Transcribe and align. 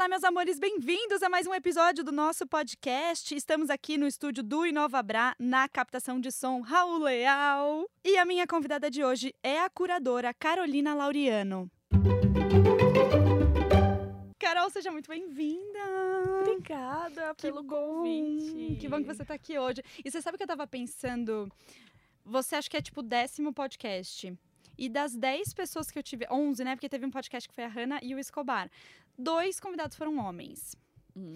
Olá, 0.00 0.08
meus 0.08 0.24
amores, 0.24 0.58
bem-vindos 0.58 1.22
a 1.22 1.28
mais 1.28 1.46
um 1.46 1.52
episódio 1.52 2.02
do 2.02 2.10
nosso 2.10 2.46
podcast. 2.46 3.36
Estamos 3.36 3.68
aqui 3.68 3.98
no 3.98 4.06
estúdio 4.06 4.42
do 4.42 4.64
Inova 4.64 5.02
Bra, 5.02 5.36
na 5.38 5.68
captação 5.68 6.18
de 6.18 6.32
som 6.32 6.62
Raul 6.62 7.00
Leal. 7.00 7.84
E 8.02 8.16
a 8.16 8.24
minha 8.24 8.46
convidada 8.46 8.90
de 8.90 9.04
hoje 9.04 9.34
é 9.42 9.60
a 9.60 9.68
curadora 9.68 10.32
Carolina 10.32 10.94
Laureano. 10.94 11.70
Carol, 14.38 14.70
seja 14.70 14.90
muito 14.90 15.10
bem-vinda. 15.10 15.78
Obrigada 16.40 17.34
Que 17.34 17.42
pelo 17.42 17.62
bom. 17.62 17.96
convite. 17.98 18.78
Que 18.80 18.88
bom 18.88 19.02
que 19.02 19.06
você 19.06 19.22
tá 19.22 19.34
aqui 19.34 19.58
hoje. 19.58 19.82
E 20.02 20.10
você 20.10 20.22
sabe 20.22 20.38
que 20.38 20.44
eu 20.44 20.48
tava 20.48 20.66
pensando. 20.66 21.46
Você 22.24 22.56
acha 22.56 22.70
que 22.70 22.76
é 22.78 22.80
tipo 22.80 23.00
o 23.00 23.02
décimo 23.02 23.52
podcast. 23.52 24.32
E 24.78 24.88
das 24.88 25.14
10 25.14 25.52
pessoas 25.52 25.90
que 25.90 25.98
eu 25.98 26.02
tive. 26.02 26.26
11, 26.30 26.64
né? 26.64 26.74
Porque 26.74 26.88
teve 26.88 27.04
um 27.04 27.10
podcast 27.10 27.46
que 27.46 27.54
foi 27.54 27.64
a 27.64 27.68
Hannah 27.68 28.00
e 28.02 28.14
o 28.14 28.18
Escobar. 28.18 28.70
Dois 29.22 29.60
convidados 29.60 29.96
foram 29.96 30.18
homens. 30.18 30.74
Hum, 31.16 31.34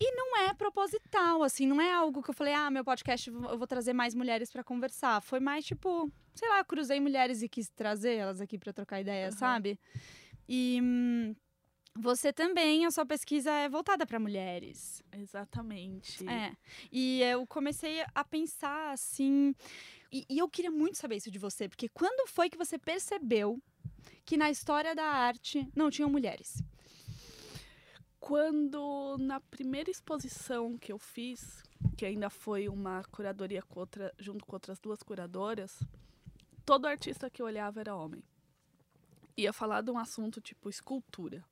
E 0.00 0.10
não 0.12 0.36
é 0.38 0.52
proposital, 0.54 1.42
assim, 1.42 1.66
não 1.66 1.80
é 1.80 1.92
algo 1.92 2.22
que 2.22 2.30
eu 2.30 2.34
falei, 2.34 2.52
ah, 2.52 2.70
meu 2.70 2.84
podcast 2.84 3.30
eu 3.30 3.56
vou 3.58 3.66
trazer 3.66 3.92
mais 3.92 4.14
mulheres 4.14 4.50
pra 4.50 4.64
conversar. 4.64 5.20
Foi 5.22 5.38
mais 5.40 5.64
tipo, 5.64 6.10
sei 6.34 6.48
lá, 6.48 6.64
cruzei 6.64 6.98
mulheres 7.00 7.42
e 7.42 7.48
quis 7.48 7.68
trazer 7.68 8.14
elas 8.16 8.40
aqui 8.40 8.58
pra 8.58 8.72
trocar 8.72 9.00
ideia, 9.00 9.28
Aham. 9.28 9.36
sabe? 9.36 9.78
E 10.48 10.80
hum, 10.82 11.34
você 11.96 12.32
também, 12.32 12.84
a 12.84 12.90
sua 12.90 13.06
pesquisa 13.06 13.50
é 13.52 13.68
voltada 13.68 14.04
pra 14.04 14.18
mulheres. 14.18 15.00
exatamente. 15.12 16.28
É. 16.28 16.52
E 16.90 17.22
eu 17.22 17.46
comecei 17.46 18.04
a 18.14 18.24
pensar 18.24 18.92
assim. 18.92 19.54
E, 20.10 20.26
e 20.28 20.38
eu 20.38 20.48
queria 20.48 20.70
muito 20.72 20.98
saber 20.98 21.16
isso 21.16 21.30
de 21.30 21.38
você, 21.38 21.68
porque 21.68 21.88
quando 21.88 22.28
foi 22.28 22.50
que 22.50 22.58
você 22.58 22.78
percebeu 22.78 23.62
que 24.24 24.36
na 24.36 24.50
história 24.50 24.94
da 24.94 25.04
arte 25.04 25.68
não 25.74 25.88
tinham 25.90 26.10
mulheres? 26.10 26.62
Quando 28.26 29.18
na 29.18 29.38
primeira 29.38 29.90
exposição 29.90 30.78
que 30.78 30.90
eu 30.90 30.98
fiz, 30.98 31.62
que 31.94 32.06
ainda 32.06 32.30
foi 32.30 32.70
uma 32.70 33.04
curadoria 33.12 33.60
com 33.60 33.80
outra, 33.80 34.14
junto 34.18 34.46
com 34.46 34.56
outras 34.56 34.80
duas 34.80 35.02
curadoras, 35.02 35.78
todo 36.64 36.86
artista 36.86 37.28
que 37.28 37.42
eu 37.42 37.44
olhava 37.46 37.80
era 37.80 37.94
homem. 37.94 38.24
Ia 39.36 39.52
falar 39.52 39.82
de 39.82 39.90
um 39.90 39.98
assunto 39.98 40.40
tipo 40.40 40.70
escultura. 40.70 41.44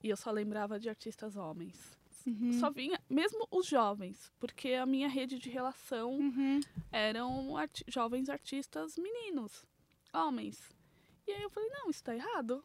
E 0.00 0.08
eu 0.08 0.16
só 0.16 0.30
lembrava 0.30 0.78
de 0.78 0.88
artistas 0.88 1.34
homens. 1.34 1.98
Uhum. 2.24 2.52
Só 2.52 2.70
vinha, 2.70 3.00
mesmo 3.10 3.48
os 3.50 3.66
jovens, 3.66 4.30
porque 4.38 4.74
a 4.74 4.86
minha 4.86 5.08
rede 5.08 5.40
de 5.40 5.50
relação 5.50 6.12
Uhum. 6.12 6.60
eram 6.92 7.56
arti- 7.56 7.84
jovens 7.88 8.28
artistas 8.28 8.96
meninos, 8.96 9.64
homens. 10.12 10.70
E 11.26 11.32
aí 11.32 11.42
eu 11.42 11.50
falei, 11.50 11.68
não, 11.70 11.90
isso 11.90 12.04
tá 12.04 12.14
errado. 12.14 12.64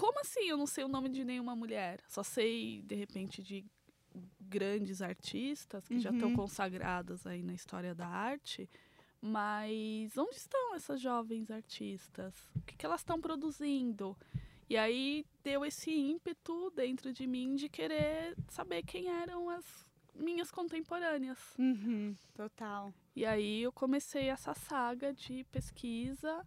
Como 0.00 0.18
assim 0.20 0.48
eu 0.48 0.56
não 0.56 0.66
sei 0.66 0.82
o 0.84 0.88
nome 0.88 1.10
de 1.10 1.24
nenhuma 1.24 1.54
mulher? 1.54 2.00
Só 2.08 2.22
sei, 2.22 2.80
de 2.82 2.94
repente, 2.94 3.42
de 3.42 3.64
grandes 4.40 5.02
artistas 5.02 5.86
que 5.86 5.98
já 6.00 6.10
estão 6.10 6.30
Uhum. 6.30 6.36
consagradas 6.36 7.26
aí 7.26 7.42
na 7.42 7.52
história 7.52 7.94
da 7.94 8.06
arte. 8.06 8.68
Mas 9.20 10.16
onde 10.16 10.36
estão 10.36 10.74
essas 10.74 11.00
jovens 11.00 11.50
artistas? 11.50 12.34
O 12.56 12.62
que, 12.62 12.76
que 12.76 12.86
elas 12.86 13.00
estão 13.02 13.20
produzindo? 13.20 14.16
E 14.70 14.76
aí 14.76 15.26
deu 15.44 15.64
esse 15.64 15.90
ímpeto 15.90 16.70
dentro 16.70 17.12
de 17.12 17.26
mim 17.26 17.54
de 17.54 17.68
querer 17.68 18.34
saber 18.48 18.82
quem 18.82 19.08
eram 19.08 19.50
as 19.50 19.64
minhas 20.14 20.50
contemporâneas. 20.50 21.38
Uhum. 21.58 22.16
Total. 22.34 22.92
E 23.14 23.26
aí 23.26 23.62
eu 23.62 23.72
comecei 23.72 24.28
essa 24.30 24.54
saga 24.54 25.12
de 25.12 25.44
pesquisa 25.52 26.46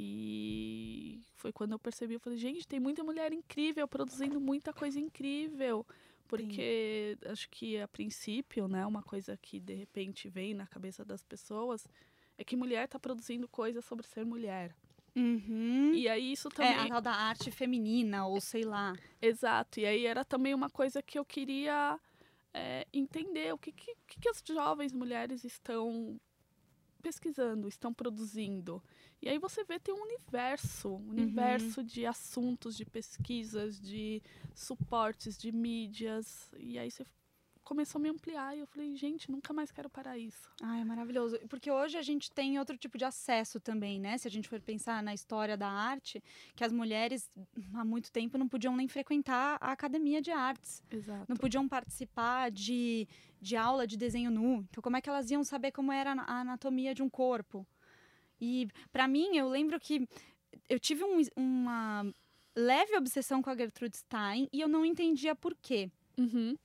e 0.00 1.20
foi 1.34 1.52
quando 1.52 1.72
eu 1.72 1.78
percebi, 1.78 2.14
eu 2.14 2.20
falei, 2.20 2.38
gente, 2.38 2.68
tem 2.68 2.78
muita 2.78 3.02
mulher 3.02 3.32
incrível 3.32 3.88
produzindo 3.88 4.40
muita 4.40 4.72
coisa 4.72 5.00
incrível. 5.00 5.84
Porque 6.28 7.18
acho 7.26 7.48
que 7.50 7.80
a 7.80 7.88
princípio, 7.88 8.68
né, 8.68 8.86
uma 8.86 9.02
coisa 9.02 9.36
que 9.36 9.58
de 9.58 9.74
repente 9.74 10.28
vem 10.28 10.54
na 10.54 10.66
cabeça 10.68 11.04
das 11.04 11.24
pessoas 11.24 11.84
é 12.36 12.44
que 12.44 12.54
mulher 12.54 12.84
está 12.84 12.98
produzindo 13.00 13.48
coisas 13.48 13.84
sobre 13.84 14.06
ser 14.06 14.24
mulher. 14.24 14.72
Uhum. 15.16 15.92
E 15.94 16.06
aí 16.06 16.30
isso 16.30 16.46
É, 16.48 16.50
também 16.52 16.74
a 16.78 16.86
tal 16.86 17.00
da 17.00 17.12
arte 17.12 17.50
feminina, 17.50 18.24
ou 18.26 18.40
sei 18.40 18.62
lá. 18.62 18.92
Exato, 19.20 19.80
e 19.80 19.86
aí 19.86 20.06
era 20.06 20.24
também 20.24 20.54
uma 20.54 20.70
coisa 20.70 21.02
que 21.02 21.18
eu 21.18 21.24
queria 21.24 21.98
é, 22.54 22.86
entender 22.92 23.52
o 23.52 23.58
que, 23.58 23.72
que 23.72 23.96
que 24.06 24.28
as 24.28 24.40
jovens 24.46 24.92
mulheres 24.92 25.42
estão 25.42 26.20
pesquisando, 27.02 27.68
estão 27.68 27.92
produzindo. 27.92 28.82
E 29.20 29.28
aí 29.28 29.38
você 29.38 29.64
vê 29.64 29.78
tem 29.78 29.94
um 29.94 30.02
universo, 30.02 30.90
um 30.90 31.10
universo 31.10 31.82
de 31.82 32.06
assuntos, 32.06 32.76
de 32.76 32.84
pesquisas, 32.84 33.80
de 33.80 34.22
suportes, 34.54 35.36
de 35.36 35.50
mídias. 35.50 36.50
E 36.58 36.78
aí 36.78 36.90
você 36.90 37.04
começou 37.68 37.98
a 37.98 38.02
me 38.02 38.08
ampliar 38.08 38.56
e 38.56 38.60
eu 38.60 38.66
falei, 38.66 38.96
gente, 38.96 39.30
nunca 39.30 39.52
mais 39.52 39.70
quero 39.70 39.90
parar 39.90 40.16
isso. 40.16 40.48
Ai, 40.62 40.80
é 40.80 40.84
maravilhoso. 40.84 41.38
Porque 41.50 41.70
hoje 41.70 41.98
a 41.98 42.02
gente 42.02 42.30
tem 42.32 42.58
outro 42.58 42.76
tipo 42.78 42.96
de 42.96 43.04
acesso 43.04 43.60
também, 43.60 44.00
né? 44.00 44.16
Se 44.16 44.26
a 44.26 44.30
gente 44.30 44.48
for 44.48 44.58
pensar 44.60 45.02
na 45.02 45.12
história 45.12 45.54
da 45.56 45.68
arte, 45.68 46.22
que 46.56 46.64
as 46.64 46.72
mulheres 46.72 47.30
há 47.74 47.84
muito 47.84 48.10
tempo 48.10 48.38
não 48.38 48.48
podiam 48.48 48.74
nem 48.74 48.88
frequentar 48.88 49.58
a 49.60 49.72
academia 49.72 50.22
de 50.22 50.30
artes. 50.30 50.82
Exato. 50.90 51.26
Não 51.28 51.36
podiam 51.36 51.68
participar 51.68 52.50
de, 52.50 53.06
de 53.40 53.54
aula 53.54 53.86
de 53.86 53.96
desenho 53.98 54.30
nu. 54.30 54.66
Então, 54.70 54.82
como 54.82 54.96
é 54.96 55.00
que 55.02 55.10
elas 55.10 55.30
iam 55.30 55.44
saber 55.44 55.70
como 55.70 55.92
era 55.92 56.12
a 56.12 56.40
anatomia 56.40 56.94
de 56.94 57.02
um 57.02 57.10
corpo? 57.10 57.66
E, 58.40 58.66
pra 58.90 59.06
mim, 59.06 59.36
eu 59.36 59.46
lembro 59.48 59.78
que 59.78 60.08
eu 60.70 60.78
tive 60.80 61.04
um- 61.04 61.20
uma 61.36 62.10
leve 62.56 62.96
obsessão 62.96 63.42
com 63.42 63.50
a 63.50 63.56
Gertrude 63.56 63.96
Stein 63.96 64.48
e 64.52 64.60
eu 64.60 64.68
não 64.68 64.86
entendia 64.86 65.34
por 65.34 65.54
quê. 65.54 65.90
Uhum. 66.18 66.56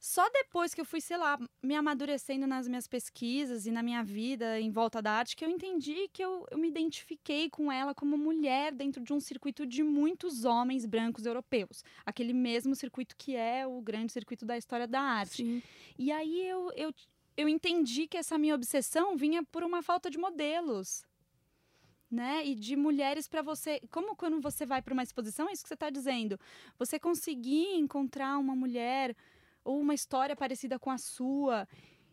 Só 0.00 0.26
depois 0.30 0.72
que 0.72 0.80
eu 0.80 0.84
fui, 0.86 0.98
sei 0.98 1.18
lá, 1.18 1.38
me 1.62 1.74
amadurecendo 1.74 2.46
nas 2.46 2.66
minhas 2.66 2.88
pesquisas 2.88 3.66
e 3.66 3.70
na 3.70 3.82
minha 3.82 4.02
vida 4.02 4.58
em 4.58 4.70
volta 4.70 5.02
da 5.02 5.12
arte, 5.12 5.36
que 5.36 5.44
eu 5.44 5.50
entendi 5.50 6.08
que 6.10 6.24
eu, 6.24 6.46
eu 6.50 6.56
me 6.56 6.68
identifiquei 6.68 7.50
com 7.50 7.70
ela 7.70 7.94
como 7.94 8.16
mulher 8.16 8.72
dentro 8.72 9.02
de 9.02 9.12
um 9.12 9.20
circuito 9.20 9.66
de 9.66 9.82
muitos 9.82 10.46
homens 10.46 10.86
brancos 10.86 11.26
europeus. 11.26 11.84
Aquele 12.06 12.32
mesmo 12.32 12.74
circuito 12.74 13.14
que 13.14 13.36
é 13.36 13.66
o 13.66 13.82
grande 13.82 14.10
circuito 14.10 14.46
da 14.46 14.56
história 14.56 14.88
da 14.88 15.02
arte. 15.02 15.44
Sim. 15.44 15.62
E 15.98 16.10
aí 16.10 16.48
eu, 16.48 16.72
eu, 16.74 16.94
eu 17.36 17.46
entendi 17.46 18.06
que 18.06 18.16
essa 18.16 18.38
minha 18.38 18.54
obsessão 18.54 19.18
vinha 19.18 19.44
por 19.44 19.62
uma 19.62 19.82
falta 19.82 20.08
de 20.08 20.16
modelos. 20.16 21.04
Né? 22.10 22.44
E 22.46 22.54
de 22.54 22.74
mulheres 22.74 23.28
para 23.28 23.42
você. 23.42 23.80
Como 23.90 24.16
quando 24.16 24.40
você 24.40 24.64
vai 24.64 24.80
para 24.80 24.94
uma 24.94 25.02
exposição, 25.02 25.46
é 25.48 25.52
isso 25.52 25.62
que 25.62 25.68
você 25.68 25.74
está 25.74 25.90
dizendo. 25.90 26.40
Você 26.78 26.98
conseguir 26.98 27.76
encontrar 27.76 28.38
uma 28.38 28.56
mulher 28.56 29.14
ou 29.64 29.80
uma 29.80 29.94
história 29.94 30.36
parecida 30.36 30.78
com 30.78 30.90
a 30.90 30.98
sua. 30.98 31.66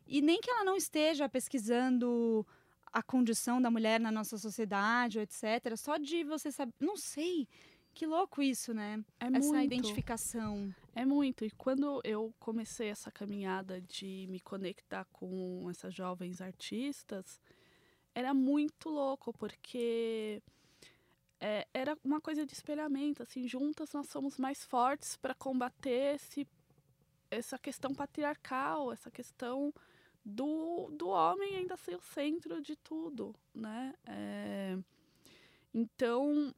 E 0.06 0.22
nem 0.22 0.40
que 0.40 0.50
ela 0.50 0.63
não 0.63 0.75
esteja 0.75 1.28
pesquisando 1.28 2.46
a 2.91 3.03
condição 3.03 3.62
da 3.62 3.69
mulher 3.69 4.00
na 4.00 4.12
nossa 4.12 4.38
sociedade, 4.38 5.18
ou 5.18 5.24
etc. 5.24 5.75
Só 5.75 5.97
de 5.97 6.24
você 6.24 6.52
saber. 6.52 6.74
Não 6.80 6.96
sei. 6.96 7.47
Que 7.94 8.06
louco 8.06 8.44
isso, 8.44 8.75
né? 8.75 9.03
É 9.19 9.25
Essa 9.25 9.40
muito. 9.40 9.66
identificação. 9.66 10.74
É 10.94 11.03
muito. 11.03 11.44
E 11.44 11.50
quando 11.52 12.00
eu 12.03 12.34
comecei 12.40 12.90
essa 12.90 13.12
caminhada 13.12 13.81
de 13.81 14.28
me 14.29 14.40
conectar 14.40 15.06
com 15.06 15.68
essas 15.69 15.94
jovens 15.94 16.40
artistas, 16.40 17.41
era 18.14 18.34
muito 18.35 18.90
louco, 18.90 19.34
porque 19.34 20.44
é, 21.40 21.68
era 21.74 21.97
uma 22.03 22.22
coisa 22.22 22.46
de 22.46 22.53
espelhamento. 22.53 23.24
Assim, 23.24 23.47
juntas 23.47 23.91
nós 23.94 24.08
somos 24.09 24.38
mais 24.38 24.64
fortes 24.64 25.18
para 25.18 25.34
combater 25.34 26.16
esse, 26.16 26.47
essa 27.29 27.57
questão 27.57 27.93
patriarcal, 27.93 28.91
essa 28.91 29.11
questão 29.11 29.73
do, 30.23 30.89
do 30.91 31.09
homem 31.09 31.55
ainda 31.55 31.77
ser 31.77 31.95
o 31.95 32.01
centro 32.01 32.61
de 32.61 32.75
tudo, 32.75 33.35
né? 33.53 33.93
É, 34.05 34.77
então, 35.73 36.53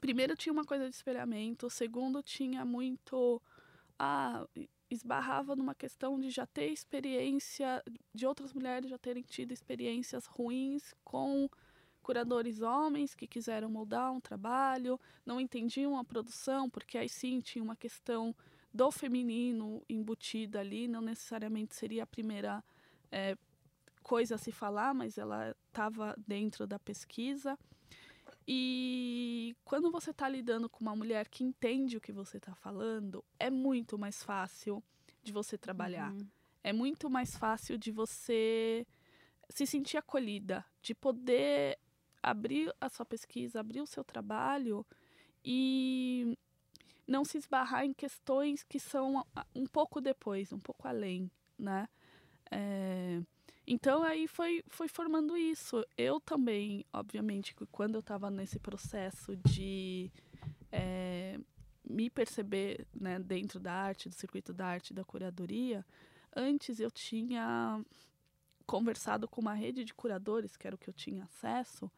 primeiro 0.00 0.36
tinha 0.36 0.52
uma 0.52 0.64
coisa 0.64 0.88
de 0.88 0.94
espelhamento, 0.94 1.68
segundo 1.68 2.22
tinha 2.22 2.64
muito 2.64 3.40
ah, 3.98 4.46
esbarrava 4.90 5.56
numa 5.56 5.74
questão 5.74 6.18
de 6.18 6.30
já 6.30 6.46
ter 6.46 6.66
experiência 6.66 7.82
de 8.14 8.26
outras 8.26 8.52
mulheres 8.52 8.90
já 8.90 8.98
terem 8.98 9.22
tido 9.22 9.52
experiências 9.52 10.26
ruins 10.26 10.94
com 11.04 11.48
curadores 12.02 12.60
homens 12.60 13.14
que 13.14 13.26
quiseram 13.26 13.70
moldar 13.70 14.12
um 14.12 14.20
trabalho, 14.20 15.00
não 15.24 15.40
entendiam 15.40 15.98
a 15.98 16.04
produção, 16.04 16.68
porque 16.68 16.98
aí 16.98 17.08
sim 17.08 17.40
tinha 17.40 17.64
uma 17.64 17.74
questão 17.74 18.36
do 18.74 18.90
feminino 18.90 19.84
embutida 19.88 20.58
ali, 20.58 20.88
não 20.88 21.00
necessariamente 21.00 21.76
seria 21.76 22.02
a 22.02 22.06
primeira 22.06 22.62
é, 23.12 23.38
coisa 24.02 24.34
a 24.34 24.38
se 24.38 24.50
falar, 24.50 24.92
mas 24.92 25.16
ela 25.16 25.56
estava 25.68 26.12
dentro 26.26 26.66
da 26.66 26.76
pesquisa. 26.76 27.56
E 28.48 29.56
quando 29.64 29.92
você 29.92 30.10
está 30.10 30.28
lidando 30.28 30.68
com 30.68 30.80
uma 30.80 30.96
mulher 30.96 31.28
que 31.28 31.44
entende 31.44 31.96
o 31.96 32.00
que 32.00 32.12
você 32.12 32.38
está 32.38 32.52
falando, 32.56 33.24
é 33.38 33.48
muito 33.48 33.96
mais 33.96 34.24
fácil 34.24 34.82
de 35.22 35.32
você 35.32 35.56
trabalhar. 35.56 36.12
Uhum. 36.12 36.26
É 36.64 36.72
muito 36.72 37.08
mais 37.08 37.36
fácil 37.36 37.78
de 37.78 37.92
você 37.92 38.84
se 39.48 39.66
sentir 39.66 39.98
acolhida, 39.98 40.64
de 40.82 40.94
poder 40.94 41.78
abrir 42.20 42.74
a 42.80 42.88
sua 42.88 43.06
pesquisa, 43.06 43.60
abrir 43.60 43.80
o 43.80 43.86
seu 43.86 44.02
trabalho 44.02 44.84
e 45.44 46.36
não 47.06 47.24
se 47.24 47.38
esbarrar 47.38 47.84
em 47.84 47.92
questões 47.92 48.62
que 48.62 48.78
são 48.78 49.24
um 49.54 49.66
pouco 49.66 50.00
depois, 50.00 50.52
um 50.52 50.58
pouco 50.58 50.88
além, 50.88 51.30
né? 51.58 51.88
É, 52.50 53.20
então 53.66 54.02
aí 54.02 54.26
foi, 54.26 54.62
foi 54.68 54.88
formando 54.88 55.36
isso. 55.36 55.84
Eu 55.96 56.20
também, 56.20 56.84
obviamente, 56.92 57.54
quando 57.70 57.94
eu 57.94 58.00
estava 58.00 58.30
nesse 58.30 58.58
processo 58.58 59.36
de 59.36 60.10
é, 60.70 61.38
me 61.88 62.10
perceber 62.10 62.86
né, 62.94 63.18
dentro 63.18 63.58
da 63.60 63.72
arte, 63.72 64.08
do 64.08 64.14
circuito 64.14 64.52
da 64.52 64.66
arte, 64.66 64.92
da 64.92 65.04
curadoria, 65.04 65.84
antes 66.34 66.80
eu 66.80 66.90
tinha 66.90 67.82
conversado 68.66 69.28
com 69.28 69.40
uma 69.40 69.54
rede 69.54 69.84
de 69.84 69.94
curadores, 69.94 70.56
que 70.56 70.66
era 70.66 70.76
o 70.76 70.78
que 70.78 70.88
eu 70.88 70.94
tinha 70.94 71.24
acesso, 71.24 71.90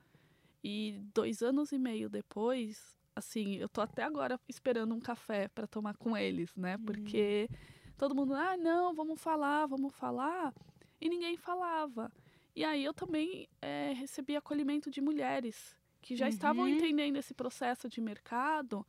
e 0.62 1.00
dois 1.14 1.42
anos 1.42 1.70
e 1.70 1.78
meio 1.78 2.08
depois, 2.08 2.95
assim, 3.16 3.56
eu 3.56 3.68
tô 3.68 3.80
até 3.80 4.02
agora 4.02 4.38
esperando 4.48 4.94
um 4.94 5.00
café 5.00 5.48
para 5.48 5.66
tomar 5.66 5.96
com 5.96 6.16
eles, 6.16 6.54
né? 6.54 6.76
Uhum. 6.76 6.84
Porque 6.84 7.48
todo 7.96 8.14
mundo, 8.14 8.34
ah, 8.34 8.56
não, 8.56 8.94
vamos 8.94 9.20
falar, 9.20 9.66
vamos 9.66 9.94
falar, 9.94 10.54
e 11.00 11.08
ninguém 11.08 11.36
falava. 11.36 12.12
E 12.54 12.62
aí 12.62 12.84
eu 12.84 12.94
também 12.94 13.48
é, 13.60 13.92
recebi 13.94 14.36
acolhimento 14.36 14.90
de 14.90 15.00
mulheres 15.00 15.74
que 16.00 16.14
já 16.14 16.26
uhum. 16.26 16.30
estavam 16.30 16.68
entendendo 16.68 17.16
esse 17.16 17.34
processo 17.34 17.88
de 17.88 18.00
mercado 18.00 18.86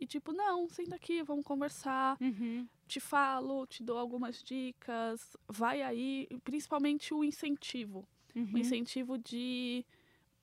e 0.00 0.06
tipo, 0.06 0.32
não, 0.32 0.68
senta 0.68 0.94
aqui, 0.94 1.22
vamos 1.22 1.44
conversar. 1.44 2.16
Uhum. 2.20 2.68
Te 2.86 3.00
falo, 3.00 3.66
te 3.66 3.82
dou 3.82 3.98
algumas 3.98 4.42
dicas. 4.42 5.36
Vai 5.48 5.82
aí, 5.82 6.28
principalmente 6.44 7.12
o 7.12 7.24
incentivo. 7.24 8.08
Uhum. 8.34 8.52
O 8.54 8.58
incentivo 8.58 9.18
de 9.18 9.84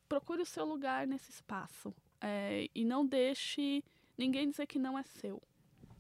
procure 0.09 0.41
o 0.41 0.45
seu 0.45 0.65
lugar 0.65 1.07
nesse 1.07 1.31
espaço. 1.31 1.93
É, 2.21 2.69
e 2.73 2.85
não 2.85 3.05
deixe 3.05 3.83
ninguém 4.17 4.49
dizer 4.49 4.65
que 4.67 4.79
não 4.79 4.97
é 4.97 5.03
seu. 5.03 5.41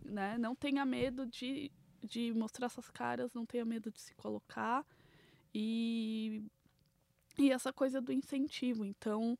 Né? 0.03 0.37
Não 0.37 0.55
tenha 0.55 0.85
medo 0.85 1.25
de, 1.25 1.71
de 2.03 2.33
mostrar 2.33 2.69
suas 2.69 2.89
caras, 2.89 3.33
não 3.33 3.45
tenha 3.45 3.65
medo 3.65 3.91
de 3.91 3.99
se 3.99 4.13
colocar. 4.15 4.85
E, 5.53 6.43
e 7.37 7.51
essa 7.51 7.71
coisa 7.71 8.01
do 8.01 8.11
incentivo. 8.11 8.85
Então, 8.85 9.37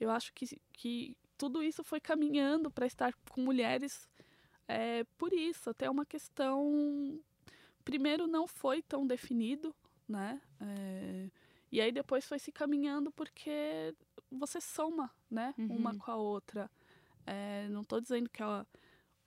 eu 0.00 0.10
acho 0.10 0.32
que, 0.32 0.60
que 0.72 1.16
tudo 1.36 1.62
isso 1.62 1.84
foi 1.84 2.00
caminhando 2.00 2.70
para 2.70 2.86
estar 2.86 3.14
com 3.30 3.40
mulheres 3.42 4.08
é, 4.66 5.04
por 5.16 5.32
isso. 5.32 5.70
Até 5.70 5.88
uma 5.88 6.04
questão. 6.04 7.20
Primeiro, 7.84 8.26
não 8.26 8.46
foi 8.46 8.82
tão 8.82 9.06
definido, 9.06 9.74
né? 10.06 10.40
É, 10.60 11.30
e 11.70 11.80
aí 11.80 11.92
depois 11.92 12.26
foi 12.26 12.38
se 12.38 12.52
caminhando 12.52 13.10
porque 13.12 13.94
você 14.30 14.60
soma, 14.60 15.10
né? 15.30 15.54
Uhum. 15.58 15.76
Uma 15.76 15.94
com 15.96 16.10
a 16.10 16.16
outra. 16.16 16.70
É, 17.26 17.68
não 17.68 17.82
estou 17.82 18.00
dizendo 18.00 18.28
que 18.28 18.42
é 18.42 18.66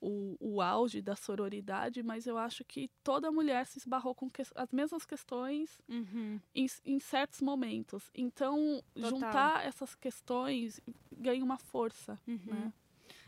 o, 0.00 0.36
o 0.40 0.60
auge 0.60 1.00
da 1.00 1.14
sororidade, 1.14 2.02
mas 2.02 2.26
eu 2.26 2.36
acho 2.36 2.64
que 2.64 2.90
toda 3.04 3.30
mulher 3.30 3.64
se 3.66 3.78
esbarrou 3.78 4.14
com 4.14 4.28
que, 4.28 4.42
as 4.42 4.72
mesmas 4.72 5.06
questões 5.06 5.80
uhum. 5.88 6.40
em, 6.52 6.66
em, 6.84 6.98
certos 6.98 7.40
momentos. 7.40 8.10
Então, 8.12 8.82
Total. 8.94 9.10
juntar 9.10 9.64
essas 9.64 9.94
questões 9.94 10.80
ganha 11.16 11.44
uma 11.44 11.56
força, 11.56 12.18
uhum. 12.26 12.40
né? 12.46 12.72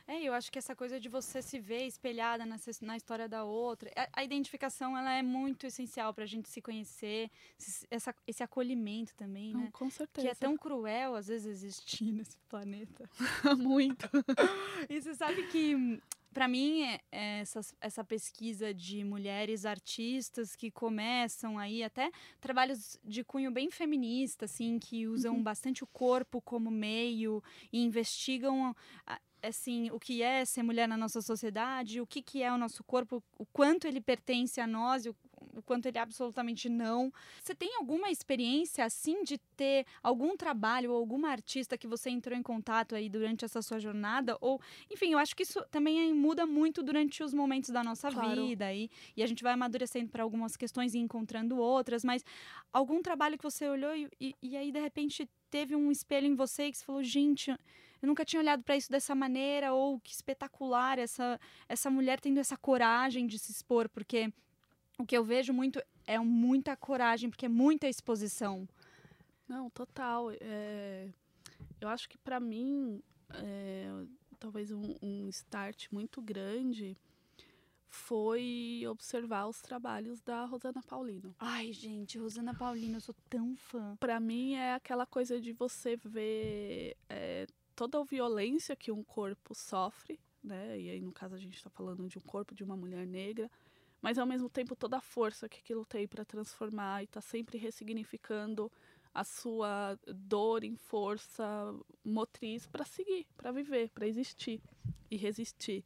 É, 0.06 0.22
eu 0.22 0.34
acho 0.34 0.52
que 0.52 0.58
essa 0.58 0.76
coisa 0.76 1.00
de 1.00 1.08
você 1.08 1.40
se 1.40 1.58
ver 1.58 1.86
espelhada 1.86 2.44
na, 2.44 2.56
na 2.82 2.96
história 2.96 3.26
da 3.26 3.44
outra, 3.44 3.90
a, 3.96 4.20
a, 4.20 4.24
identificação 4.24 4.96
ela 4.96 5.12
é 5.12 5.22
muito 5.22 5.66
essencial 5.66 6.12
para 6.12 6.24
a 6.24 6.26
gente 6.26 6.48
se 6.48 6.60
conhecer, 6.60 7.30
essa, 7.90 8.14
esse 8.26 8.42
acolhimento 8.42 9.14
também, 9.14 9.54
né? 9.54 9.70
Com 9.72 9.88
certeza. 9.88 10.26
Que 10.26 10.30
é 10.30 10.34
tão 10.34 10.58
cruel 10.58 11.16
às 11.16 11.28
vezes 11.28 11.46
existir 11.46 12.04
nesse 12.12 12.36
planeta. 12.48 13.08
muito. 13.56 14.08
e 14.90 15.00
você 15.00 15.14
sabe 15.14 15.46
que 15.46 16.00
para 16.34 16.48
mim, 16.48 16.82
é, 16.82 17.00
é 17.12 17.40
essa, 17.40 17.60
essa 17.80 18.02
pesquisa 18.02 18.74
de 18.74 19.04
mulheres 19.04 19.64
artistas 19.64 20.56
que 20.56 20.68
começam 20.68 21.56
aí 21.56 21.84
até 21.84 22.10
trabalhos 22.40 22.98
de 23.04 23.22
cunho 23.22 23.52
bem 23.52 23.70
feminista, 23.70 24.46
assim, 24.46 24.80
que 24.80 25.06
usam 25.06 25.36
uhum. 25.36 25.42
bastante 25.44 25.84
o 25.84 25.86
corpo 25.86 26.42
como 26.42 26.72
meio 26.72 27.42
e 27.72 27.80
investigam 27.80 28.74
assim, 29.46 29.90
o 29.90 29.98
que 29.98 30.22
é 30.22 30.44
ser 30.44 30.62
mulher 30.62 30.88
na 30.88 30.96
nossa 30.96 31.20
sociedade, 31.20 32.00
o 32.00 32.06
que, 32.06 32.22
que 32.22 32.42
é 32.42 32.52
o 32.52 32.58
nosso 32.58 32.82
corpo, 32.84 33.22
o 33.38 33.46
quanto 33.46 33.86
ele 33.86 34.00
pertence 34.00 34.60
a 34.60 34.66
nós, 34.66 35.06
o, 35.06 35.14
o 35.54 35.62
quanto 35.62 35.86
ele 35.86 35.98
absolutamente 35.98 36.68
não. 36.68 37.12
Você 37.42 37.54
tem 37.54 37.76
alguma 37.76 38.10
experiência 38.10 38.84
assim 38.84 39.22
de 39.22 39.38
ter 39.56 39.86
algum 40.02 40.36
trabalho 40.36 40.92
ou 40.92 40.96
alguma 40.96 41.28
artista 41.30 41.76
que 41.76 41.86
você 41.86 42.10
entrou 42.10 42.36
em 42.36 42.42
contato 42.42 42.94
aí 42.94 43.08
durante 43.08 43.44
essa 43.44 43.60
sua 43.62 43.78
jornada? 43.78 44.36
Ou, 44.40 44.60
enfim, 44.90 45.12
eu 45.12 45.18
acho 45.18 45.34
que 45.34 45.42
isso 45.42 45.64
também 45.70 46.12
muda 46.14 46.46
muito 46.46 46.82
durante 46.82 47.22
os 47.22 47.34
momentos 47.34 47.70
da 47.70 47.82
nossa 47.82 48.10
claro. 48.10 48.46
vida 48.46 48.72
e, 48.72 48.90
e 49.16 49.22
a 49.22 49.26
gente 49.26 49.42
vai 49.42 49.52
amadurecendo 49.52 50.10
para 50.10 50.22
algumas 50.22 50.56
questões 50.56 50.94
e 50.94 50.98
encontrando 50.98 51.58
outras, 51.58 52.04
mas 52.04 52.24
algum 52.72 53.02
trabalho 53.02 53.36
que 53.36 53.44
você 53.44 53.68
olhou 53.68 53.94
e, 53.94 54.08
e, 54.20 54.34
e 54.42 54.56
aí 54.56 54.72
de 54.72 54.80
repente 54.80 55.28
teve 55.50 55.76
um 55.76 55.90
espelho 55.90 56.26
em 56.26 56.34
você 56.34 56.70
que 56.70 56.76
você 56.76 56.84
falou, 56.84 57.02
gente, 57.02 57.50
eu 58.04 58.06
nunca 58.06 58.24
tinha 58.24 58.40
olhado 58.40 58.62
para 58.62 58.76
isso 58.76 58.90
dessa 58.90 59.14
maneira, 59.14 59.72
ou 59.72 59.98
que 59.98 60.12
espetacular 60.12 60.98
essa, 60.98 61.40
essa 61.66 61.88
mulher 61.88 62.20
tendo 62.20 62.38
essa 62.38 62.56
coragem 62.56 63.26
de 63.26 63.38
se 63.38 63.50
expor, 63.50 63.88
porque 63.88 64.30
o 64.98 65.04
que 65.04 65.16
eu 65.16 65.24
vejo 65.24 65.52
muito 65.52 65.82
é 66.06 66.18
muita 66.18 66.76
coragem, 66.76 67.30
porque 67.30 67.46
é 67.46 67.48
muita 67.48 67.88
exposição. 67.88 68.68
Não, 69.48 69.68
total. 69.70 70.30
É, 70.40 71.08
eu 71.80 71.88
acho 71.88 72.08
que 72.08 72.16
para 72.18 72.40
mim, 72.40 73.02
é, 73.34 73.86
talvez 74.38 74.70
um, 74.70 74.94
um, 75.02 75.28
start 75.28 75.88
muito 75.90 76.20
grande 76.22 76.96
foi 77.88 78.82
observar 78.88 79.46
os 79.46 79.60
trabalhos 79.60 80.20
da 80.20 80.44
Rosana 80.44 80.82
Paulino. 80.82 81.34
Ai, 81.38 81.72
gente, 81.72 82.18
Rosana 82.18 82.54
Paulino, 82.54 82.96
eu 82.96 83.00
sou 83.00 83.14
tão 83.28 83.54
fã. 83.56 83.96
Para 84.00 84.18
mim 84.18 84.54
é 84.54 84.74
aquela 84.74 85.06
coisa 85.06 85.40
de 85.40 85.52
você 85.52 85.96
ver 85.96 86.96
é, 87.08 87.46
toda 87.76 88.00
a 88.00 88.04
violência 88.04 88.74
que 88.74 88.90
um 88.90 89.04
corpo 89.04 89.54
sofre, 89.54 90.18
né? 90.42 90.80
E 90.80 90.90
aí 90.90 91.00
no 91.00 91.12
caso 91.12 91.34
a 91.34 91.38
gente 91.38 91.56
está 91.56 91.70
falando 91.70 92.08
de 92.08 92.18
um 92.18 92.22
corpo 92.22 92.54
de 92.54 92.64
uma 92.64 92.76
mulher 92.76 93.06
negra 93.06 93.50
mas 94.04 94.18
ao 94.18 94.26
mesmo 94.26 94.50
tempo 94.50 94.76
toda 94.76 94.98
a 94.98 95.00
força 95.00 95.48
que 95.48 95.60
aquilo 95.60 95.82
tem 95.82 96.06
para 96.06 96.26
transformar 96.26 97.00
e 97.00 97.04
está 97.06 97.22
sempre 97.22 97.56
ressignificando 97.56 98.70
a 99.14 99.24
sua 99.24 99.98
dor 100.06 100.62
em 100.62 100.76
força 100.76 101.74
motriz 102.04 102.66
para 102.66 102.84
seguir, 102.84 103.26
para 103.34 103.50
viver, 103.50 103.88
para 103.94 104.06
existir 104.06 104.60
e 105.10 105.16
resistir. 105.16 105.82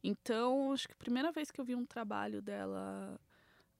Então, 0.00 0.72
acho 0.72 0.86
que 0.86 0.94
a 0.94 0.96
primeira 0.96 1.32
vez 1.32 1.50
que 1.50 1.60
eu 1.60 1.64
vi 1.64 1.74
um 1.74 1.84
trabalho 1.84 2.40
dela, 2.40 3.20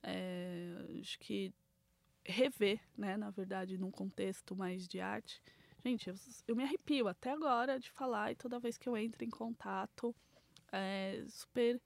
é, 0.03 0.75
acho 0.99 1.17
que 1.17 1.53
rever, 2.25 2.81
né, 2.97 3.15
na 3.15 3.29
verdade, 3.29 3.77
num 3.77 3.89
contexto 3.89 4.53
mais 4.53 4.85
de 4.85 4.99
arte, 4.99 5.41
gente, 5.81 6.09
eu, 6.09 6.15
eu, 6.45 6.55
me 6.57 6.63
arrepio 6.63 7.07
até 7.07 7.31
agora 7.31 7.79
de 7.79 7.89
falar 7.89 8.33
e 8.33 8.35
toda 8.35 8.59
vez 8.59 8.77
que 8.77 8.89
eu 8.89 8.97
entro 8.97 9.23
em 9.23 9.29
contato, 9.29 10.13
é 10.73 11.23
super 11.29 11.79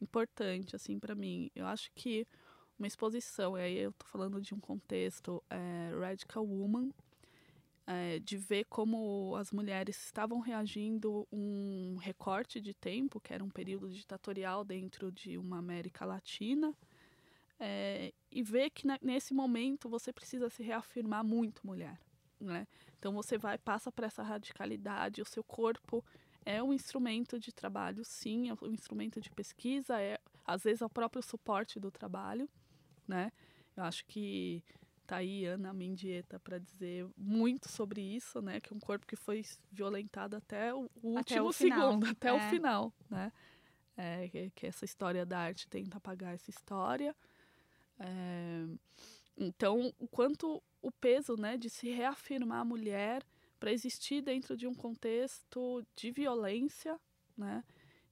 importante, 0.00 0.76
assim, 0.76 0.98
para 0.98 1.14
mim. 1.14 1.50
Eu 1.54 1.66
acho 1.66 1.90
que 1.94 2.26
uma 2.78 2.86
exposição, 2.86 3.58
e 3.58 3.60
aí 3.60 3.78
eu 3.78 3.92
tô 3.92 4.06
falando 4.06 4.40
de 4.40 4.54
um 4.54 4.60
contexto 4.60 5.42
é, 5.50 5.90
Radical 5.98 6.46
Woman, 6.46 6.90
é, 7.86 8.18
de 8.18 8.36
ver 8.36 8.64
como 8.66 9.34
as 9.36 9.50
mulheres 9.50 9.96
estavam 10.04 10.40
reagindo 10.40 11.26
um 11.32 11.96
recorte 11.96 12.60
de 12.60 12.74
tempo, 12.74 13.18
que 13.18 13.32
era 13.32 13.42
um 13.42 13.48
período 13.48 13.88
ditatorial 13.88 14.64
dentro 14.64 15.10
de 15.10 15.38
uma 15.38 15.58
América 15.58 16.04
Latina, 16.04 16.72
é, 17.58 18.12
e 18.30 18.42
ver 18.42 18.70
que 18.70 18.86
na, 18.86 18.98
nesse 19.02 19.34
momento 19.34 19.88
você 19.88 20.12
precisa 20.12 20.48
se 20.48 20.62
reafirmar 20.62 21.24
muito 21.24 21.66
mulher, 21.66 21.98
né? 22.38 22.68
Então 22.98 23.12
você 23.12 23.36
vai 23.36 23.58
passa 23.58 23.90
por 23.90 24.04
essa 24.04 24.22
radicalidade, 24.22 25.22
o 25.22 25.24
seu 25.26 25.42
corpo 25.42 26.04
é 26.48 26.62
um 26.62 26.72
instrumento 26.72 27.38
de 27.38 27.52
trabalho, 27.52 28.02
sim, 28.02 28.48
é 28.48 28.54
um 28.64 28.72
instrumento 28.72 29.20
de 29.20 29.28
pesquisa, 29.28 30.00
é 30.00 30.18
às 30.46 30.62
vezes 30.62 30.80
é 30.80 30.86
o 30.86 30.88
próprio 30.88 31.22
suporte 31.22 31.78
do 31.78 31.90
trabalho, 31.90 32.48
né? 33.06 33.30
Eu 33.76 33.84
acho 33.84 34.06
que 34.06 34.64
tá 35.06 35.16
aí 35.16 35.44
Ana 35.44 35.74
Mendieta 35.74 36.40
para 36.40 36.58
dizer 36.58 37.06
muito 37.14 37.68
sobre 37.68 38.00
isso, 38.00 38.40
né? 38.40 38.60
Que 38.60 38.72
é 38.72 38.76
um 38.76 38.80
corpo 38.80 39.06
que 39.06 39.14
foi 39.14 39.44
violentado 39.70 40.36
até 40.36 40.72
o, 40.72 40.90
o 41.02 41.18
até 41.20 41.42
último 41.42 41.48
o 41.48 41.52
segundo, 41.52 42.06
até 42.06 42.28
é. 42.28 42.32
o 42.32 42.40
final, 42.48 42.94
né? 43.10 43.30
É, 43.94 44.28
que, 44.28 44.50
que, 44.54 44.66
essa 44.66 44.86
história 44.86 45.26
da 45.26 45.38
arte 45.38 45.68
tenta 45.68 45.98
apagar 45.98 46.32
essa 46.32 46.48
história. 46.48 47.14
É, 47.98 48.64
então, 49.36 49.92
o 49.98 50.08
quanto 50.08 50.62
o 50.80 50.90
peso, 50.90 51.36
né, 51.36 51.58
de 51.58 51.68
se 51.68 51.90
reafirmar 51.90 52.60
a 52.60 52.64
mulher 52.64 53.22
para 53.58 53.72
existir 53.72 54.22
dentro 54.22 54.56
de 54.56 54.66
um 54.66 54.74
contexto 54.74 55.84
de 55.96 56.10
violência, 56.10 56.98
né? 57.36 57.64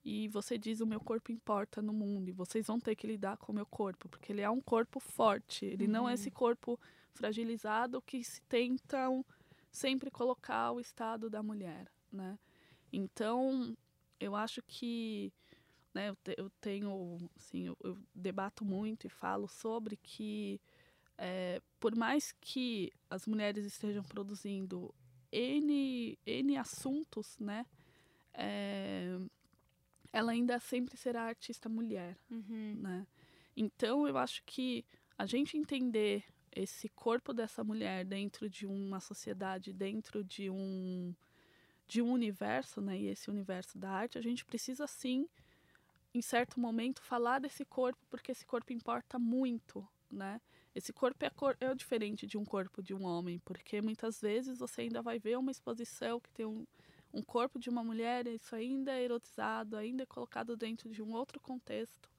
E 0.04 0.28
você 0.28 0.56
diz 0.56 0.80
o 0.80 0.86
meu 0.86 1.00
corpo 1.00 1.32
importa 1.32 1.82
no 1.82 1.92
mundo 1.92 2.28
e 2.28 2.32
vocês 2.32 2.66
vão 2.68 2.78
ter 2.78 2.94
que 2.94 3.06
lidar 3.06 3.36
com 3.38 3.50
o 3.50 3.54
meu 3.54 3.66
corpo, 3.66 4.08
porque 4.08 4.32
ele 4.32 4.40
é 4.40 4.48
um 4.48 4.60
corpo 4.60 5.00
forte, 5.00 5.64
ele 5.64 5.86
uhum. 5.86 5.92
não 5.92 6.08
é 6.08 6.14
esse 6.14 6.28
uhum. 6.28 6.34
corpo 6.34 6.80
fragilizado 7.12 8.00
que 8.02 8.22
se 8.22 8.40
tentam 8.42 9.24
sempre 9.72 10.10
colocar 10.10 10.70
o 10.72 10.80
estado 10.80 11.28
da 11.28 11.42
mulher, 11.42 11.90
né? 12.12 12.38
Então, 12.92 13.76
eu 14.20 14.36
acho 14.36 14.62
que 14.62 15.32
né, 15.92 16.10
eu, 16.10 16.16
te, 16.16 16.34
eu 16.36 16.50
tenho, 16.60 17.30
assim, 17.36 17.66
eu, 17.66 17.76
eu, 17.82 17.98
debato 18.14 18.64
muito 18.64 19.06
e 19.06 19.10
falo 19.10 19.48
sobre 19.48 19.96
que 19.96 20.60
é, 21.18 21.60
por 21.80 21.96
mais 21.96 22.32
que 22.40 22.92
as 23.08 23.26
mulheres 23.26 23.64
estejam 23.64 24.04
produzindo 24.04 24.94
N, 25.36 26.18
N 26.26 26.56
assuntos, 26.56 27.38
né, 27.38 27.66
é, 28.32 29.18
ela 30.12 30.32
ainda 30.32 30.58
sempre 30.58 30.96
será 30.96 31.24
artista 31.24 31.68
mulher, 31.68 32.16
uhum. 32.30 32.74
né? 32.78 33.06
Então 33.56 34.08
eu 34.08 34.16
acho 34.16 34.42
que 34.44 34.84
a 35.18 35.26
gente 35.26 35.56
entender 35.56 36.24
esse 36.52 36.88
corpo 36.88 37.34
dessa 37.34 37.62
mulher 37.62 38.04
dentro 38.04 38.48
de 38.48 38.66
uma 38.66 38.98
sociedade, 38.98 39.72
dentro 39.72 40.24
de 40.24 40.48
um 40.48 41.14
de 41.86 42.02
um 42.02 42.10
universo, 42.10 42.80
né? 42.80 42.98
E 42.98 43.06
esse 43.06 43.30
universo 43.30 43.78
da 43.78 43.90
arte, 43.90 44.18
a 44.18 44.20
gente 44.20 44.44
precisa 44.44 44.86
sim, 44.86 45.28
em 46.12 46.20
certo 46.20 46.58
momento, 46.58 47.00
falar 47.00 47.38
desse 47.38 47.64
corpo, 47.64 48.00
porque 48.10 48.32
esse 48.32 48.44
corpo 48.44 48.72
importa 48.72 49.18
muito, 49.18 49.86
né? 50.10 50.40
Esse 50.76 50.92
corpo 50.92 51.24
é, 51.24 51.30
cor 51.30 51.56
é 51.58 51.74
diferente 51.74 52.26
de 52.26 52.36
um 52.36 52.44
corpo 52.44 52.82
de 52.82 52.92
um 52.92 53.02
homem, 53.02 53.38
porque 53.38 53.80
muitas 53.80 54.20
vezes 54.20 54.58
você 54.58 54.82
ainda 54.82 55.00
vai 55.00 55.18
ver 55.18 55.38
uma 55.38 55.50
exposição 55.50 56.20
que 56.20 56.30
tem 56.30 56.44
um, 56.44 56.66
um 57.14 57.22
corpo 57.22 57.58
de 57.58 57.70
uma 57.70 57.82
mulher, 57.82 58.26
isso 58.26 58.54
ainda 58.54 58.92
é 58.92 59.02
erotizado, 59.02 59.74
ainda 59.78 60.02
é 60.02 60.06
colocado 60.06 60.54
dentro 60.54 60.90
de 60.90 61.02
um 61.02 61.14
outro 61.14 61.40
contexto, 61.40 62.10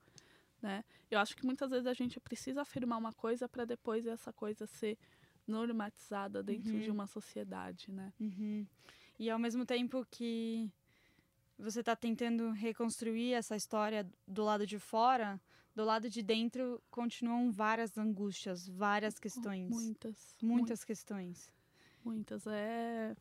né? 0.60 0.84
Eu 1.12 1.20
acho 1.20 1.38
que 1.38 1.46
muitas 1.46 1.70
vezes 1.70 1.86
a 1.86 1.94
gente 1.94 2.20
precisa 2.20 2.64
afirmar 2.64 2.98
uma 2.98 3.14
coisa 3.14 3.48
para 3.48 3.64
depois 3.64 4.08
essa 4.08 4.34
coisa 4.34 4.66
ser 4.66 4.98
normatizada 5.46 6.42
dentro 6.42 6.74
uhum. 6.74 6.80
de 6.80 6.90
uma 6.90 7.06
sociedade, 7.06 7.92
né? 7.92 8.12
Uhum. 8.20 8.66
E 9.20 9.30
ao 9.30 9.38
mesmo 9.38 9.68
tempo 9.68 10.04
que 10.10 10.68
você 11.60 11.82
está 11.82 11.96
tentando 11.96 12.50
reconstruir 12.54 13.34
essa 13.34 13.56
história 13.56 14.10
do 14.28 14.44
lado 14.44 14.66
de 14.66 14.80
fora, 14.80 15.40
do 15.78 15.86
lado 15.86 16.10
de 16.10 16.24
dentro 16.24 16.82
continuam 16.90 17.52
várias 17.52 17.96
angústias, 18.00 18.68
várias 18.68 19.20
questões. 19.20 19.70
Muitas. 19.70 20.36
Muitas, 20.42 20.42
muitas. 20.42 20.84
questões. 20.84 21.54
Muitas. 22.04 22.48
É. 22.48 23.16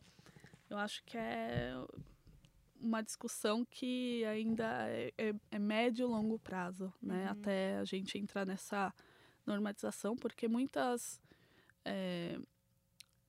Eu 0.67 0.79
acho 0.79 1.03
que 1.03 1.15
é 1.19 1.75
uma 2.81 3.03
discussão 3.03 3.63
que 3.63 4.25
ainda 4.25 4.89
é, 4.89 5.13
é, 5.19 5.35
é 5.51 5.59
médio 5.59 6.07
e 6.07 6.09
longo 6.09 6.39
prazo, 6.39 6.91
né? 6.99 7.25
Uhum. 7.25 7.31
Até 7.31 7.77
a 7.77 7.85
gente 7.85 8.17
entrar 8.17 8.43
nessa 8.43 8.91
normatização, 9.45 10.15
porque 10.15 10.47
muitas 10.47 11.21
é, 11.85 12.39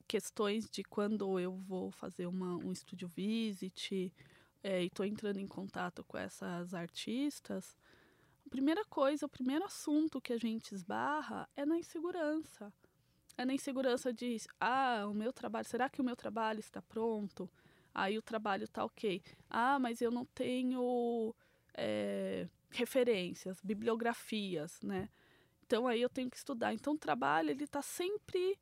questões 0.07 0.71
de 0.71 0.83
quando 0.83 1.39
eu 1.39 1.53
vou 1.53 1.91
fazer 1.91 2.27
uma, 2.27 2.57
um 2.57 2.73
estúdio 2.73 3.07
visit 3.09 4.11
é, 4.63 4.83
e 4.83 4.87
estou 4.87 5.05
entrando 5.05 5.37
em 5.37 5.47
contato 5.47 6.03
com 6.05 6.17
essas 6.17 6.73
artistas, 6.73 7.77
primeira 8.49 8.85
coisa, 8.85 9.26
o 9.26 9.28
primeiro 9.28 9.64
assunto 9.64 10.21
que 10.21 10.33
a 10.33 10.38
gente 10.38 10.75
esbarra 10.75 11.49
é 11.57 11.64
na 11.64 11.78
insegurança. 11.78 12.73
É 13.37 13.45
na 13.45 13.55
insegurança 13.55 14.12
de, 14.12 14.37
ah, 14.61 15.07
o 15.09 15.14
meu 15.14 15.33
trabalho, 15.33 15.67
será 15.67 15.88
que 15.88 16.00
o 16.00 16.05
meu 16.05 16.17
trabalho 16.17 16.61
está 16.61 16.83
pronto? 16.83 17.49
Aí 17.95 18.19
o 18.19 18.23
trabalho 18.23 18.64
está 18.64 18.85
ok. 18.85 19.23
Ah, 19.49 19.78
mas 19.78 20.00
eu 20.00 20.11
não 20.11 20.25
tenho 20.25 21.35
é, 21.75 22.49
referências, 22.71 23.61
bibliografias, 23.62 24.81
né? 24.83 25.09
Então 25.64 25.87
aí 25.87 26.00
eu 26.00 26.09
tenho 26.09 26.31
que 26.31 26.37
estudar. 26.37 26.73
Então 26.75 26.95
o 26.95 26.99
trabalho 26.99 27.50
ele 27.50 27.64
está 27.64 27.83
sempre 27.83 28.59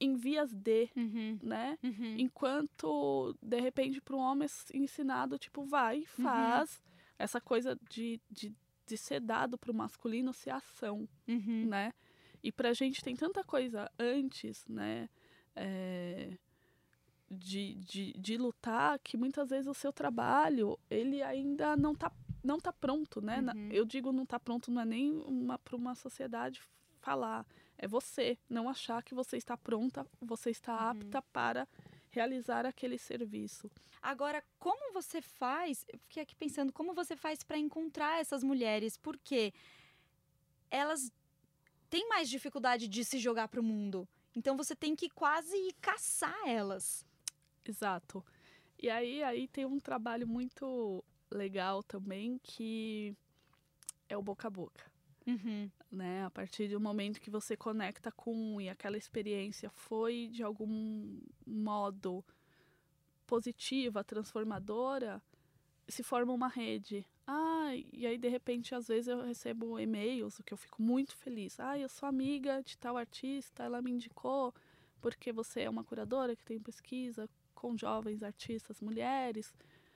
em 0.00 0.16
vias 0.16 0.52
de, 0.52 0.90
uhum. 0.96 1.38
né? 1.42 1.78
Uhum. 1.82 2.16
Enquanto, 2.18 3.36
de 3.42 3.60
repente, 3.60 4.00
para 4.00 4.16
um 4.16 4.20
homem 4.20 4.48
ensinado, 4.72 5.38
tipo, 5.38 5.62
vai, 5.62 5.98
uhum. 5.98 6.24
faz. 6.24 6.76
Uhum. 6.76 6.90
Essa 7.18 7.40
coisa 7.40 7.78
de, 7.90 8.18
de, 8.30 8.54
de 8.90 8.98
ser 8.98 9.20
dado 9.20 9.56
para 9.56 9.70
o 9.70 9.74
masculino 9.74 10.32
ser 10.32 10.50
ação, 10.50 11.08
uhum. 11.26 11.66
né? 11.66 11.92
E 12.42 12.50
para 12.50 12.70
a 12.70 12.72
gente 12.72 13.02
tem 13.02 13.14
tanta 13.14 13.44
coisa 13.44 13.90
antes, 13.98 14.66
né? 14.68 15.08
É, 15.54 16.36
de, 17.30 17.74
de, 17.74 18.12
de 18.12 18.36
lutar 18.36 18.98
que 18.98 19.16
muitas 19.16 19.50
vezes 19.50 19.66
o 19.66 19.74
seu 19.74 19.92
trabalho, 19.92 20.78
ele 20.90 21.22
ainda 21.22 21.76
não 21.76 21.92
está 21.92 22.12
não 22.42 22.58
tá 22.58 22.72
pronto, 22.72 23.20
né? 23.20 23.40
Uhum. 23.40 23.68
Eu 23.70 23.84
digo 23.84 24.12
não 24.12 24.24
está 24.24 24.40
pronto, 24.40 24.70
não 24.70 24.82
é 24.82 24.84
nem 24.84 25.12
uma, 25.12 25.58
para 25.58 25.76
uma 25.76 25.94
sociedade 25.94 26.60
falar 27.00 27.46
é 27.78 27.88
você 27.88 28.36
não 28.48 28.68
achar 28.68 29.02
que 29.02 29.14
você 29.14 29.38
está 29.38 29.56
pronta, 29.56 30.06
você 30.20 30.50
está 30.50 30.74
uhum. 30.74 30.90
apta 30.90 31.22
para 31.22 31.68
realizar 32.10 32.66
aquele 32.66 32.98
serviço. 32.98 33.70
Agora, 34.02 34.42
como 34.58 34.92
você 34.92 35.22
faz? 35.22 35.84
Eu 35.88 35.98
fiquei 35.98 36.22
aqui 36.22 36.34
pensando, 36.34 36.72
como 36.72 36.92
você 36.94 37.16
faz 37.16 37.42
para 37.42 37.58
encontrar 37.58 38.20
essas 38.20 38.42
mulheres? 38.42 38.96
Porque 38.96 39.52
elas 40.70 41.12
têm 41.88 42.08
mais 42.08 42.28
dificuldade 42.28 42.88
de 42.88 43.04
se 43.04 43.18
jogar 43.18 43.48
para 43.48 43.60
o 43.60 43.64
mundo. 43.64 44.08
Então 44.34 44.56
você 44.56 44.74
tem 44.76 44.94
que 44.94 45.08
quase 45.08 45.56
caçar 45.80 46.36
elas. 46.46 47.04
Exato. 47.64 48.24
E 48.78 48.88
aí, 48.88 49.22
aí 49.22 49.48
tem 49.48 49.64
um 49.64 49.78
trabalho 49.78 50.26
muito 50.26 51.04
legal 51.30 51.82
também 51.82 52.38
que 52.42 53.14
é 54.08 54.16
o 54.16 54.22
boca 54.22 54.48
a 54.48 54.50
boca. 54.50 54.89
Uhum. 55.30 55.70
Né? 55.90 56.24
A 56.24 56.30
partir 56.30 56.68
do 56.68 56.80
momento 56.80 57.20
que 57.20 57.30
você 57.30 57.56
conecta 57.56 58.10
com 58.12 58.60
e 58.60 58.68
aquela 58.68 58.96
experiência 58.96 59.70
foi 59.70 60.28
de 60.32 60.42
algum 60.42 61.20
modo 61.46 62.24
positiva, 63.26 64.02
transformadora, 64.02 65.22
se 65.88 66.02
forma 66.02 66.32
uma 66.32 66.48
rede. 66.48 67.06
Ah, 67.26 67.70
e 67.92 68.06
aí 68.06 68.18
de 68.18 68.28
repente 68.28 68.74
às 68.74 68.88
vezes 68.88 69.08
eu 69.08 69.22
recebo 69.22 69.78
e-mails, 69.78 70.38
o 70.38 70.42
que 70.42 70.52
eu 70.52 70.58
fico 70.58 70.82
muito 70.82 71.16
feliz. 71.16 71.58
Ah, 71.60 71.78
eu 71.78 71.88
sou 71.88 72.08
amiga 72.08 72.62
de 72.62 72.76
tal 72.76 72.96
artista, 72.96 73.62
ela 73.62 73.80
me 73.80 73.90
indicou 73.90 74.54
porque 75.00 75.32
você 75.32 75.62
é 75.62 75.70
uma 75.70 75.84
curadora 75.84 76.36
que 76.36 76.44
tem 76.44 76.58
pesquisa 76.58 77.28
com 77.54 77.76
jovens 77.76 78.22
artistas 78.22 78.80
mulheres. 78.80 79.54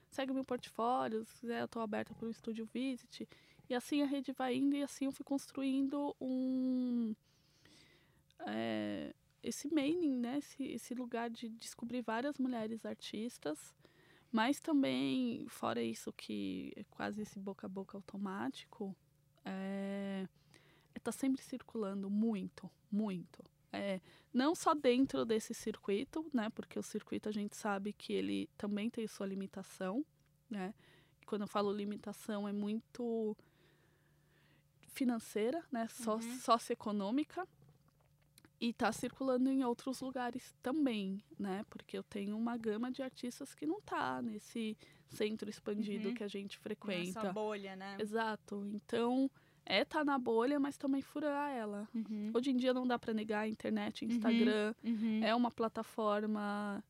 Segue 0.09 0.33
meu 0.33 0.45
portfólio, 0.45 1.25
se 1.25 1.41
quiser 1.41 1.61
eu 1.61 1.65
estou 1.65 1.81
aberta 1.81 2.13
para 2.13 2.27
o 2.27 2.31
estúdio 2.31 2.65
Visit. 2.73 3.27
E 3.69 3.73
assim 3.73 4.01
a 4.01 4.05
rede 4.05 4.31
vai 4.31 4.55
indo 4.55 4.75
e 4.75 4.83
assim 4.83 5.05
eu 5.05 5.11
fui 5.11 5.23
construindo 5.23 6.15
um. 6.19 7.15
É, 8.47 9.13
esse 9.41 9.73
maining, 9.73 10.17
né? 10.17 10.37
Esse, 10.37 10.63
esse 10.63 10.93
lugar 10.93 11.29
de 11.29 11.49
descobrir 11.49 12.01
várias 12.01 12.37
mulheres 12.37 12.85
artistas, 12.85 13.73
mas 14.31 14.59
também, 14.59 15.45
fora 15.47 15.81
isso 15.81 16.11
que 16.13 16.73
é 16.75 16.83
quase 16.85 17.21
esse 17.21 17.39
boca 17.39 17.65
a 17.65 17.69
boca 17.69 17.97
automático, 17.97 18.95
é, 19.43 20.27
tá 21.03 21.11
sempre 21.11 21.41
circulando 21.41 22.09
muito, 22.09 22.69
muito. 22.91 23.43
É, 23.71 23.99
não 24.33 24.55
só 24.55 24.73
dentro 24.73 25.25
desse 25.25 25.53
circuito, 25.53 26.25
né? 26.33 26.49
Porque 26.49 26.77
o 26.79 26.83
circuito 26.83 27.29
a 27.29 27.31
gente 27.31 27.55
sabe 27.55 27.93
que 27.93 28.13
ele 28.13 28.49
também 28.57 28.89
tem 28.89 29.07
sua 29.07 29.25
limitação, 29.25 30.05
né? 30.49 30.73
quando 31.25 31.41
eu 31.41 31.47
falo 31.47 31.71
limitação 31.71 32.47
é 32.47 32.53
muito 32.53 33.35
financeira, 34.95 35.61
né, 35.71 35.87
uhum. 36.07 36.39
socioeconômica, 36.39 37.47
e 38.59 38.69
está 38.69 38.91
circulando 38.91 39.49
em 39.49 39.63
outros 39.63 39.99
lugares 39.99 40.55
também, 40.63 41.21
né? 41.37 41.65
Porque 41.69 41.97
eu 41.97 42.03
tenho 42.03 42.37
uma 42.37 42.55
gama 42.55 42.89
de 42.89 43.03
artistas 43.03 43.53
que 43.53 43.65
não 43.65 43.81
tá 43.81 44.21
nesse 44.21 44.77
centro 45.09 45.49
expandido 45.49 46.07
uhum. 46.09 46.13
que 46.15 46.23
a 46.23 46.27
gente 46.27 46.57
frequenta. 46.57 47.21
Nessa 47.21 47.33
bolha, 47.33 47.75
né? 47.75 47.97
Exato. 47.99 48.65
Então, 48.73 49.29
é 49.65 49.83
tá 49.83 50.05
na 50.05 50.17
bolha, 50.17 50.57
mas 50.57 50.77
também 50.77 51.01
furar 51.01 51.51
ela. 51.51 51.87
Uhum. 51.93 52.31
Hoje 52.33 52.51
em 52.51 52.55
dia 52.55 52.73
não 52.73 52.87
dá 52.87 52.97
para 52.97 53.13
negar 53.13 53.41
a 53.41 53.47
internet, 53.47 54.05
o 54.05 54.07
Instagram 54.07 54.73
uhum. 54.81 54.93
uhum. 54.93 55.23
é 55.23 55.35
uma 55.35 55.51
plataforma 55.51 56.81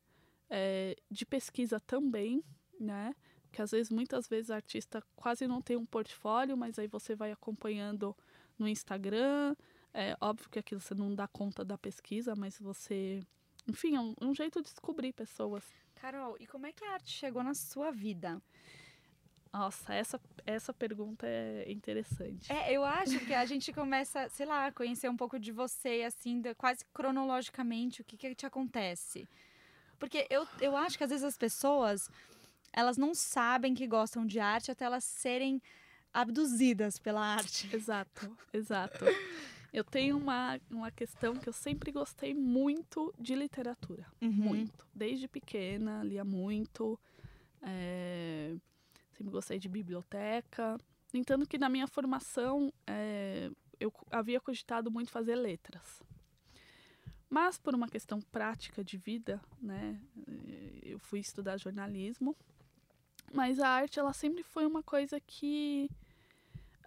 é, 0.50 0.96
de 1.10 1.26
pesquisa 1.26 1.80
também, 1.80 2.44
né? 2.80 3.16
Que 3.56 3.62
às 3.62 3.72
vezes, 3.72 3.90
muitas 3.90 4.28
vezes, 4.28 4.50
o 4.50 4.54
artista 4.54 5.02
quase 5.16 5.48
não 5.48 5.62
tem 5.62 5.78
um 5.78 5.86
portfólio, 5.86 6.58
mas 6.58 6.78
aí 6.78 6.88
você 6.88 7.16
vai 7.16 7.32
acompanhando 7.32 8.16
no 8.60 8.68
Instagram. 8.68 9.56
É 9.94 10.18
óbvio 10.20 10.50
que 10.50 10.60
aquilo 10.60 10.82
você 10.82 10.94
não 10.94 11.16
dá 11.16 11.26
conta 11.26 11.64
da 11.64 11.78
pesquisa, 11.78 12.36
mas 12.36 12.60
você. 12.60 13.24
Enfim, 13.66 13.96
é 13.96 14.00
um, 14.00 14.14
um 14.22 14.36
jeito 14.36 14.62
de 14.62 14.70
descobrir 14.70 15.14
pessoas. 15.14 15.64
Carol, 15.96 16.36
e 16.38 16.46
como 16.46 16.66
é 16.66 16.74
que 16.74 16.84
a 16.84 16.96
arte 16.96 17.12
chegou 17.12 17.42
na 17.42 17.54
sua 17.54 17.92
vida? 17.92 18.42
Nossa, 19.54 19.94
essa, 19.94 20.20
essa 20.46 20.74
pergunta 20.74 21.26
é 21.26 21.72
interessante. 21.72 22.52
É, 22.52 22.74
eu 22.74 22.84
acho 22.84 23.18
que 23.26 23.34
a 23.34 23.46
gente 23.48 23.72
começa, 23.72 24.28
sei 24.28 24.46
lá, 24.46 24.68
a 24.68 24.72
conhecer 24.72 25.10
um 25.10 25.16
pouco 25.16 25.40
de 25.40 25.54
você, 25.54 26.04
assim, 26.06 26.42
quase 26.58 26.84
cronologicamente, 26.94 28.02
o 28.02 28.04
que, 28.04 28.18
que 28.18 28.36
te 28.36 28.46
acontece. 28.46 29.26
Porque 29.98 30.28
eu, 30.30 30.46
eu 30.60 30.76
acho 30.76 30.98
que 30.98 31.06
às 31.06 31.10
vezes 31.10 31.24
as 31.24 31.38
pessoas 31.38 32.10
elas 32.76 32.98
não 32.98 33.16
sabem 33.16 33.74
que 33.74 33.88
gostam 33.88 34.26
de 34.26 34.38
arte 34.38 34.70
até 34.70 34.84
elas 34.84 35.06
serem 35.06 35.62
abduzidas 36.14 37.00
pela 37.00 37.26
arte. 37.26 37.70
Exato, 37.76 38.38
exato. 38.54 39.06
Eu 39.72 39.84
tenho 39.84 40.18
uma, 40.18 40.60
uma 40.70 40.92
questão 40.92 41.36
que 41.36 41.50
eu 41.50 41.54
sempre 41.54 41.92
gostei 41.92 42.34
muito 42.34 43.14
de 43.20 43.36
literatura. 43.36 44.06
Uhum. 44.22 44.32
Muito. 44.32 44.88
Desde 44.94 45.28
pequena, 45.28 46.04
lia 46.04 46.24
muito. 46.24 47.00
É... 47.62 48.56
sempre 49.12 49.32
gostei 49.32 49.60
de 49.60 49.68
biblioteca. 49.68 50.78
No 51.14 51.20
entanto, 51.20 51.48
que 51.48 51.58
na 51.58 51.68
minha 51.68 51.88
formação 51.88 52.72
é, 52.88 53.52
eu 53.80 53.92
havia 54.12 54.40
cogitado 54.40 54.90
muito 54.90 55.12
fazer 55.12 55.36
letras. 55.36 56.02
Mas 57.30 57.58
por 57.58 57.76
uma 57.76 57.90
questão 57.90 58.22
prática 58.22 58.84
de 58.84 58.98
vida, 58.98 59.42
né, 59.62 60.00
eu 60.82 61.00
fui 61.00 61.20
estudar 61.20 61.58
jornalismo. 61.58 62.36
Mas 63.36 63.60
a 63.60 63.68
arte, 63.68 64.00
ela 64.00 64.14
sempre 64.14 64.44
foi 64.44 64.66
uma 64.66 64.82
coisa 64.82 65.20
que 65.20 65.90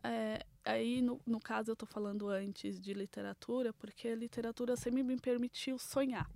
é, 0.02 0.44
aí, 0.64 1.02
no, 1.02 1.20
no 1.26 1.40
caso, 1.40 1.70
eu 1.70 1.74
estou 1.74 1.86
falando 1.86 2.28
antes 2.28 2.80
de 2.80 2.94
literatura, 2.94 3.72
porque 3.72 4.08
a 4.08 4.16
literatura 4.16 4.76
sempre 4.76 5.02
me 5.02 5.16
permitiu 5.18 5.78
sonhar. 5.78 6.30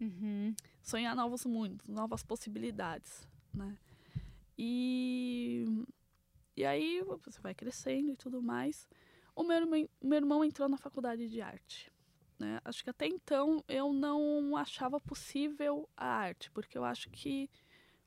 Uhum. 0.00 0.54
Sonhar 0.82 1.14
novos 1.14 1.44
mundos, 1.44 1.86
novas 1.86 2.22
possibilidades, 2.22 3.26
né? 3.52 3.76
E, 4.56 5.64
e 6.56 6.64
aí 6.64 7.02
você 7.24 7.40
vai 7.40 7.54
crescendo 7.54 8.12
e 8.12 8.16
tudo 8.16 8.42
mais. 8.42 8.88
O 9.34 9.42
meu, 9.42 9.58
irmão, 9.58 9.88
meu 10.02 10.16
irmão 10.16 10.44
entrou 10.44 10.68
na 10.68 10.76
faculdade 10.76 11.28
de 11.28 11.40
arte. 11.40 11.92
Né? 12.38 12.60
Acho 12.64 12.82
que 12.84 12.90
até 12.90 13.06
então 13.06 13.62
eu 13.68 13.92
não 13.92 14.56
achava 14.56 15.00
possível 15.00 15.88
a 15.96 16.06
arte, 16.06 16.50
porque 16.52 16.78
eu 16.78 16.84
acho 16.84 17.10
que 17.10 17.50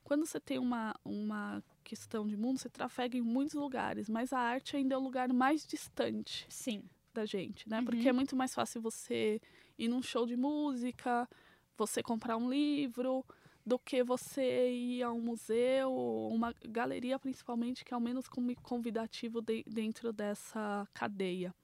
quando 0.04 0.26
você 0.26 0.40
tem 0.40 0.58
uma, 0.58 0.94
uma 1.04 1.62
questão 1.84 2.26
de 2.26 2.36
mundo, 2.36 2.58
você 2.58 2.68
trafega 2.68 3.16
em 3.16 3.22
muitos 3.22 3.54
lugares, 3.54 4.08
mas 4.08 4.32
a 4.32 4.38
arte 4.38 4.76
ainda 4.76 4.94
é 4.94 4.98
o 4.98 5.02
lugar 5.02 5.32
mais 5.32 5.66
distante 5.66 6.46
Sim. 6.48 6.82
da 7.12 7.24
gente, 7.24 7.68
né? 7.68 7.78
Uhum. 7.78 7.84
Porque 7.84 8.08
é 8.08 8.12
muito 8.12 8.36
mais 8.36 8.54
fácil 8.54 8.80
você 8.80 9.40
ir 9.78 9.88
num 9.88 10.02
show 10.02 10.26
de 10.26 10.36
música, 10.36 11.28
você 11.76 12.02
comprar 12.02 12.36
um 12.36 12.48
livro, 12.48 13.24
do 13.64 13.78
que 13.78 14.02
você 14.02 14.70
ir 14.70 15.02
a 15.02 15.12
um 15.12 15.20
museu, 15.20 15.94
uma 15.94 16.52
galeria 16.68 17.18
principalmente, 17.18 17.84
que 17.84 17.94
é 17.94 17.96
o 17.96 18.00
menos 18.00 18.26
convidativo 18.62 19.40
de, 19.40 19.64
dentro 19.66 20.12
dessa 20.12 20.86
cadeia. 20.92 21.54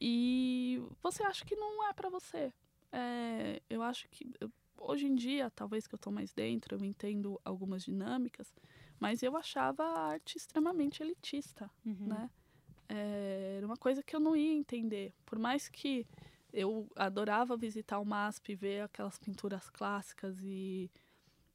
E 0.00 0.82
você 1.02 1.22
acha 1.22 1.44
que 1.44 1.56
não 1.56 1.88
é 1.88 1.92
para 1.92 2.10
você. 2.10 2.52
É, 2.92 3.62
eu 3.70 3.82
acho 3.82 4.06
que 4.10 4.30
hoje 4.82 5.06
em 5.06 5.14
dia, 5.14 5.50
talvez 5.50 5.86
que 5.86 5.94
eu 5.94 5.96
estou 5.96 6.12
mais 6.12 6.32
dentro, 6.32 6.76
eu 6.76 6.84
entendo 6.84 7.40
algumas 7.44 7.82
dinâmicas, 7.82 8.52
mas 8.98 9.22
eu 9.22 9.36
achava 9.36 9.82
a 9.84 10.00
arte 10.08 10.36
extremamente 10.36 11.02
elitista, 11.02 11.70
Uhum. 11.86 12.06
né? 12.06 12.30
É, 12.88 13.54
era 13.58 13.66
uma 13.66 13.76
coisa 13.76 14.02
que 14.02 14.14
eu 14.14 14.20
não 14.20 14.36
ia 14.36 14.52
entender. 14.52 15.14
Por 15.24 15.38
mais 15.38 15.68
que 15.68 16.06
eu 16.52 16.88
adorava 16.96 17.56
visitar 17.56 17.98
o 17.98 18.04
MASP, 18.04 18.54
ver 18.54 18.82
aquelas 18.82 19.18
pinturas 19.18 19.70
clássicas 19.70 20.38
e 20.44 20.90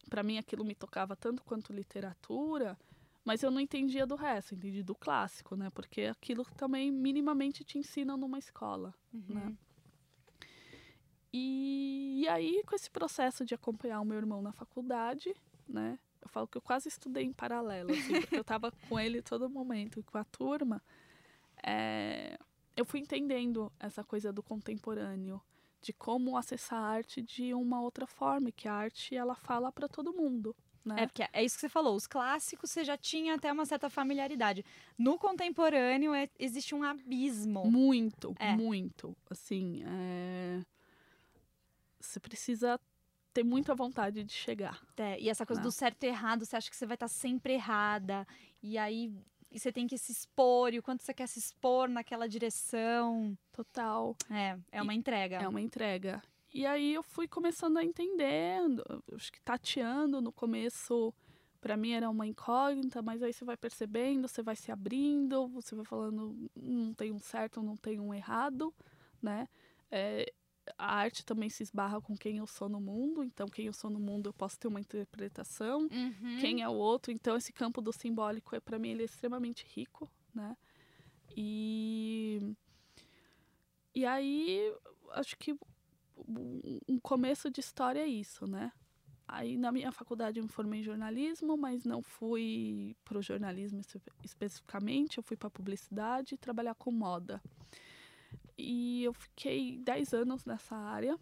para 0.10 0.24
mim 0.24 0.38
aquilo 0.38 0.64
me 0.66 0.74
tocava 0.76 1.16
tanto 1.16 1.44
quanto 1.44 1.74
literatura, 1.74 2.78
mas 3.26 3.44
eu 3.44 3.52
não 3.52 3.60
entendia 3.60 4.08
do 4.08 4.16
resto, 4.16 4.56
entendi 4.56 4.82
do 4.82 4.96
clássico, 4.96 5.56
né? 5.56 5.70
Porque 5.70 6.04
aquilo 6.04 6.46
também 6.56 6.92
minimamente 6.92 7.64
te 7.64 7.78
ensina 7.78 8.16
numa 8.18 8.40
escola, 8.40 8.94
Uhum. 9.14 9.26
né? 9.36 9.58
E, 11.39 12.22
e 12.24 12.27
aí, 12.27 12.63
com 12.65 12.75
esse 12.75 12.89
processo 12.89 13.46
de 13.46 13.53
acompanhar 13.53 14.01
o 14.01 14.06
meu 14.06 14.17
irmão 14.17 14.41
na 14.41 14.51
faculdade, 14.51 15.36
né? 15.67 16.00
Eu 16.22 16.27
falo 16.29 16.48
que 16.48 16.58
eu 16.58 16.62
quase 16.62 16.88
estudei 16.89 17.24
em 17.24 17.32
paralelo, 17.32 17.91
assim, 17.91 18.20
porque 18.22 18.36
eu 18.36 18.41
estava 18.41 18.72
com 18.89 19.00
ele 19.00 19.22
todo 19.22 19.50
momento, 19.50 20.03
com 20.03 20.17
a 20.17 20.24
turma. 20.24 20.82
É, 21.63 22.38
eu 22.75 22.84
fui 22.86 23.00
entendendo 23.00 23.72
essa 23.79 24.03
coisa 24.03 24.34
do 24.34 24.41
contemporâneo, 24.41 25.39
de 25.82 25.94
como 25.94 26.36
acessar 26.36 26.79
a 26.79 26.88
arte 26.88 27.22
de 27.22 27.53
uma 27.53 27.82
outra 27.82 28.08
forma, 28.08 28.51
que 28.51 28.67
a 28.67 28.74
arte 28.74 29.15
ela 29.15 29.36
fala 29.36 29.72
para 29.72 29.88
todo 29.88 30.12
mundo. 30.13 30.56
Né? 30.84 31.03
É, 31.03 31.06
porque 31.06 31.24
é 31.34 31.44
isso 31.44 31.56
que 31.56 31.62
você 31.62 31.70
falou. 31.70 31.96
Os 31.96 32.08
clássicos 32.08 32.72
você 32.72 32.84
já 32.84 32.98
tinha 32.98 33.36
até 33.36 33.51
uma 33.51 33.65
certa 33.65 33.89
familiaridade. 33.89 34.65
No 34.98 35.17
contemporâneo 35.20 36.13
é- 36.13 36.29
existe 36.39 36.74
um 36.74 36.82
abismo. 36.82 37.65
Muito, 37.70 38.34
É. 38.39 38.56
muito. 38.56 39.15
Assim, 39.30 39.84
é, 39.86 40.62
você 42.00 42.20
precisa 42.20 42.80
ter 43.34 43.44
muita 43.44 43.76
vontade 43.76 44.24
de 44.24 44.34
chegar. 44.34 44.82
É, 44.98 45.20
e 45.20 45.30
essa 45.30 45.46
coisa 45.46 45.62
Não. 45.62 45.70
do 45.70 45.72
certo 45.72 46.04
e 46.04 46.08
errado, 46.08 46.46
você 46.46 46.56
acha 46.56 46.70
que 46.70 46.76
você 46.76 46.86
vai 46.86 46.96
estar 46.96 47.08
sempre 47.08 47.54
errada. 47.54 48.26
E 48.62 48.78
aí 48.78 49.12
e 49.50 49.60
você 49.60 49.72
tem 49.72 49.88
que 49.88 49.98
se 49.98 50.12
expor, 50.12 50.74
e 50.74 50.80
o 50.80 50.84
quanto 50.84 51.04
você 51.04 51.14
quer 51.14 51.28
se 51.28 51.40
expor 51.40 51.88
naquela 51.88 52.28
direção. 52.28 53.38
Total. 53.52 54.16
É, 54.30 54.58
é 54.72 54.82
uma 54.82 54.94
entrega. 54.94 55.38
É 55.38 55.48
uma 55.48 55.62
entrega. 55.62 56.22
E 56.54 56.66
aí 56.66 56.94
eu 56.94 57.04
fui 57.04 57.28
começando 57.28 57.78
a 57.78 57.84
entender, 57.84 58.60
acho 59.14 59.32
que 59.32 59.40
tateando 59.42 60.22
no 60.22 60.32
começo, 60.32 61.14
para 61.62 61.78
mim 61.78 61.92
era 61.92 62.10
uma 62.10 62.26
incógnita, 62.26 63.02
mas 63.02 63.22
aí 63.22 63.34
você 63.34 63.46
vai 63.46 63.58
percebendo, 63.58 64.28
você 64.28 64.42
vai 64.42 64.56
se 64.56 64.72
abrindo, 64.72 65.48
você 65.50 65.76
vai 65.76 65.86
falando, 65.86 66.50
não 66.56 66.94
tem 66.94 67.12
um 67.12 67.20
certo, 67.20 67.62
não 67.62 67.76
tem 67.76 68.00
um 68.00 68.14
errado, 68.14 68.74
né? 69.22 69.48
É, 69.92 70.32
a 70.77 70.95
arte 70.95 71.23
também 71.25 71.49
se 71.49 71.62
esbarra 71.63 72.01
com 72.01 72.15
quem 72.17 72.38
eu 72.38 72.47
sou 72.47 72.67
no 72.69 72.80
mundo, 72.82 73.23
então 73.23 73.47
quem 73.47 73.65
eu 73.67 73.73
sou 73.73 73.89
no 73.89 73.99
mundo 73.99 74.27
eu 74.30 74.34
posso 74.34 74.58
ter 74.60 74.67
uma 74.67 74.80
interpretação, 74.80 75.82
Uhum. 75.91 76.38
quem 76.39 76.62
é 76.62 76.67
o 76.69 76.73
outro. 76.73 77.12
Então 77.12 77.36
esse 77.38 77.53
campo 77.53 77.82
do 77.82 77.93
simbólico 77.93 78.56
é 78.56 78.60
para 78.60 78.80
mim 78.80 78.89
ele 78.89 79.01
é 79.03 79.06
extremamente 79.06 79.65
rico, 79.75 80.10
né? 80.34 80.56
E 81.36 82.56
e 83.93 84.06
aí 84.06 84.73
acho 85.12 85.38
que 85.38 85.56
um- 86.17 86.99
começo 87.01 87.49
de 87.49 87.60
história 87.60 87.99
é 87.99 88.08
isso, 88.08 88.45
né? 88.47 88.71
Aí 89.27 89.58
na 89.58 89.71
minha 89.71 89.91
faculdade 89.91 90.39
eu 90.39 90.43
me 90.43 90.49
formei 90.49 90.80
em 90.80 90.84
jornalismo, 90.84 91.58
mas 91.58 91.84
não 91.84 92.01
fui 92.01 92.95
pro 93.03 93.21
jornalismo 93.21 93.80
espe- 93.82 94.01
especificamente, 94.23 95.17
eu 95.17 95.23
fui 95.23 95.36
para 95.36 95.49
publicidade 95.49 96.38
trabalhar 96.38 96.75
com 96.75 96.91
moda. 96.91 97.41
E 98.58 99.04
eu 99.04 99.13
fiquei 99.13 99.78
10 99.78 100.13
anos 100.13 100.43
nessa 100.46 100.76
área 100.76 101.17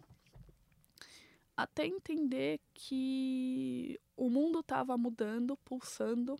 até 1.56 1.86
entender 1.86 2.60
que 2.74 3.98
o 4.16 4.28
mundo 4.28 4.60
estava 4.60 4.96
mudando, 4.98 5.56
pulsando, 5.58 6.38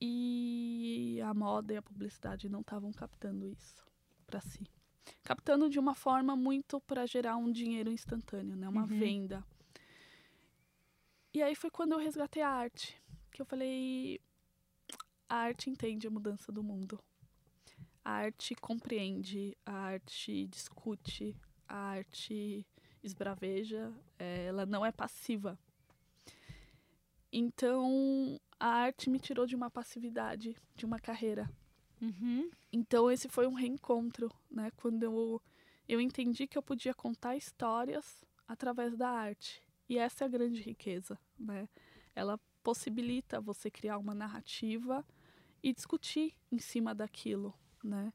e 0.00 1.20
a 1.22 1.34
moda 1.34 1.74
e 1.74 1.76
a 1.76 1.82
publicidade 1.82 2.48
não 2.48 2.60
estavam 2.60 2.90
captando 2.92 3.46
isso 3.46 3.84
para 4.26 4.40
si. 4.40 4.66
Captando 5.22 5.68
de 5.68 5.78
uma 5.78 5.94
forma 5.94 6.34
muito 6.34 6.80
para 6.80 7.06
gerar 7.06 7.36
um 7.36 7.50
dinheiro 7.52 7.90
instantâneo, 7.90 8.56
né? 8.56 8.68
Uma 8.68 8.82
Uhum. 8.82 8.86
venda. 8.86 9.44
E 11.34 11.42
aí 11.42 11.54
foi 11.54 11.70
quando 11.70 11.92
eu 11.92 11.98
resgatei 11.98 12.42
a 12.42 12.48
arte, 12.48 13.00
que 13.30 13.42
eu 13.42 13.46
falei, 13.46 14.20
a 15.28 15.36
arte 15.36 15.68
entende 15.68 16.06
a 16.06 16.10
mudança 16.10 16.50
do 16.50 16.62
mundo. 16.62 16.98
A 18.04 18.10
arte 18.12 18.54
compreende, 18.54 19.56
a 19.64 19.72
arte 19.72 20.46
discute, 20.46 21.36
a 21.68 21.76
arte 21.76 22.66
esbraveja, 23.02 23.92
eh, 24.18 24.46
ela 24.46 24.64
não 24.66 24.84
é 24.84 24.90
passiva. 24.90 25.58
Então, 27.32 28.40
a 28.58 28.66
arte 28.66 29.08
me 29.08 29.20
tirou 29.20 29.46
de 29.46 29.54
uma 29.54 29.70
passividade, 29.70 30.56
de 30.74 30.84
uma 30.84 30.98
carreira. 30.98 31.48
Uhum. 32.00 32.50
Então, 32.72 33.10
esse 33.10 33.28
foi 33.28 33.46
um 33.46 33.54
reencontro, 33.54 34.30
né? 34.50 34.70
Quando 34.76 35.02
eu, 35.02 35.42
eu 35.88 36.00
entendi 36.00 36.46
que 36.46 36.58
eu 36.58 36.62
podia 36.62 36.94
contar 36.94 37.36
histórias 37.36 38.24
através 38.48 38.96
da 38.96 39.08
arte. 39.08 39.62
E 39.88 39.98
essa 39.98 40.24
é 40.24 40.26
a 40.26 40.30
grande 40.30 40.60
riqueza, 40.60 41.18
né? 41.38 41.68
Ela 42.14 42.38
possibilita 42.62 43.40
você 43.40 43.70
criar 43.70 43.98
uma 43.98 44.14
narrativa 44.14 45.04
e 45.62 45.72
discutir 45.72 46.34
em 46.50 46.58
cima 46.58 46.94
daquilo, 46.94 47.54
né? 47.82 48.12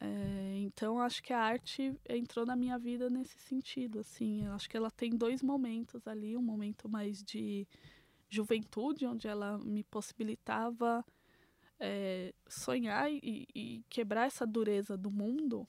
É, 0.00 0.58
então, 0.58 0.98
acho 0.98 1.22
que 1.22 1.32
a 1.32 1.40
arte 1.40 1.94
entrou 2.08 2.44
na 2.44 2.56
minha 2.56 2.78
vida 2.78 3.08
nesse 3.08 3.38
sentido, 3.38 4.00
assim. 4.00 4.44
Eu 4.44 4.52
acho 4.52 4.68
que 4.68 4.76
ela 4.76 4.90
tem 4.90 5.10
dois 5.10 5.42
momentos 5.42 6.06
ali, 6.08 6.36
um 6.36 6.42
momento 6.42 6.88
mais 6.88 7.22
de 7.22 7.66
juventude, 8.28 9.06
onde 9.06 9.28
ela 9.28 9.58
me 9.58 9.84
possibilitava 9.84 11.04
é, 11.78 12.32
sonhar 12.48 13.12
e, 13.12 13.46
e 13.54 13.84
quebrar 13.88 14.26
essa 14.26 14.46
dureza 14.46 14.96
do 14.96 15.10
mundo, 15.10 15.68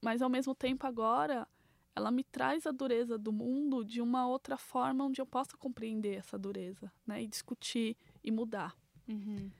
mas 0.00 0.22
ao 0.22 0.30
mesmo 0.30 0.54
tempo 0.54 0.86
agora 0.86 1.46
ela 1.94 2.10
me 2.10 2.24
traz 2.24 2.66
a 2.66 2.70
dureza 2.70 3.18
do 3.18 3.32
mundo 3.32 3.84
de 3.84 4.00
uma 4.00 4.26
outra 4.26 4.56
forma 4.56 5.04
onde 5.04 5.20
eu 5.20 5.26
possa 5.26 5.56
compreender 5.56 6.14
essa 6.14 6.38
dureza, 6.38 6.90
né, 7.06 7.22
e 7.22 7.26
discutir 7.26 7.96
e 8.22 8.30
mudar. 8.30 8.74
Uhum. 9.08 9.50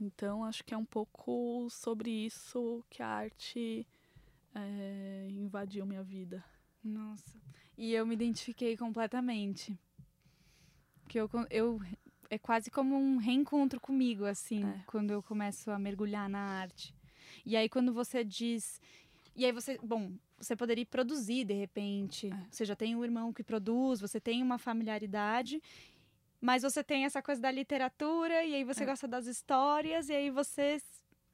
Então 0.00 0.44
acho 0.44 0.64
que 0.64 0.72
é 0.72 0.76
um 0.76 0.84
pouco 0.84 1.68
sobre 1.70 2.10
isso 2.10 2.82
que 2.88 3.02
a 3.02 3.06
arte 3.08 3.86
é, 4.54 5.28
invadiu 5.30 5.84
minha 5.84 6.02
vida. 6.02 6.42
Nossa. 6.82 7.38
E 7.76 7.92
eu 7.92 8.06
me 8.06 8.14
identifiquei 8.14 8.76
completamente. 8.76 9.78
Que 11.06 11.20
eu, 11.20 11.28
eu 11.50 11.80
é 12.30 12.38
quase 12.38 12.70
como 12.70 12.96
um 12.96 13.18
reencontro 13.18 13.80
comigo, 13.80 14.24
assim, 14.24 14.64
É. 14.64 14.84
quando 14.86 15.10
eu 15.10 15.22
começo 15.22 15.70
a 15.70 15.78
mergulhar 15.78 16.28
na 16.28 16.38
arte. 16.38 16.94
E 17.44 17.56
aí 17.56 17.68
quando 17.68 17.92
você 17.92 18.24
diz. 18.24 18.80
E 19.36 19.44
aí 19.44 19.52
você. 19.52 19.78
Bom, 19.82 20.12
você 20.38 20.56
poderia 20.56 20.86
produzir 20.86 21.44
de 21.44 21.54
repente. 21.54 22.28
É. 22.28 22.46
Você 22.50 22.64
já 22.64 22.74
tem 22.74 22.96
um 22.96 23.04
irmão 23.04 23.32
que 23.32 23.42
produz, 23.42 24.00
você 24.00 24.18
tem 24.20 24.42
uma 24.42 24.56
familiaridade. 24.58 25.60
Mas 26.40 26.62
você 26.62 26.82
tem 26.82 27.04
essa 27.04 27.20
coisa 27.22 27.40
da 27.40 27.50
literatura, 27.50 28.42
e 28.44 28.54
aí 28.54 28.64
você 28.64 28.82
É. 28.82 28.86
gosta 28.86 29.06
das 29.06 29.26
histórias, 29.26 30.08
e 30.08 30.14
aí 30.14 30.30
você 30.30 30.80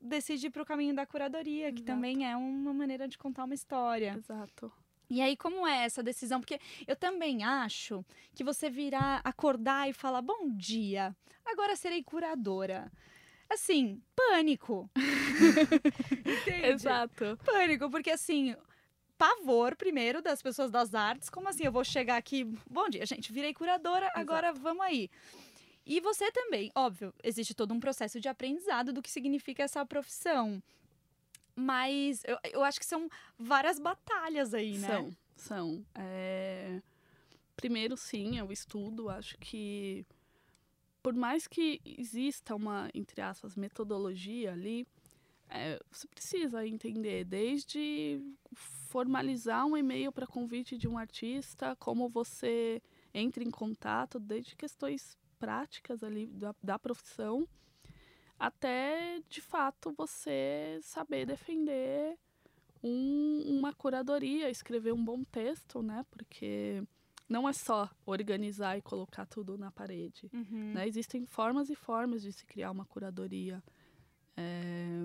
decide 0.01 0.49
ir 0.49 0.51
pro 0.51 0.65
caminho 0.65 0.95
da 0.95 1.07
curadoria, 1.07 1.73
que 1.73 1.79
Exato. 1.81 1.85
também 1.87 2.29
é 2.29 2.37
uma 2.37 2.73
maneira 2.75 3.07
de 3.07 3.17
contar 3.17 3.45
uma 3.45 3.55
história. 3.55 4.15
Exato. 4.17 4.73
E 5.09 5.23
aí, 5.23 5.37
como 5.37 5.65
é 5.67 5.85
essa 5.85 6.03
decisão? 6.03 6.41
Porque 6.41 6.59
eu 6.87 6.97
também 6.97 7.45
acho 7.45 8.05
que 8.35 8.43
você 8.43 8.69
virar, 8.69 9.21
acordar 9.25 9.89
e 9.89 9.93
falar, 9.93 10.21
bom 10.21 10.49
dia, 10.51 11.15
agora 11.45 11.77
serei 11.77 12.03
curadora. 12.03 12.91
Assim, 13.49 14.03
pânico. 14.17 14.91
Exato. 16.65 17.39
Pânico, 17.45 17.89
porque 17.91 18.11
assim, 18.11 18.57
pavor 19.17 19.77
primeiro 19.77 20.23
das 20.23 20.43
pessoas 20.43 20.71
das 20.71 20.95
artes. 20.95 21.29
Como 21.29 21.49
assim? 21.49 21.65
Eu 21.65 21.73
vou 21.73 21.85
chegar 21.85 22.17
aqui, 22.17 22.45
bom 22.69 22.89
dia, 22.89 23.05
gente, 23.07 23.33
virei 23.33 23.53
curadora, 23.55 24.11
agora 24.15 24.53
vamos 24.53 24.85
aí. 24.85 25.11
E 25.85 26.01
você 26.01 26.31
também, 26.33 26.71
óbvio, 26.75 27.15
existe 27.23 27.55
todo 27.55 27.73
um 27.73 27.81
processo 27.81 28.21
de 28.21 28.29
aprendizado 28.29 28.93
do 28.93 29.01
que 29.01 29.11
significa 29.11 29.63
essa 29.63 29.85
profissão. 29.87 30.63
Mas 31.55 32.23
eu, 32.25 32.39
eu 32.53 32.65
acho 32.65 32.79
que 32.79 32.85
são 32.85 33.09
várias 33.39 33.79
batalhas 33.79 34.53
aí, 34.53 34.77
né? 34.79 34.89
São, 34.89 35.17
são. 35.37 35.87
É, 35.95 36.83
Primeiro, 37.57 37.97
sim, 37.97 38.39
eu 38.39 38.53
estudo. 38.53 39.09
Acho 39.09 39.37
que, 39.39 40.05
por 41.03 41.15
mais 41.15 41.47
que 41.47 41.81
exista 41.85 42.55
uma, 42.55 42.91
entre 42.95 43.23
aspas, 43.23 43.57
metodologia 43.57 44.53
ali, 44.53 44.87
é, 45.49 45.81
você 45.91 46.07
precisa 46.07 46.67
entender 46.67 47.25
desde 47.25 48.21
formalizar 48.87 49.67
um 49.67 49.77
e-mail 49.77 50.11
para 50.13 50.27
convite 50.27 50.77
de 50.79 50.89
um 50.89 50.97
artista, 50.97 51.77
como 51.77 52.09
você 52.09 52.81
entra 53.13 53.43
em 53.45 53.51
contato, 53.51 54.19
desde 54.19 54.55
questões 54.57 55.19
práticas 55.39 56.03
ali 56.03 56.27
da, 56.29 56.55
da 56.63 56.79
profissão, 56.79 57.47
até 58.39 59.21
de 59.29 59.41
fato 59.41 59.93
você 59.97 60.79
saber 60.83 61.27
defender 61.27 62.19
um- 62.83 63.59
uma 63.59 63.73
curadoria, 63.73 64.51
escrever 64.51 64.93
um 64.93 65.05
bom 65.05 65.25
texto, 65.25 65.83
né? 65.83 66.05
Porque 66.11 66.83
não 67.29 67.49
é 67.49 67.53
só 67.53 67.91
organizar 68.05 68.79
e 68.79 68.83
colocar 68.83 69.27
tudo 69.27 69.57
na 69.59 69.71
parede. 69.73 70.31
Uhum. 70.33 70.73
né? 70.75 70.87
Existem 70.87 71.27
formas 71.27 71.69
e 71.71 71.75
formas 71.75 72.23
de 72.23 72.33
se 72.33 72.45
criar 72.47 72.71
uma 72.71 72.85
curadoria. 72.85 73.63
É, 74.37 74.99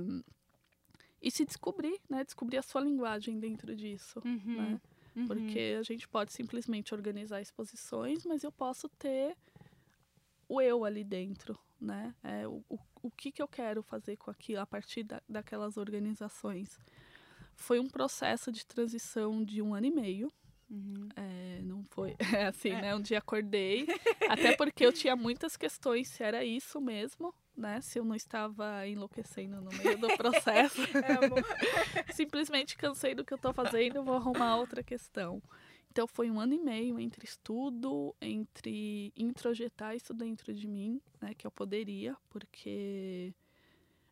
E 1.22 1.30
se 1.30 1.46
descobrir, 1.46 2.00
né? 2.10 2.24
Descobrir 2.24 2.58
a 2.58 2.62
sua 2.64 2.82
linguagem 2.82 3.40
dentro 3.40 3.76
disso. 3.76 4.22
Uhum. 4.26 4.56
né? 4.62 4.82
Uhum. 5.16 5.28
Porque 5.28 5.76
a 5.78 5.84
gente 5.84 6.08
pode 6.08 6.32
simplesmente 6.32 6.94
organizar 6.94 7.42
exposições, 7.42 8.26
mas 8.26 8.44
eu 8.44 8.52
posso 8.52 8.88
ter 8.90 9.36
o 10.48 10.62
eu 10.62 10.84
ali 10.84 11.04
dentro, 11.04 11.58
né? 11.80 12.16
É, 12.24 12.48
o, 12.48 12.64
o, 12.70 12.80
o 13.04 13.12
que, 13.12 13.32
que 13.32 13.42
eu 13.42 13.48
quero 13.48 13.84
fazer 13.84 14.16
com 14.18 14.32
aquilo 14.32 14.62
a 14.62 14.66
partir 14.66 15.04
da, 15.04 15.22
daquelas 15.28 15.78
organizações. 15.78 16.80
Foi 17.56 17.80
um 17.80 17.88
processo 17.88 18.52
de 18.52 18.66
transição 18.66 19.44
de 19.44 19.62
um 19.62 19.74
ano 19.74 19.86
e 19.88 19.92
meio. 19.92 20.32
Uhum. 20.70 21.10
É, 21.18 21.60
não 21.64 21.84
foi 21.90 22.16
é 22.34 22.48
assim, 22.48 22.70
É. 22.70 22.82
né? 22.82 22.96
Um 22.96 23.02
dia 23.02 23.18
acordei, 23.18 23.86
até 24.30 24.56
porque 24.56 24.86
eu 24.86 24.94
tinha 24.94 25.16
muitas 25.16 25.58
questões 25.58 26.08
se 26.08 26.24
era 26.24 26.46
isso 26.46 26.80
mesmo, 26.80 27.36
né? 27.62 27.80
Se 27.82 28.00
eu 28.00 28.04
não 28.04 28.16
estava 28.16 28.86
enlouquecendo 28.88 29.62
no 29.62 29.70
meio 29.78 29.98
do 29.98 30.08
processo. 30.18 30.82
Simplesmente 32.14 32.76
cansei 32.76 33.16
do 33.16 33.24
que 33.24 33.34
eu 33.34 33.38
tô 33.38 33.54
fazendo, 33.54 34.04
vou 34.04 34.16
arrumar 34.16 34.58
outra 34.58 34.84
questão. 34.84 35.42
Então 35.92 36.08
foi 36.08 36.32
um 36.32 36.40
ano 36.40 36.54
e 36.54 36.60
meio 36.60 37.00
entre 37.00 37.26
estudo, 37.26 38.16
entre 38.22 39.12
introjetar 39.16 39.96
isso 39.96 40.14
dentro 40.14 40.54
de 40.54 40.68
mim, 40.68 41.02
né? 41.22 41.34
Que 41.34 41.46
eu 41.46 41.52
poderia, 41.52 42.16
porque 42.30 43.34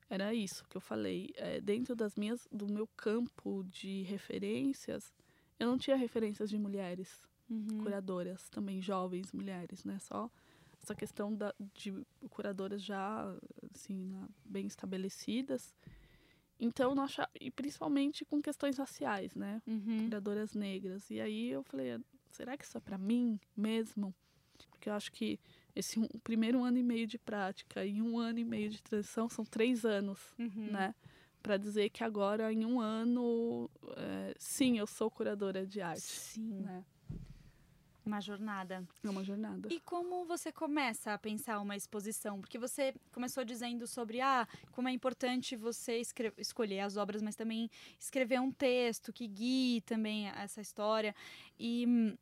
era 0.10 0.34
isso 0.34 0.64
que 0.70 0.78
eu 0.78 0.82
falei. 0.82 1.32
É, 1.36 1.60
dentro 1.62 1.96
das 1.96 2.16
minhas, 2.16 2.48
do 2.52 2.68
meu 2.68 2.88
campo 2.98 3.66
de 3.70 4.04
referências, 4.04 5.14
eu 5.60 5.68
não 5.68 5.78
tinha 5.78 5.96
referências 5.96 6.50
de 6.50 6.58
mulheres 6.58 7.28
Uhum. 7.50 7.80
curadoras, 7.82 8.48
também 8.50 8.80
jovens 8.80 9.32
mulheres, 9.32 9.84
né? 9.84 9.98
Só 10.00 10.30
essa 10.82 10.96
questão 10.96 11.34
da, 11.36 11.54
de 11.74 11.94
curadoras 12.30 12.84
já 12.84 13.26
assim 13.74 14.14
bem 14.46 14.66
estabelecidas. 14.68 15.76
Então, 16.60 17.00
achava, 17.02 17.30
e 17.40 17.50
principalmente 17.50 18.26
com 18.26 18.42
questões 18.42 18.78
raciais, 18.78 19.34
né? 19.36 19.62
Uhum. 19.66 20.06
Curadoras 20.06 20.54
negras. 20.54 21.10
E 21.10 21.22
aí 21.22 21.50
eu 21.50 21.64
falei, 21.64 21.94
"Ah, 21.94 22.00
será 22.32 22.58
que 22.58 22.66
isso 22.66 22.78
é 22.78 22.82
para 22.82 22.98
mim 22.98 23.40
mesmo? 23.56 24.14
Porque 24.70 24.90
eu 24.90 24.94
acho 24.94 25.12
que 25.12 25.40
esse 25.76 26.00
um, 26.00 26.08
primeiro 26.22 26.62
ano 26.64 26.78
e 26.78 26.84
meio 26.84 27.08
de 27.08 27.18
prática 27.18 27.86
e 27.86 28.02
um 28.02 28.18
ano 28.18 28.40
e 28.40 28.44
meio 28.46 28.70
de 28.70 28.82
transição 28.84 29.30
são 29.30 29.46
três 29.46 29.86
anos 29.86 30.20
Uhum. 30.38 30.72
né? 30.72 30.94
Para 31.42 31.56
dizer 31.56 31.90
que 31.90 32.04
agora, 32.04 32.52
em 32.52 32.66
um 32.66 32.82
ano, 32.82 33.70
é, 33.96 34.36
sim, 34.38 34.78
eu 34.78 34.86
sou 34.86 35.10
curadora 35.10 35.66
de 35.66 35.80
arte. 35.80 36.02
Sim, 36.02 36.62
Né? 36.64 36.84
Uma 38.10 38.20
jornada. 38.20 38.84
É 39.04 39.10
uma 39.10 39.24
jornada. 39.24 39.70
E 39.72 39.80
como 39.80 40.26
você 40.26 40.52
começa 40.52 41.14
a 41.14 41.18
pensar 41.18 41.60
uma 41.60 41.76
exposição? 41.76 42.42
Porque 42.42 42.58
você 42.58 42.94
começou 43.14 43.46
dizendo 43.46 43.88
sobre 43.88 44.20
ah, 44.20 44.48
como 44.72 44.90
é 44.90 44.92
importante 44.92 45.56
você 45.56 46.02
escolher 46.38 46.82
as 46.82 46.98
obras, 46.98 47.22
mas 47.22 47.36
também 47.36 47.70
escrever 48.00 48.42
um 48.42 48.52
texto 48.52 49.14
que 49.14 49.28
guie 49.28 49.82
também 49.82 50.28
essa 50.30 50.60
história. 50.60 51.16
E 51.58 51.86
hum, 51.88 52.18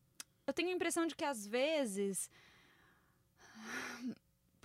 eu 0.46 0.54
tenho 0.54 0.70
a 0.70 0.74
impressão 0.74 1.08
de 1.08 1.16
que 1.16 1.24
às 1.24 1.48
vezes. 1.48 2.30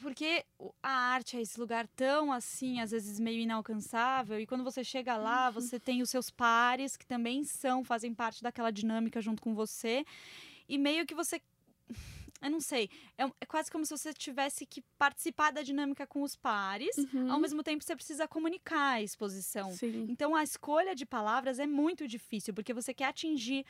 Porque 0.03 0.45
a 0.83 0.91
arte 0.91 1.37
é 1.37 1.41
esse 1.41 1.59
lugar 1.61 1.87
tão 1.87 2.33
assim, 2.33 2.81
às 2.81 2.91
vezes 2.91 3.21
meio 3.21 3.39
inalcançável, 3.39 4.41
e 4.41 4.47
quando 4.47 4.65
você 4.65 4.83
chega 4.83 5.17
lá, 5.17 5.49
você 5.49 5.79
tem 5.79 6.03
os 6.03 6.11
seus 6.11 6.29
pares 6.29 6.97
que 6.97 7.07
também 7.07 7.45
são, 7.45 7.85
fazem 7.85 8.13
parte 8.13 8.43
daquela 8.43 8.73
dinâmica 8.73 9.21
junto 9.21 9.41
com 9.41 9.55
você, 9.55 10.05
e 10.69 10.79
meio 10.79 11.07
que 11.07 11.15
você 11.15 11.41
eu 12.43 12.51
não 12.51 12.61
sei. 12.61 12.91
É, 13.17 13.25
é 13.41 13.47
quase 13.47 13.71
como 13.71 13.87
se 13.87 13.97
você 13.97 14.13
tivesse 14.13 14.67
que 14.67 14.83
participar 14.99 15.53
da 15.53 15.63
dinâmica 15.63 16.07
com 16.07 16.23
os 16.23 16.35
pares. 16.35 16.97
Uhum. 16.99 17.31
Ao 17.31 17.39
mesmo 17.39 17.63
tempo, 17.63 17.85
você 17.85 17.95
precisa 17.95 18.27
comunicar 18.27 18.95
a 18.95 19.03
exposição. 19.03 19.71
Sim. 19.71 20.07
Então, 20.09 20.35
a 20.35 20.43
escolha 20.43 20.95
de 20.95 21.07
palavras 21.07 21.61
é 21.61 21.67
muito 21.67 22.09
difícil, 22.09 22.53
porque 22.53 22.75
você 22.75 22.93
quer 22.93 23.05
atingir, 23.05 23.65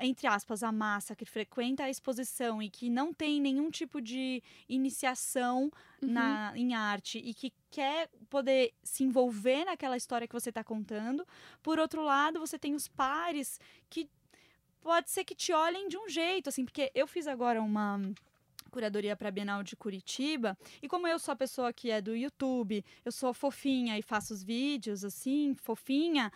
entre 0.00 0.26
aspas, 0.26 0.64
a 0.64 0.72
massa 0.72 1.14
que 1.14 1.24
frequenta 1.24 1.84
a 1.84 1.90
exposição 1.90 2.60
e 2.60 2.68
que 2.68 2.90
não 2.90 3.14
tem 3.14 3.40
nenhum 3.40 3.70
tipo 3.70 4.00
de 4.00 4.42
iniciação 4.68 5.70
Uhum. 6.02 6.12
na, 6.12 6.52
em 6.56 6.74
arte 6.74 7.18
e 7.18 7.34
que 7.34 7.52
quer 7.70 8.08
poder 8.30 8.72
se 8.82 9.04
envolver 9.04 9.66
naquela 9.66 9.98
história 9.98 10.26
que 10.26 10.32
você 10.32 10.48
está 10.48 10.64
contando. 10.64 11.26
Por 11.62 11.78
outro 11.78 12.02
lado, 12.02 12.40
você 12.40 12.58
tem 12.58 12.74
os 12.74 12.88
pares 12.88 13.60
que 13.90 14.08
pode 14.82 15.10
ser 15.10 15.24
que 15.24 15.34
te 15.34 15.52
olhem 15.52 15.88
de 15.88 15.96
um 15.96 16.08
jeito, 16.08 16.48
assim, 16.48 16.64
porque 16.64 16.90
eu 16.94 17.06
fiz 17.06 17.26
agora 17.26 17.60
uma 17.60 18.00
curadoria 18.70 19.16
para 19.16 19.28
a 19.28 19.32
Bienal 19.32 19.62
de 19.62 19.76
Curitiba, 19.76 20.56
e 20.80 20.88
como 20.88 21.06
eu 21.06 21.18
sou 21.18 21.32
a 21.32 21.36
pessoa 21.36 21.72
que 21.72 21.90
é 21.90 22.00
do 22.00 22.14
YouTube, 22.14 22.84
eu 23.04 23.12
sou 23.12 23.34
fofinha 23.34 23.98
e 23.98 24.02
faço 24.02 24.32
os 24.32 24.42
vídeos 24.42 25.04
assim, 25.04 25.54
fofinha, 25.54 26.32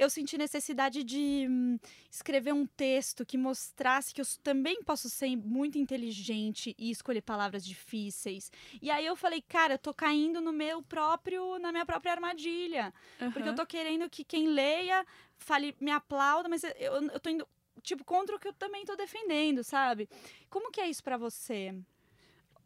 eu 0.00 0.08
senti 0.08 0.38
necessidade 0.38 1.04
de 1.04 1.46
hum, 1.48 1.78
escrever 2.10 2.54
um 2.54 2.66
texto 2.66 3.24
que 3.26 3.36
mostrasse 3.36 4.14
que 4.14 4.20
eu 4.20 4.24
também 4.42 4.82
posso 4.82 5.10
ser 5.10 5.36
muito 5.36 5.76
inteligente 5.76 6.74
e 6.78 6.90
escolher 6.90 7.20
palavras 7.20 7.62
difíceis. 7.62 8.50
E 8.80 8.90
aí 8.90 9.04
eu 9.04 9.14
falei, 9.14 9.42
cara, 9.42 9.74
eu 9.74 9.78
tô 9.78 9.92
caindo 9.92 10.40
no 10.40 10.54
meu 10.54 10.82
próprio, 10.82 11.58
na 11.58 11.70
minha 11.70 11.84
própria 11.84 12.12
armadilha. 12.12 12.94
Porque 13.30 13.50
eu 13.50 13.54
tô 13.54 13.66
querendo 13.66 14.08
que 14.08 14.24
quem 14.24 14.48
leia 14.48 15.04
fale, 15.36 15.76
me 15.78 15.90
aplauda, 15.90 16.48
mas 16.48 16.64
eu, 16.64 17.02
eu 17.10 17.20
tô 17.20 17.28
indo, 17.28 17.46
tipo, 17.82 18.04
contra 18.04 18.36
o 18.36 18.38
que 18.38 18.48
eu 18.48 18.52
também 18.52 18.84
tô 18.84 18.96
defendendo, 18.96 19.62
sabe? 19.64 20.08
Como 20.48 20.70
que 20.70 20.80
é 20.80 20.88
isso 20.88 21.02
pra 21.02 21.16
você? 21.16 21.74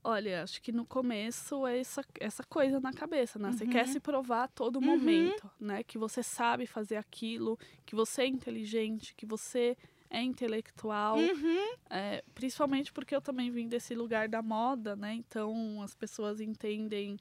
Olha, 0.06 0.42
acho 0.42 0.60
que 0.60 0.70
no 0.70 0.84
começo 0.84 1.66
é 1.66 1.78
essa, 1.78 2.04
essa 2.20 2.44
coisa 2.44 2.78
na 2.78 2.92
cabeça, 2.92 3.38
né? 3.38 3.50
Você 3.52 3.64
Uhum. 3.64 3.70
quer 3.70 3.88
se 3.88 3.98
provar 3.98 4.44
a 4.44 4.48
todo 4.48 4.76
Uhum. 4.76 4.82
momento, 4.82 5.50
né? 5.58 5.82
Que 5.82 5.96
você 5.96 6.22
sabe 6.22 6.66
fazer 6.66 6.96
aquilo, 6.96 7.58
que 7.86 7.94
você 7.94 8.22
é 8.22 8.26
inteligente, 8.26 9.14
que 9.14 9.24
você 9.24 9.76
é 10.10 10.20
intelectual. 10.22 11.16
Uhum. 11.18 11.74
É, 11.88 12.22
principalmente 12.34 12.92
porque 12.92 13.14
eu 13.16 13.20
também 13.22 13.50
vim 13.50 13.66
desse 13.66 13.94
lugar 13.94 14.28
da 14.28 14.42
moda, 14.42 14.94
né? 14.94 15.14
Então 15.14 15.80
as 15.82 15.94
pessoas 15.94 16.38
entendem. 16.38 17.16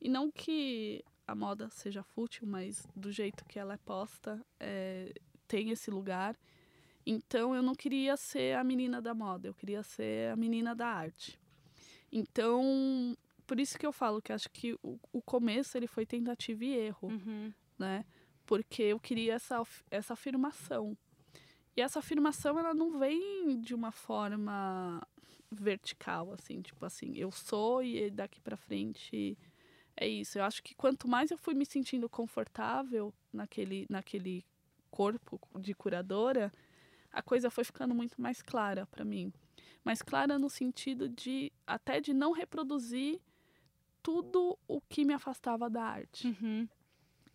E 0.00 0.08
não 0.08 0.30
que 0.30 1.04
a 1.26 1.34
moda 1.34 1.68
seja 1.70 2.02
fútil, 2.02 2.46
mas 2.46 2.86
do 2.96 3.12
jeito 3.12 3.44
que 3.44 3.58
ela 3.58 3.74
é 3.74 3.78
posta, 3.78 4.40
é, 4.58 5.12
tem 5.46 5.70
esse 5.70 5.90
lugar. 5.90 6.36
Então 7.06 7.54
eu 7.54 7.62
não 7.62 7.74
queria 7.74 8.16
ser 8.16 8.56
a 8.56 8.64
menina 8.64 9.00
da 9.00 9.14
moda, 9.14 9.48
eu 9.48 9.54
queria 9.54 9.82
ser 9.82 10.30
a 10.32 10.36
menina 10.36 10.74
da 10.74 10.86
arte. 10.86 11.38
Então, 12.10 13.16
por 13.46 13.58
isso 13.60 13.78
que 13.78 13.84
eu 13.84 13.92
falo 13.92 14.22
que 14.22 14.32
acho 14.32 14.48
que 14.50 14.74
o, 14.82 14.98
o 15.12 15.20
começo 15.20 15.76
ele 15.76 15.86
foi 15.86 16.06
tentativa 16.06 16.64
e 16.64 16.72
erro 16.72 17.08
Uhum. 17.08 17.52
né? 17.78 18.04
Porque 18.46 18.82
eu 18.82 19.00
queria 19.00 19.34
essa, 19.34 19.62
essa 19.90 20.12
afirmação. 20.12 20.96
E 21.76 21.80
essa 21.80 21.98
afirmação, 21.98 22.58
ela 22.58 22.72
não 22.72 22.98
vem 22.98 23.60
de 23.60 23.74
uma 23.74 23.90
forma 23.90 25.02
vertical, 25.50 26.32
assim, 26.32 26.60
tipo 26.62 26.84
assim, 26.84 27.14
eu 27.16 27.30
sou 27.30 27.82
e 27.82 28.10
daqui 28.10 28.40
para 28.40 28.56
frente 28.56 29.36
é 29.96 30.06
isso. 30.06 30.38
Eu 30.38 30.44
acho 30.44 30.62
que 30.62 30.74
quanto 30.74 31.08
mais 31.08 31.30
eu 31.30 31.38
fui 31.38 31.54
me 31.54 31.66
sentindo 31.66 32.08
confortável 32.08 33.12
naquele, 33.32 33.86
naquele 33.88 34.44
corpo 34.90 35.40
de 35.58 35.74
curadora, 35.74 36.52
a 37.14 37.22
coisa 37.22 37.50
foi 37.50 37.64
ficando 37.64 37.94
muito 37.94 38.20
mais 38.20 38.42
clara 38.42 38.86
para 38.86 39.04
mim. 39.04 39.32
Mais 39.84 40.02
clara 40.02 40.38
no 40.38 40.50
sentido 40.50 41.08
de 41.08 41.52
até 41.66 42.00
de 42.00 42.12
não 42.12 42.32
reproduzir 42.32 43.20
tudo 44.02 44.58
o 44.68 44.80
que 44.80 45.04
me 45.04 45.14
afastava 45.14 45.70
da 45.70 45.82
arte. 45.82 46.28
Uhum. 46.28 46.68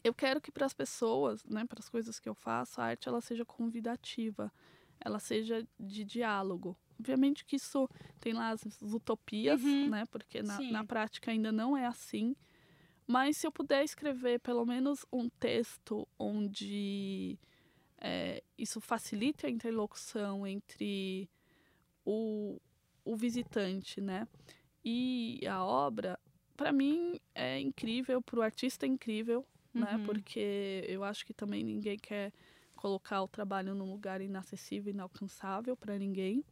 Eu 0.04 0.13
quero 0.13 0.39
que 0.39 0.52
para 0.52 0.65
as 0.65 0.74
pessoas, 0.74 1.44
né, 1.46 1.65
para 1.65 1.80
as 1.80 1.89
coisas 1.89 2.20
que 2.20 2.30
eu 2.30 2.36
faço, 2.36 2.80
a 2.80 2.86
arte 2.86 3.08
ela 3.10 3.22
seja 3.22 3.44
convidativa, 3.46 4.52
ela 5.00 5.20
seja 5.20 5.68
de 5.80 6.04
diálogo. 6.04 6.78
Obviamente 7.00 7.46
que 7.46 7.56
isso 7.56 7.88
tem 8.20 8.34
lá 8.34 8.50
as 8.50 8.62
utopias, 8.82 9.62
Uhum. 9.63 9.89
né, 9.89 10.06
porque 10.12 10.42
na, 10.42 10.60
na 10.62 10.84
prática 10.84 11.32
ainda 11.32 11.52
não 11.52 11.76
é 11.76 11.86
assim. 11.86 12.36
Mas 13.08 13.38
se 13.38 13.48
eu 13.48 13.52
puder 13.52 13.84
escrever 13.84 14.39
pelo 14.39 14.65
menos 14.65 15.06
um 15.12 15.30
texto 15.30 16.08
onde 16.18 17.39
é, 18.02 18.44
isso 18.58 18.80
facilite 18.80 19.46
a 19.46 19.50
interlocução 19.50 20.46
entre 20.48 21.30
o, 22.06 22.60
o 23.04 23.16
visitante, 23.16 24.00
né, 24.02 24.28
e 24.84 25.46
a 25.48 25.64
obra, 25.64 26.18
para 26.56 26.72
mim 26.72 27.20
é 27.36 27.60
incrível, 27.60 28.22
para 28.22 28.40
o 28.40 28.42
artista 28.42 28.86
é 28.86 28.90
incrível, 28.90 29.46
né, 29.74 29.96
Uhum. 29.98 30.06
porque 30.06 30.84
eu 30.88 31.04
acho 31.04 31.26
que 31.26 31.34
também 31.34 31.64
ninguém 31.64 31.98
quer 31.98 32.34
colocar 32.76 33.22
o 33.22 33.28
trabalho 33.28 33.76
num 33.76 33.92
lugar 33.92 34.22
inacessível, 34.22 34.92
inalcançável 34.94 35.76
para 35.76 35.98
ninguém. 35.98 36.44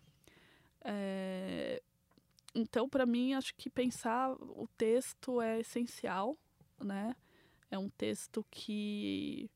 É, 0.83 1.81
então, 2.53 2.87
para 2.89 3.05
mim, 3.05 3.33
acho 3.33 3.53
que 3.55 3.69
pensar 3.69 4.31
o 4.33 4.67
texto 4.77 5.41
é 5.41 5.59
essencial, 5.59 6.37
né? 6.83 7.15
É 7.71 7.77
um 7.77 7.89
texto 7.89 8.45
que 8.49 9.49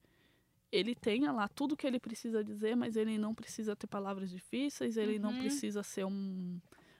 ele 0.71 0.95
tenha 0.95 1.31
lá 1.31 1.47
tudo 1.47 1.75
que 1.75 1.85
ele 1.85 1.99
precisa 1.99 2.43
dizer, 2.43 2.75
mas 2.75 2.95
ele 2.95 3.17
não 3.17 3.35
precisa 3.35 3.75
ter 3.75 3.87
palavras 3.87 4.29
difíceis, 4.29 4.95
ele 4.97 5.19
não 5.19 5.31
Uhum. 5.31 5.37
precisa 5.37 5.83
ser 5.83 6.05
um, 6.05 6.59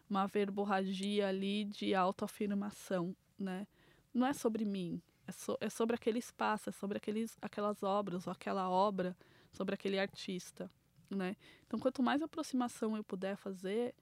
uma 0.10 0.28
verborragia 0.28 1.28
ali 1.28 1.66
de 1.66 1.96
autoafirmação, 1.96 3.16
né? 3.40 3.66
Não 4.14 4.28
é 4.28 4.34
sobre 4.34 4.66
mim, 4.66 5.02
é, 5.26 5.32
so- 5.32 5.58
é 5.62 5.70
sobre 5.70 5.96
aquele 5.96 6.20
espaço, 6.20 6.70
é 6.70 6.74
sobre 6.74 6.98
aqueles, 6.98 7.38
aquelas 7.42 7.82
obras, 7.82 8.28
ou 8.28 8.34
aquela 8.34 8.70
obra, 8.70 9.16
sobre 9.54 9.74
aquele 9.74 9.98
artista, 9.98 10.70
né? 11.10 11.36
Então, 11.66 11.80
quanto 11.80 12.04
mais 12.04 12.22
aproximação 12.22 12.98
eu 12.98 13.04
puder 13.04 13.38
fazer, 13.38 13.96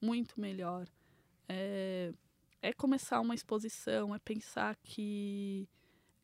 muito 0.00 0.40
melhor. 0.40 0.86
É, 1.48 2.12
é 2.62 2.72
começar 2.72 3.20
uma 3.20 3.34
exposição, 3.34 4.14
é 4.14 4.18
pensar 4.18 4.76
que 4.76 5.68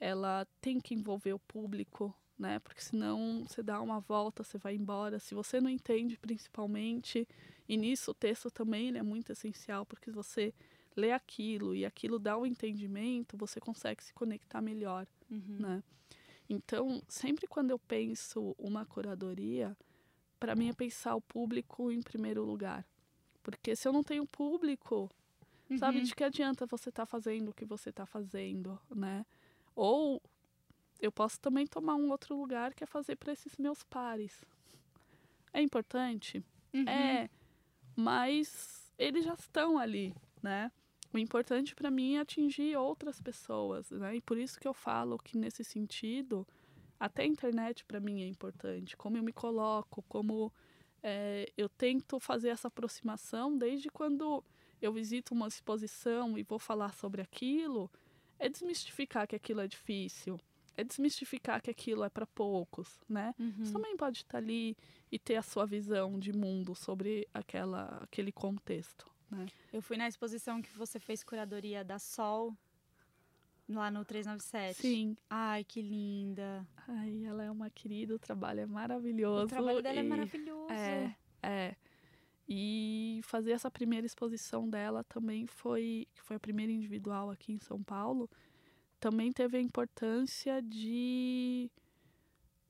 ela 0.01 0.47
tem 0.61 0.81
que 0.81 0.95
envolver 0.95 1.33
o 1.35 1.39
público, 1.39 2.15
né? 2.39 2.59
Porque 2.61 2.81
senão 2.83 3.45
você 3.47 3.63
dá 3.63 3.81
uma 3.81 4.01
volta, 4.01 4.43
você 4.45 4.59
vai 4.59 4.75
embora. 4.75 5.19
Se 5.19 5.35
você 5.35 5.61
não 5.61 5.71
entende, 5.71 6.19
principalmente, 6.19 7.27
e 7.69 7.77
nisso 7.77 8.11
o 8.11 8.15
texto 8.15 8.51
também 8.51 8.89
ele 8.89 8.99
é 8.99 9.03
muito 9.03 9.33
essencial, 9.33 9.85
porque 9.87 10.11
se 10.11 10.15
você 10.15 10.55
lê 10.97 11.13
aquilo 11.13 11.75
e 11.75 11.85
aquilo 11.85 12.19
dá 12.19 12.37
o 12.37 12.47
entendimento, 12.47 13.37
você 13.37 13.61
consegue 13.61 14.03
se 14.03 14.13
conectar 14.15 14.61
melhor 14.63 15.07
Uhum. 15.31 15.57
né? 15.59 15.83
Então, 16.49 17.03
sempre 17.09 17.47
quando 17.49 17.71
eu 17.73 17.79
penso 17.79 18.55
uma 18.59 18.87
curadoria, 18.87 19.77
para 20.39 20.55
mim 20.55 20.69
é 20.69 20.73
pensar 20.73 21.17
o 21.17 21.21
público 21.21 21.91
em 21.91 22.01
primeiro 22.01 22.45
lugar. 22.45 22.87
Porque 23.43 23.75
se 23.75 23.89
eu 23.89 23.93
não 23.93 24.03
tenho 24.05 24.25
público, 24.27 25.11
sabe, 25.79 25.99
Uhum. 25.99 26.05
de 26.05 26.15
que 26.15 26.23
adianta 26.23 26.65
você 26.67 26.91
estar 26.91 27.05
fazendo 27.07 27.49
o 27.49 27.53
que 27.53 27.65
você 27.65 27.91
está 27.91 28.07
fazendo, 28.07 28.79
né? 28.95 29.27
Ou 29.75 30.23
eu 31.01 31.13
posso 31.13 31.41
também 31.41 31.67
tomar 31.67 31.95
um 31.95 32.11
outro 32.11 32.37
lugar 32.37 32.75
que 32.75 32.85
é 32.85 32.87
fazer 32.87 33.17
para 33.17 33.33
esses 33.33 33.57
meus 33.57 33.83
pares. 33.85 34.45
É 35.53 35.61
importante? 35.61 36.43
Uhum. 36.73 36.89
É, 36.89 37.31
mas 37.95 38.93
eles 38.99 39.25
já 39.25 39.35
estão 39.35 39.79
ali, 39.79 40.15
né? 40.43 40.71
O 41.13 41.19
importante 41.19 41.75
para 41.75 41.91
mim 41.91 42.17
é 42.17 42.21
atingir 42.21 42.77
outras 42.77 43.21
pessoas, 43.21 43.91
né? 43.91 44.17
E 44.17 44.21
por 44.21 44.37
isso 44.37 44.61
que 44.61 44.69
eu 44.69 44.75
falo 44.75 45.19
que 45.19 45.39
nesse 45.39 45.65
sentido, 45.65 46.47
até 46.99 47.23
a 47.23 47.27
internet 47.27 47.85
para 47.85 48.01
mim 48.01 48.23
é 48.23 48.27
importante. 48.27 48.97
Como 48.97 49.17
eu 49.17 49.23
me 49.23 49.33
coloco, 49.33 50.03
como 50.09 50.53
é, 51.03 51.51
eu 51.57 51.69
tento 51.69 52.19
fazer 52.19 52.49
essa 52.49 52.69
aproximação 52.69 53.57
desde 53.57 53.89
quando 53.89 54.45
eu 54.81 54.93
visito 54.93 55.33
uma 55.33 55.49
exposição 55.49 56.37
e 56.37 56.43
vou 56.43 56.59
falar 56.59 56.93
sobre 56.95 57.23
aquilo, 57.23 57.91
é 58.39 58.49
desmistificar 58.49 59.27
que 59.27 59.37
aquilo 59.37 59.61
é 59.61 59.69
difícil, 59.69 60.39
é 60.77 60.85
desmistificar 60.85 61.63
que 61.63 61.71
aquilo 61.71 62.05
é 62.05 62.09
para 62.09 62.27
poucos, 62.27 63.01
né? 63.09 63.35
Uhum. 63.39 63.53
Você 63.65 63.73
também 63.73 63.97
pode 63.97 64.19
estar 64.19 64.39
ali 64.39 64.77
e 65.11 65.19
ter 65.19 65.37
a 65.37 65.43
sua 65.43 65.65
visão 65.65 66.19
de 66.19 66.33
mundo 66.33 66.75
sobre 66.75 67.27
aquela, 67.33 67.99
aquele 68.03 68.31
contexto. 68.31 69.11
Né? 69.31 69.47
Eu 69.73 69.81
fui 69.81 69.97
na 69.97 70.07
exposição 70.07 70.61
que 70.61 70.71
você 70.77 71.01
fez 71.01 71.25
curadoria 71.25 71.83
da 71.83 71.99
Sol, 71.99 72.55
lá 73.69 73.91
no 73.91 74.05
397. 74.05 74.81
Sim. 74.81 75.17
Ai, 75.29 75.65
que 75.65 75.81
linda. 75.83 76.67
Ai, 76.87 77.25
ela 77.25 77.45
é 77.45 77.51
uma 77.51 77.71
querida, 77.71 78.15
o 78.15 78.19
trabalho 78.19 78.61
é 78.61 78.67
maravilhoso. 78.67 79.45
O 79.45 79.49
trabalho 79.49 79.83
dela 79.83 79.99
é 79.99 80.05
e- 80.05 80.09
maravilhoso. 80.09 80.73
É, 80.73 81.17
é. 81.43 81.77
E 82.49 83.21
fazer 83.25 83.53
essa 83.53 83.71
primeira 83.71 84.07
exposição 84.07 84.69
dela 84.69 85.03
também 85.03 85.47
foi, 85.47 86.07
foi 86.23 86.37
a 86.37 86.41
primeira 86.41 86.71
individual 86.71 87.31
aqui 87.31 87.53
em 87.53 87.59
São 87.59 87.83
Paulo, 87.83 88.31
também 89.01 89.33
teve 89.33 89.57
a 89.57 89.61
importância 89.61 90.61
de 90.63 91.71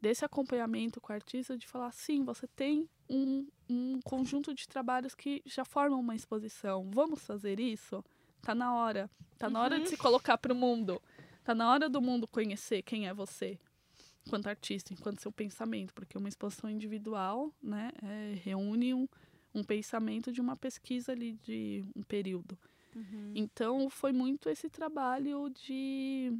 desse 0.00 0.24
acompanhamento 0.24 1.00
com 1.00 1.12
o 1.12 1.14
artista 1.16 1.56
de 1.56 1.66
falar, 1.66 1.90
sim, 1.90 2.22
você 2.22 2.46
tem 2.46 2.88
um, 3.08 3.46
um 3.68 4.00
conjunto 4.02 4.54
de 4.54 4.68
trabalhos 4.68 5.14
que 5.14 5.42
já 5.44 5.64
formam 5.64 5.98
uma 5.98 6.14
exposição. 6.14 6.88
Vamos 6.92 7.24
fazer 7.26 7.58
isso? 7.58 8.04
Tá 8.42 8.54
na 8.54 8.74
hora. 8.74 9.10
Tá 9.38 9.48
na 9.48 9.60
hora 9.60 9.76
de 9.76 9.84
Uhum. 9.84 9.88
se 9.90 9.96
colocar 9.96 10.38
para 10.38 10.52
o 10.52 10.56
mundo. 10.56 11.02
Tá 11.42 11.54
na 11.54 11.70
hora 11.70 11.88
do 11.88 12.00
mundo 12.00 12.28
conhecer 12.28 12.82
quem 12.82 13.08
é 13.08 13.14
você 13.14 13.58
enquanto 14.26 14.48
artista, 14.48 14.92
enquanto 14.92 15.20
seu 15.22 15.30
pensamento, 15.32 15.94
porque 15.94 16.18
uma 16.18 16.28
exposição 16.28 16.68
individual, 16.68 17.52
né, 17.62 17.92
é, 18.02 18.34
reúne 18.42 18.92
um, 18.92 19.08
um 19.54 19.62
pensamento 19.62 20.32
de 20.32 20.40
uma 20.40 20.56
pesquisa 20.56 21.12
ali 21.12 21.34
de 21.34 21.84
um 21.94 22.02
período. 22.02 22.58
Uhum. 22.96 23.32
Então 23.34 23.90
foi 23.90 24.12
muito 24.12 24.48
esse 24.48 24.68
trabalho 24.70 25.50
de 25.50 26.32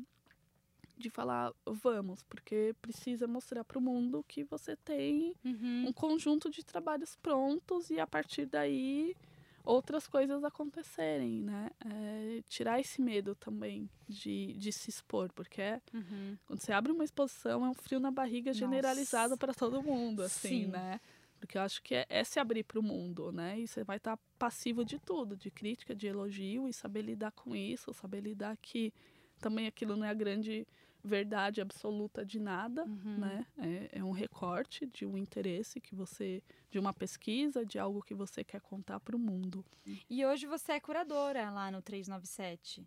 de 0.98 1.10
falar 1.10 1.52
vamos, 1.66 2.22
porque 2.22 2.74
precisa 2.80 3.26
mostrar 3.26 3.62
para 3.64 3.78
o 3.78 3.82
mundo 3.82 4.24
que 4.26 4.42
você 4.44 4.74
tem 4.76 5.34
Uhum. 5.44 5.88
um 5.88 5.92
conjunto 5.92 6.48
de 6.50 6.64
trabalhos 6.64 7.14
prontos 7.16 7.90
e 7.90 8.00
a 8.00 8.06
partir 8.06 8.46
daí 8.46 9.14
outras 9.62 10.06
coisas 10.06 10.42
acontecerem, 10.42 11.42
né? 11.42 11.68
É, 11.84 12.42
tirar 12.48 12.80
esse 12.80 13.02
medo 13.02 13.34
também 13.34 13.90
de, 14.08 14.54
de 14.54 14.72
se 14.72 14.88
expor, 14.88 15.30
porque 15.34 15.60
é, 15.60 15.82
Uhum. 15.92 16.38
quando 16.46 16.60
você 16.62 16.72
abre 16.72 16.92
uma 16.92 17.04
exposição 17.04 17.62
é 17.66 17.68
um 17.68 17.74
frio 17.74 18.00
na 18.00 18.10
barriga 18.10 18.50
Nossa. 18.50 18.58
generalizado 18.60 19.36
para 19.36 19.52
todo 19.52 19.82
mundo, 19.82 20.22
assim, 20.22 20.48
Sim. 20.48 20.66
né? 20.68 20.98
Porque 21.38 21.58
eu 21.58 21.62
acho 21.62 21.82
que 21.82 21.94
é, 21.94 22.06
é 22.08 22.24
se 22.24 22.38
abrir 22.40 22.64
para 22.64 22.78
o 22.78 22.82
mundo, 22.82 23.30
né? 23.30 23.58
E 23.60 23.66
você 23.68 23.84
vai 23.84 23.98
estar 23.98 24.18
passivo 24.38 24.84
de 24.84 24.98
tudo, 24.98 25.36
de 25.36 25.50
crítica, 25.50 25.94
de 25.94 26.06
elogio 26.06 26.68
e 26.68 26.72
saber 26.72 27.02
lidar 27.02 27.30
com 27.32 27.54
isso, 27.54 27.92
saber 27.92 28.20
lidar 28.20 28.56
que 28.56 28.92
também 29.38 29.66
aquilo 29.66 29.96
não 29.96 30.06
é 30.06 30.10
a 30.10 30.14
grande 30.14 30.66
verdade 31.04 31.60
absoluta 31.60 32.24
de 32.24 32.40
nada, 32.40 32.84
Uhum. 32.84 33.18
né? 33.18 33.46
É, 33.58 33.98
é 33.98 34.04
um 34.04 34.10
recorte 34.10 34.86
de 34.86 35.06
um 35.06 35.16
interesse 35.16 35.80
que 35.80 35.94
você, 35.94 36.42
de 36.70 36.78
uma 36.80 36.92
pesquisa, 36.92 37.64
de 37.64 37.78
algo 37.78 38.02
que 38.02 38.14
você 38.14 38.42
quer 38.42 38.60
contar 38.60 38.98
para 38.98 39.14
o 39.14 39.18
mundo. 39.18 39.64
E 40.10 40.24
hoje 40.26 40.46
você 40.46 40.72
é 40.72 40.80
curadora 40.80 41.48
lá 41.50 41.70
no 41.70 41.80
397. 41.80 42.84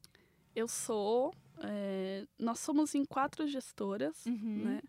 Eu 0.56 0.68
sou, 0.68 1.34
é, 1.62 2.26
nós 2.38 2.60
somos 2.60 2.94
em 2.96 3.06
quatro 3.06 3.48
gestoras, 3.48 4.26
Uhum. 4.26 4.64
né? 4.66 4.82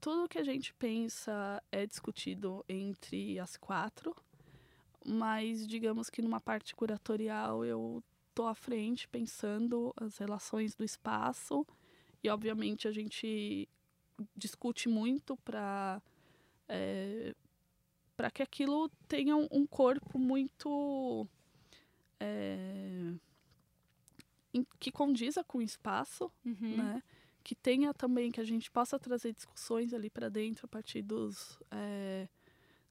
Tudo 0.00 0.28
que 0.28 0.38
a 0.38 0.42
gente 0.42 0.72
pensa 0.74 1.62
é 1.70 1.86
discutido 1.86 2.64
entre 2.68 3.38
as 3.38 3.56
quatro, 3.56 4.16
mas 5.04 5.66
digamos 5.66 6.08
que 6.08 6.22
numa 6.22 6.40
parte 6.40 6.74
curatorial 6.74 7.64
eu 7.64 8.02
tô 8.34 8.46
à 8.46 8.54
frente 8.54 9.06
pensando 9.08 9.92
as 9.96 10.16
relações 10.16 10.74
do 10.74 10.84
espaço 10.84 11.66
e 12.22 12.30
obviamente 12.30 12.88
a 12.88 12.92
gente 12.92 13.68
discute 14.36 14.88
muito 14.88 15.36
para 15.38 16.00
para 18.16 18.30
que 18.30 18.42
aquilo 18.42 18.88
tenha 19.08 19.34
um, 19.36 19.66
corpo 19.66 20.18
muito 20.18 21.26
é, 22.20 23.12
que 24.78 24.92
condiza 24.92 25.42
com 25.42 25.58
o 25.58 25.62
espaço 25.62 26.30
Uhum. 26.44 26.76
né? 26.76 27.02
Que 27.42 27.54
tenha 27.54 27.94
também, 27.94 28.30
que 28.30 28.40
a 28.40 28.44
gente 28.44 28.70
possa 28.70 28.98
trazer 28.98 29.32
discussões 29.32 29.94
ali 29.94 30.10
para 30.10 30.28
dentro 30.28 30.66
a 30.66 30.68
partir 30.68 31.02
dos, 31.02 31.58
é, 31.70 32.28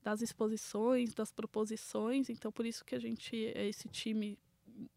das 0.03 0.21
exposições, 0.21 1.13
das 1.13 1.31
proposições. 1.31 2.29
Então, 2.29 2.51
por 2.51 2.65
isso 2.65 2.83
que 2.83 2.95
a 2.95 2.99
gente 2.99 3.35
é 3.55 3.67
esse 3.67 3.87
time 3.87 4.37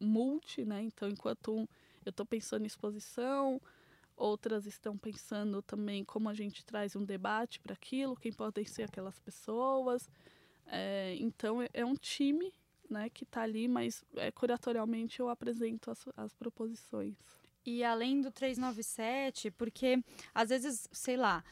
multi, 0.00 0.64
né? 0.64 0.82
Então, 0.82 1.08
enquanto 1.08 1.52
um, 1.52 1.66
eu 2.04 2.10
estou 2.10 2.24
pensando 2.24 2.62
em 2.62 2.66
exposição, 2.66 3.60
outras 4.16 4.66
estão 4.66 4.96
pensando 4.96 5.60
também 5.62 6.04
como 6.04 6.28
a 6.28 6.34
gente 6.34 6.64
traz 6.64 6.94
um 6.94 7.04
debate 7.04 7.60
para 7.60 7.74
aquilo, 7.74 8.16
quem 8.16 8.32
podem 8.32 8.64
ser 8.64 8.84
aquelas 8.84 9.18
pessoas. 9.18 10.08
É, 10.66 11.16
então, 11.18 11.60
é, 11.60 11.68
é 11.74 11.84
um 11.84 11.94
time 11.94 12.52
né, 12.88 13.08
que 13.10 13.24
está 13.24 13.42
ali, 13.42 13.66
mas 13.66 14.04
é, 14.16 14.30
curatorialmente 14.30 15.20
eu 15.20 15.28
apresento 15.28 15.90
as, 15.90 16.04
as 16.16 16.34
proposições. 16.34 17.16
E 17.64 17.84
além 17.84 18.20
do 18.20 18.30
397, 18.30 19.50
porque 19.52 20.02
às 20.34 20.48
vezes, 20.48 20.88
sei 20.92 21.16
lá, 21.16 21.44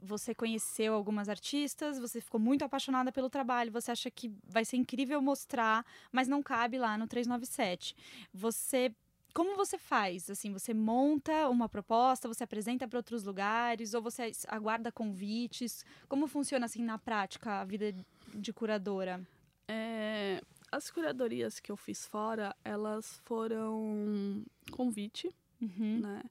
você 0.00 0.34
conheceu 0.34 0.94
algumas 0.94 1.28
artistas, 1.28 1.98
você 1.98 2.20
ficou 2.20 2.40
muito 2.40 2.64
apaixonada 2.64 3.12
pelo 3.12 3.28
trabalho, 3.28 3.72
você 3.72 3.90
acha 3.90 4.10
que 4.10 4.32
vai 4.44 4.64
ser 4.64 4.76
incrível 4.76 5.20
mostrar, 5.20 5.84
mas 6.12 6.28
não 6.28 6.42
cabe 6.42 6.78
lá 6.78 6.96
no 6.96 7.06
397. 7.06 7.94
Você 8.32 8.92
como 9.34 9.56
você 9.56 9.78
faz? 9.78 10.28
Assim, 10.30 10.52
você 10.52 10.74
monta 10.74 11.48
uma 11.48 11.68
proposta, 11.68 12.26
você 12.26 12.42
apresenta 12.42 12.88
para 12.88 12.98
outros 12.98 13.22
lugares 13.22 13.94
ou 13.94 14.02
você 14.02 14.32
aguarda 14.48 14.90
convites? 14.90 15.84
Como 16.08 16.26
funciona 16.26 16.66
assim 16.66 16.82
na 16.82 16.98
prática 16.98 17.60
a 17.60 17.64
vida 17.64 17.94
de 18.34 18.52
curadora? 18.52 19.24
É, 19.68 20.42
as 20.72 20.90
curadorias 20.90 21.60
que 21.60 21.70
eu 21.70 21.76
fiz 21.76 22.06
fora, 22.06 22.56
elas 22.64 23.20
foram 23.24 24.44
convite, 24.72 25.30
uhum. 25.60 26.00
né? 26.00 26.22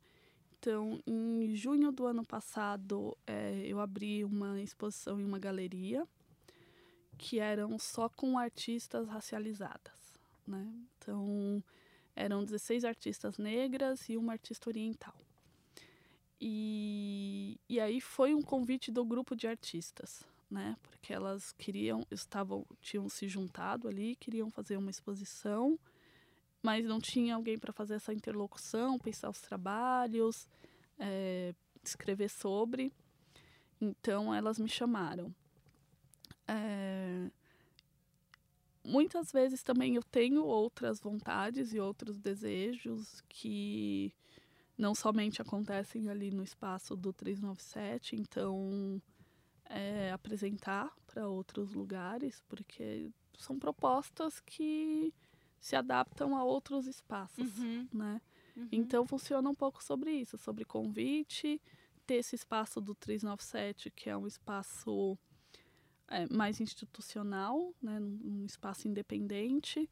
Então, 0.60 1.00
em 1.06 1.56
junho 1.56 1.92
do 1.92 2.06
ano 2.06 2.26
passado, 2.26 3.16
é, 3.26 3.62
eu 3.66 3.80
abri 3.80 4.24
uma 4.26 4.60
exposição 4.62 5.20
em 5.20 5.24
uma 5.24 5.40
galeria 5.40 6.08
que 7.18 7.40
eram 7.40 7.78
só 7.80 8.10
com 8.10 8.38
artistas 8.38 9.08
racializadas, 9.08 10.20
né? 10.46 10.68
Então, 10.98 11.64
eram 12.16 12.44
16 12.44 12.84
artistas 12.86 13.38
negras 13.38 14.10
e 14.10 14.18
uma 14.18 14.34
artista 14.34 14.70
oriental. 14.70 15.16
E, 16.40 17.60
e 17.68 17.80
aí 17.80 18.00
foi 18.00 18.34
um 18.34 18.42
convite 18.42 18.92
do 18.92 19.04
grupo 19.06 19.36
de 19.36 19.48
artistas, 19.48 20.24
né? 20.50 20.76
Porque 20.84 21.14
elas 21.14 21.52
queriam, 21.54 22.06
estavam, 22.12 22.66
tinham 22.82 23.08
se 23.10 23.28
juntado 23.28 23.88
ali, 23.88 24.16
queriam 24.16 24.50
fazer 24.52 24.78
uma 24.78 24.92
exposição 24.92 25.80
mas 26.62 26.86
não 26.86 27.00
tinha 27.00 27.36
alguém 27.36 27.58
para 27.58 27.74
fazer 27.74 27.96
essa 27.96 28.14
interlocução, 28.14 29.00
pensar 29.00 29.30
os 29.30 29.42
trabalhos, 29.42 30.48
é, 31.00 31.54
escrever 31.84 32.30
sobre. 32.30 32.92
Então 33.80 34.34
elas 34.34 34.58
me 34.60 34.70
chamaram. 34.70 35.34
É, 36.48 37.30
muitas 38.84 39.32
vezes 39.32 39.62
também 39.62 39.96
eu 39.96 40.04
tenho 40.04 40.44
outras 40.44 41.00
vontades 41.00 41.74
e 41.74 41.80
outros 41.80 42.18
desejos 42.18 43.22
que 43.28 44.14
não 44.78 44.94
somente 44.94 45.42
acontecem 45.42 46.10
ali 46.10 46.32
no 46.32 46.44
espaço 46.44 46.96
do 46.96 47.12
397, 47.12 48.16
então 48.16 49.02
é, 49.66 50.12
apresentar 50.12 50.94
para 51.06 51.28
outros 51.28 51.74
lugares, 51.74 52.42
porque 52.48 53.12
são 53.38 53.58
propostas 53.58 54.40
que 54.40 55.14
se 55.60 55.76
adaptam 55.76 56.36
a 56.36 56.44
outros 56.44 56.88
espaços, 56.88 57.58
uhum. 57.60 57.88
né? 57.94 58.22
Uhum. 58.56 58.68
Então 58.72 59.06
funciona 59.06 59.50
um 59.50 59.56
pouco 59.56 59.84
sobre 59.84 60.12
isso, 60.12 60.38
sobre 60.38 60.66
convite, 60.66 61.62
ter 62.06 62.16
esse 62.16 62.36
espaço 62.36 62.82
do 62.82 62.96
397, 62.96 63.92
que 63.92 64.10
é 64.10 64.18
um 64.18 64.26
espaço 64.26 65.18
é, 66.08 66.26
mais 66.34 66.60
institucional, 66.60 67.74
né? 67.82 68.00
um 68.00 68.46
espaço 68.46 68.88
independente, 68.88 69.90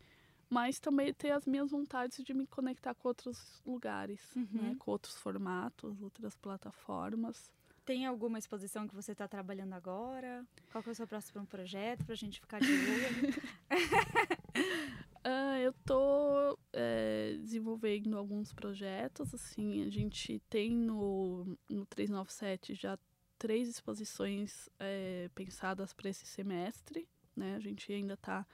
mas 0.50 0.80
também 0.80 1.14
ter 1.14 1.32
as 1.32 1.46
minhas 1.46 1.72
vontades 1.72 2.24
de 2.24 2.34
me 2.34 2.48
conectar 2.48 2.96
com 2.96 3.08
outros 3.08 3.62
lugares, 3.66 4.22
né? 4.36 4.48
uhum. 4.54 4.70
né? 4.70 4.76
com 4.80 4.92
outros 4.92 5.16
formatos, 5.16 6.02
outras 6.02 6.36
plataformas. 6.38 7.52
Tem 7.84 8.06
alguma 8.08 8.40
exposição 8.40 8.88
que 8.88 8.96
você 8.96 9.12
está 9.12 9.28
trabalhando 9.28 9.74
agora? 9.74 10.44
Qual 10.72 10.84
é 10.88 10.90
o 10.90 10.96
seu 10.96 11.06
próximo 11.06 11.46
projeto 11.46 12.04
para 12.04 12.14
a 12.14 12.18
gente 12.18 12.40
ficar 12.40 12.60
de 12.60 12.72
olho? 12.72 13.36
Eu 15.66 15.74
tô 15.84 16.60
é, 16.72 17.38
desenvolvendo 17.40 18.16
alguns 18.16 18.54
projetos, 18.54 19.34
assim, 19.34 19.82
a 19.84 19.90
gente 19.90 20.40
tem 20.48 20.72
no, 20.72 21.58
no 21.68 21.88
397 21.88 22.76
já 22.76 23.00
três 23.40 23.68
exposições 23.68 24.70
é, 24.80 25.28
pensadas 25.34 25.92
para 25.92 26.08
esse 26.08 26.24
semestre, 26.28 27.08
né? 27.36 27.56
A 27.56 27.60
gente 27.60 27.92
ainda 27.92 28.14
está 28.14 28.46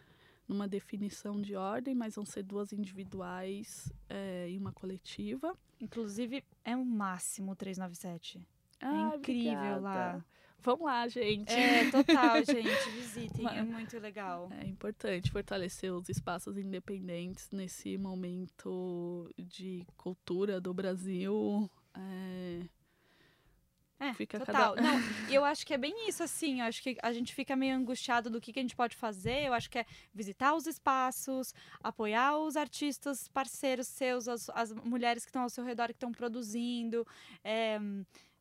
numa 0.47 0.69
definição 0.69 1.41
de 1.41 1.53
ordem, 1.53 1.93
mas 1.93 2.15
vão 2.15 2.25
ser 2.25 2.43
duas 2.43 2.71
individuais 2.71 3.91
é, 4.07 4.49
e 4.49 4.57
uma 4.57 4.71
coletiva. 4.71 5.53
Inclusive, 5.81 6.45
é 6.63 6.77
o 6.77 6.85
máximo 6.85 7.51
o 7.51 7.55
397. 7.57 8.41
Ah, 8.79 9.11
é 9.13 9.17
incrível 9.17 9.51
obrigada. 9.51 9.81
lá. 9.81 10.25
Vamos 10.63 10.85
lá, 10.85 11.07
gente. 11.07 11.51
É, 11.51 11.89
total, 11.89 12.37
gente. 12.45 12.89
Visitem, 12.91 13.47
é 13.47 13.63
muito 13.63 13.97
legal. 13.99 14.49
É 14.59 14.67
importante 14.67 15.31
fortalecer 15.31 15.91
os 15.91 16.07
espaços 16.07 16.57
independentes 16.57 17.49
nesse 17.51 17.97
momento 17.97 19.29
de 19.37 19.85
cultura 19.97 20.61
do 20.61 20.73
Brasil. 20.73 21.69
É, 21.97 22.61
é, 24.01 24.13
fica 24.15 24.39
total. 24.39 24.73
Cada... 24.73 24.81
Não, 24.81 24.99
eu 25.29 25.45
acho 25.45 25.65
que 25.65 25.75
é 25.75 25.77
bem 25.77 26.09
isso, 26.09 26.23
assim. 26.23 26.59
Eu 26.59 26.65
acho 26.65 26.81
que 26.81 26.97
a 27.03 27.13
gente 27.13 27.35
fica 27.35 27.55
meio 27.55 27.75
angustiado 27.75 28.31
do 28.31 28.41
que, 28.41 28.51
que 28.51 28.59
a 28.59 28.63
gente 28.63 28.75
pode 28.75 28.95
fazer. 28.95 29.43
Eu 29.43 29.53
acho 29.53 29.69
que 29.69 29.77
é 29.77 29.85
visitar 30.11 30.55
os 30.55 30.65
espaços, 30.65 31.53
apoiar 31.83 32.37
os 32.39 32.55
artistas 32.55 33.27
parceiros 33.27 33.87
seus, 33.87 34.27
as, 34.27 34.49
as 34.49 34.73
mulheres 34.73 35.23
que 35.23 35.29
estão 35.29 35.43
ao 35.43 35.49
seu 35.49 35.63
redor, 35.63 35.87
que 35.87 35.93
estão 35.93 36.11
produzindo. 36.11 37.05
É, 37.43 37.79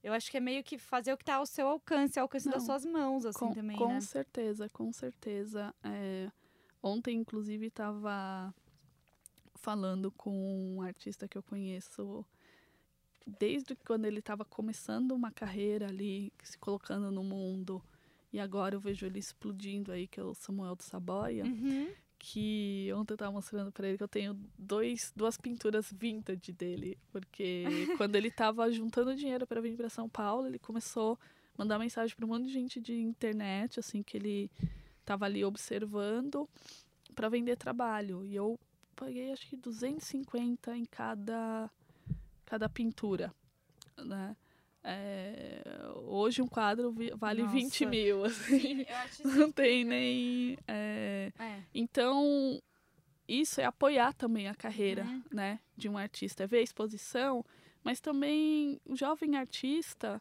eu 0.03 0.13
acho 0.13 0.31
que 0.31 0.37
é 0.37 0.41
meio 0.41 0.63
que 0.65 0.79
fazer 0.79 1.13
o 1.13 1.17
que 1.17 1.23
está 1.23 1.37
ao 1.37 1.47
seu 1.47 1.67
alcance, 1.69 2.19
ao 2.19 2.25
alcance 2.25 2.47
Não, 2.47 2.55
das 2.55 2.65
suas 2.65 2.85
mãos, 2.85 3.27
assim, 3.27 3.39
com, 3.39 3.55
também, 3.55 3.77
com 3.77 3.89
né? 3.89 4.01
certeza, 4.01 4.69
com 4.69 4.93
certeza. 4.93 5.75
É, 5.85 6.31
ontem, 6.83 7.19
inclusive, 7.19 7.67
estava 7.67 8.55
falando 9.57 10.11
com 10.11 10.77
um 10.77 10.83
artista 10.83 11.29
que 11.29 11.37
eu 11.37 11.43
conheço 11.43 12.25
desde 13.27 13.77
quando 13.77 14.07
ele 14.07 14.21
estava 14.21 14.45
começando 14.45 15.13
uma 15.13 15.31
carreira 15.31 15.87
ali, 15.89 16.33
se 16.43 16.59
colocando 16.59 17.11
no 17.11 17.23
mundo, 17.23 17.83
e 18.33 18.41
agora 18.41 18.75
eu 18.75 18.81
vejo 18.81 19.05
ele 19.05 19.19
explodindo 19.19 19.93
aí, 19.93 20.09
que 20.09 20.19
é 20.19 20.23
o 20.23 20.35
Samuel 20.35 20.75
do 20.75 20.83
Saboia. 20.83 21.45
Uhum 21.45 21.93
que 22.23 22.93
ontem 22.95 23.15
eu 23.15 23.17
tava 23.17 23.33
mostrando 23.33 23.73
para 23.73 23.89
ele 23.89 23.97
que 23.97 24.05
eu 24.05 24.09
tenho 24.09 24.39
dois, 24.59 25.11
duas 25.17 25.39
pinturas 25.39 25.91
vintage 25.91 26.53
dele, 26.53 26.99
porque 27.11 27.65
quando 27.97 28.15
ele 28.15 28.31
tava 28.31 28.71
juntando 28.71 29.17
dinheiro 29.17 29.47
para 29.47 29.61
vir 29.61 29.75
para 29.75 29.89
São 29.89 30.07
Paulo, 30.07 30.47
ele 30.47 30.59
começou 30.59 31.19
a 31.55 31.63
mandar 31.63 31.79
mensagem 31.79 32.15
para 32.15 32.27
um 32.27 32.29
monte 32.29 32.47
de 32.47 32.53
gente 32.53 32.79
de 32.79 32.95
internet, 33.01 33.81
assim, 33.81 34.03
que 34.03 34.19
ele 34.19 34.51
tava 35.03 35.25
ali 35.25 35.43
observando 35.43 36.47
para 37.15 37.31
vender 37.31 37.57
trabalho. 37.57 38.23
E 38.27 38.37
eu 38.37 38.61
paguei 38.95 39.33
acho 39.33 39.49
que 39.49 39.57
250 39.57 40.77
em 40.77 40.85
cada 40.85 41.71
cada 42.45 42.69
pintura, 42.69 43.33
né? 43.97 44.37
É, 44.83 45.62
hoje 46.07 46.40
um 46.40 46.47
quadro 46.47 46.95
vale 47.16 47.43
Nossa. 47.43 47.55
20 47.55 47.87
mil, 47.87 48.25
assim. 48.25 48.85
Sim, 49.11 49.25
não 49.37 49.53
tem 49.53 49.85
nem. 49.85 50.59
É, 50.66 51.33
é. 51.38 51.62
Então, 51.75 52.61
isso 53.29 53.61
é 53.61 53.64
apoiar 53.64 54.12
também 54.14 54.49
a 54.49 54.55
carreira 54.55 55.05
uhum. 55.05 55.23
né, 55.31 55.61
de 55.77 55.88
um 55.88 55.99
artista. 55.99 56.45
É 56.45 56.47
ver 56.47 56.59
a 56.59 56.62
exposição, 56.62 57.45
mas 57.85 58.01
também 58.01 58.81
o 58.85 58.97
jovem 58.97 59.37
artista 59.37 60.21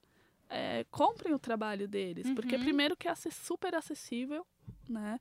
é, 0.49 0.85
comprem 0.91 1.33
o 1.33 1.39
trabalho 1.39 1.87
deles. 1.87 2.27
Uhum. 2.27 2.35
Porque 2.35 2.57
primeiro 2.57 2.97
que 2.97 3.07
é 3.07 3.13
super 3.15 3.75
acessível, 3.75 4.45
né? 4.87 5.19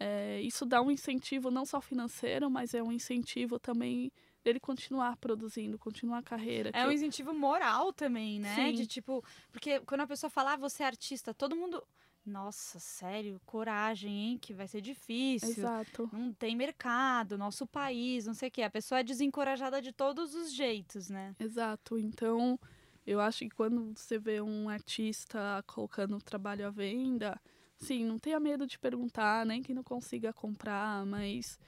É, 0.00 0.40
isso 0.40 0.66
dá 0.66 0.82
um 0.82 0.90
incentivo 0.90 1.48
não 1.48 1.64
só 1.64 1.80
financeiro, 1.80 2.50
mas 2.50 2.74
é 2.74 2.82
um 2.82 2.90
incentivo 2.90 3.60
também 3.60 4.10
dele 4.42 4.60
continuar 4.60 5.16
produzindo, 5.16 5.78
continuar 5.78 6.18
a 6.18 6.22
carreira. 6.22 6.70
É 6.72 6.84
um 6.84 6.86
eu... 6.86 6.92
incentivo 6.92 7.32
moral 7.32 7.92
também, 7.92 8.40
né? 8.40 8.54
Sim. 8.54 8.72
De 8.72 8.86
tipo, 8.86 9.24
porque 9.50 9.80
quando 9.80 10.02
a 10.02 10.06
pessoa 10.06 10.30
fala, 10.30 10.54
ah, 10.54 10.56
você 10.56 10.82
é 10.82 10.86
artista, 10.86 11.32
todo 11.32 11.56
mundo. 11.56 11.82
Nossa, 12.24 12.78
sério, 12.78 13.40
coragem, 13.44 14.12
hein? 14.12 14.38
Que 14.38 14.54
vai 14.54 14.68
ser 14.68 14.80
difícil. 14.80 15.50
Exato. 15.50 16.08
Não 16.12 16.32
tem 16.32 16.54
mercado, 16.54 17.36
nosso 17.36 17.66
país, 17.66 18.26
não 18.26 18.34
sei 18.34 18.48
o 18.48 18.52
quê. 18.52 18.62
A 18.62 18.70
pessoa 18.70 19.00
é 19.00 19.02
desencorajada 19.02 19.82
de 19.82 19.92
todos 19.92 20.32
os 20.34 20.52
jeitos, 20.52 21.08
né? 21.08 21.34
Exato. 21.40 21.98
Então, 21.98 22.58
eu 23.04 23.20
acho 23.20 23.40
que 23.40 23.50
quando 23.50 23.92
você 23.96 24.18
vê 24.18 24.40
um 24.40 24.68
artista 24.68 25.64
colocando 25.66 26.16
o 26.16 26.22
trabalho 26.22 26.64
à 26.64 26.70
venda, 26.70 27.40
sim, 27.76 28.04
não 28.04 28.20
tenha 28.20 28.38
medo 28.38 28.68
de 28.68 28.78
perguntar, 28.78 29.44
nem 29.44 29.60
que 29.60 29.74
não 29.74 29.82
consiga 29.82 30.32
comprar, 30.32 31.04
mas 31.04 31.58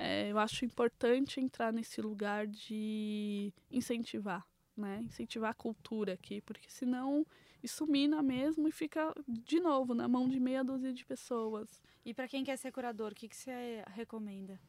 é, 0.00 0.30
eu 0.30 0.38
acho 0.38 0.64
importante 0.64 1.40
entrar 1.40 1.72
nesse 1.72 2.00
lugar 2.00 2.46
de 2.46 3.52
incentivar, 3.68 4.46
né? 4.76 5.00
Incentivar 5.02 5.50
a 5.50 5.54
cultura 5.54 6.12
aqui, 6.12 6.40
porque 6.40 6.70
senão 6.70 7.26
isso 7.60 7.84
mina 7.84 8.22
mesmo 8.22 8.68
e 8.68 8.70
fica 8.70 9.12
de 9.26 9.58
novo 9.58 9.94
na 9.94 10.06
mão 10.06 10.28
de 10.28 10.38
meia 10.38 10.62
dúzia 10.62 10.92
de 10.92 11.04
pessoas. 11.04 11.82
E 12.04 12.14
para 12.14 12.28
quem 12.28 12.44
quer 12.44 12.56
ser 12.56 12.70
curador, 12.70 13.10
o 13.10 13.14
que, 13.14 13.28
que 13.28 13.34
você 13.36 13.82
recomenda? 13.88 14.60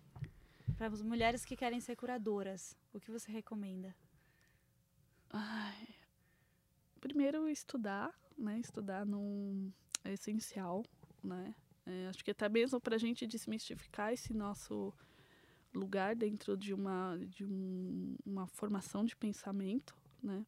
Para 0.76 0.88
as 0.88 1.04
mulheres 1.04 1.46
que 1.46 1.56
querem 1.56 1.80
ser 1.80 1.96
curadoras, 1.96 2.76
o 2.92 3.00
que 3.00 3.12
você 3.12 3.32
recomenda? 3.32 3.96
Ai, 5.30 5.90
primeiro 7.00 7.48
estudar, 7.48 8.12
né? 8.36 8.60
Estudar 8.60 9.06
não 9.06 9.72
é 10.04 10.14
essencial, 10.14 10.84
né? 11.24 11.54
É, 11.86 12.08
acho 12.08 12.26
que 12.26 12.32
até 12.32 12.50
mesmo 12.50 12.82
para 12.82 12.96
a 12.96 13.00
gente 13.00 13.28
desmistificar 13.28 14.12
esse 14.12 14.34
nosso 14.34 14.92
lugar 15.74 16.16
dentro 16.16 16.58
de 16.58 16.74
uma 16.74 17.18
de 17.28 17.46
um, 17.46 18.16
uma 18.26 18.48
formação 18.48 19.06
de 19.06 19.16
pensamento, 19.16 19.96
né? 20.22 20.46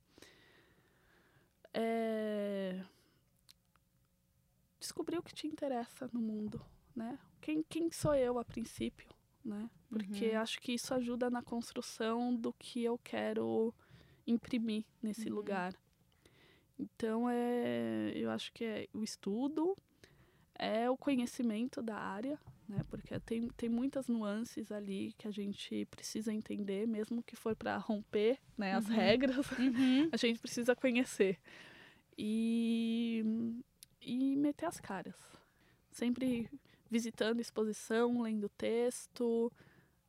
É... 1.73 2.83
Descobrir 4.79 5.17
o 5.17 5.23
que 5.23 5.33
te 5.33 5.47
interessa 5.47 6.09
no 6.11 6.19
mundo, 6.19 6.63
né? 6.95 7.19
Quem, 7.39 7.63
quem 7.63 7.91
sou 7.91 8.15
eu 8.15 8.39
a 8.39 8.45
princípio, 8.45 9.09
né? 9.43 9.69
Porque 9.89 10.31
Uhum. 10.31 10.41
acho 10.41 10.59
que 10.59 10.73
isso 10.73 10.93
ajuda 10.93 11.29
na 11.29 11.41
construção 11.41 12.35
do 12.35 12.51
que 12.53 12.83
eu 12.83 12.97
quero 12.97 13.73
imprimir 14.25 14.85
nesse 15.01 15.29
Uhum. 15.29 15.35
lugar. 15.35 15.75
Então, 16.79 17.29
é, 17.29 18.11
eu 18.15 18.31
acho 18.31 18.51
que 18.53 18.63
é 18.63 18.87
o 18.93 19.03
estudo, 19.03 19.77
é 20.55 20.89
o 20.89 20.97
conhecimento 20.97 21.81
da 21.81 21.95
área, 21.95 22.39
né? 22.71 22.83
Porque 22.89 23.19
tem, 23.19 23.47
tem 23.49 23.69
muitas 23.69 24.07
nuances 24.07 24.71
ali 24.71 25.13
que 25.17 25.27
a 25.27 25.31
gente 25.31 25.85
precisa 25.91 26.33
entender, 26.33 26.87
mesmo 26.87 27.21
que 27.21 27.35
for 27.35 27.55
para 27.55 27.77
romper 27.77 28.39
né, 28.57 28.73
as 28.73 28.87
Uhum. 28.87 28.95
regras, 28.95 29.45
Uhum. 29.59 30.09
a 30.11 30.17
gente 30.17 30.39
precisa 30.39 30.75
conhecer. 30.75 31.37
E, 32.17 33.23
e 34.01 34.35
meter 34.35 34.65
as 34.67 34.79
caras. 34.79 35.15
Sempre 35.91 36.49
visitando 36.89 37.39
exposição, 37.39 38.21
lendo 38.21 38.47
texto. 38.49 39.51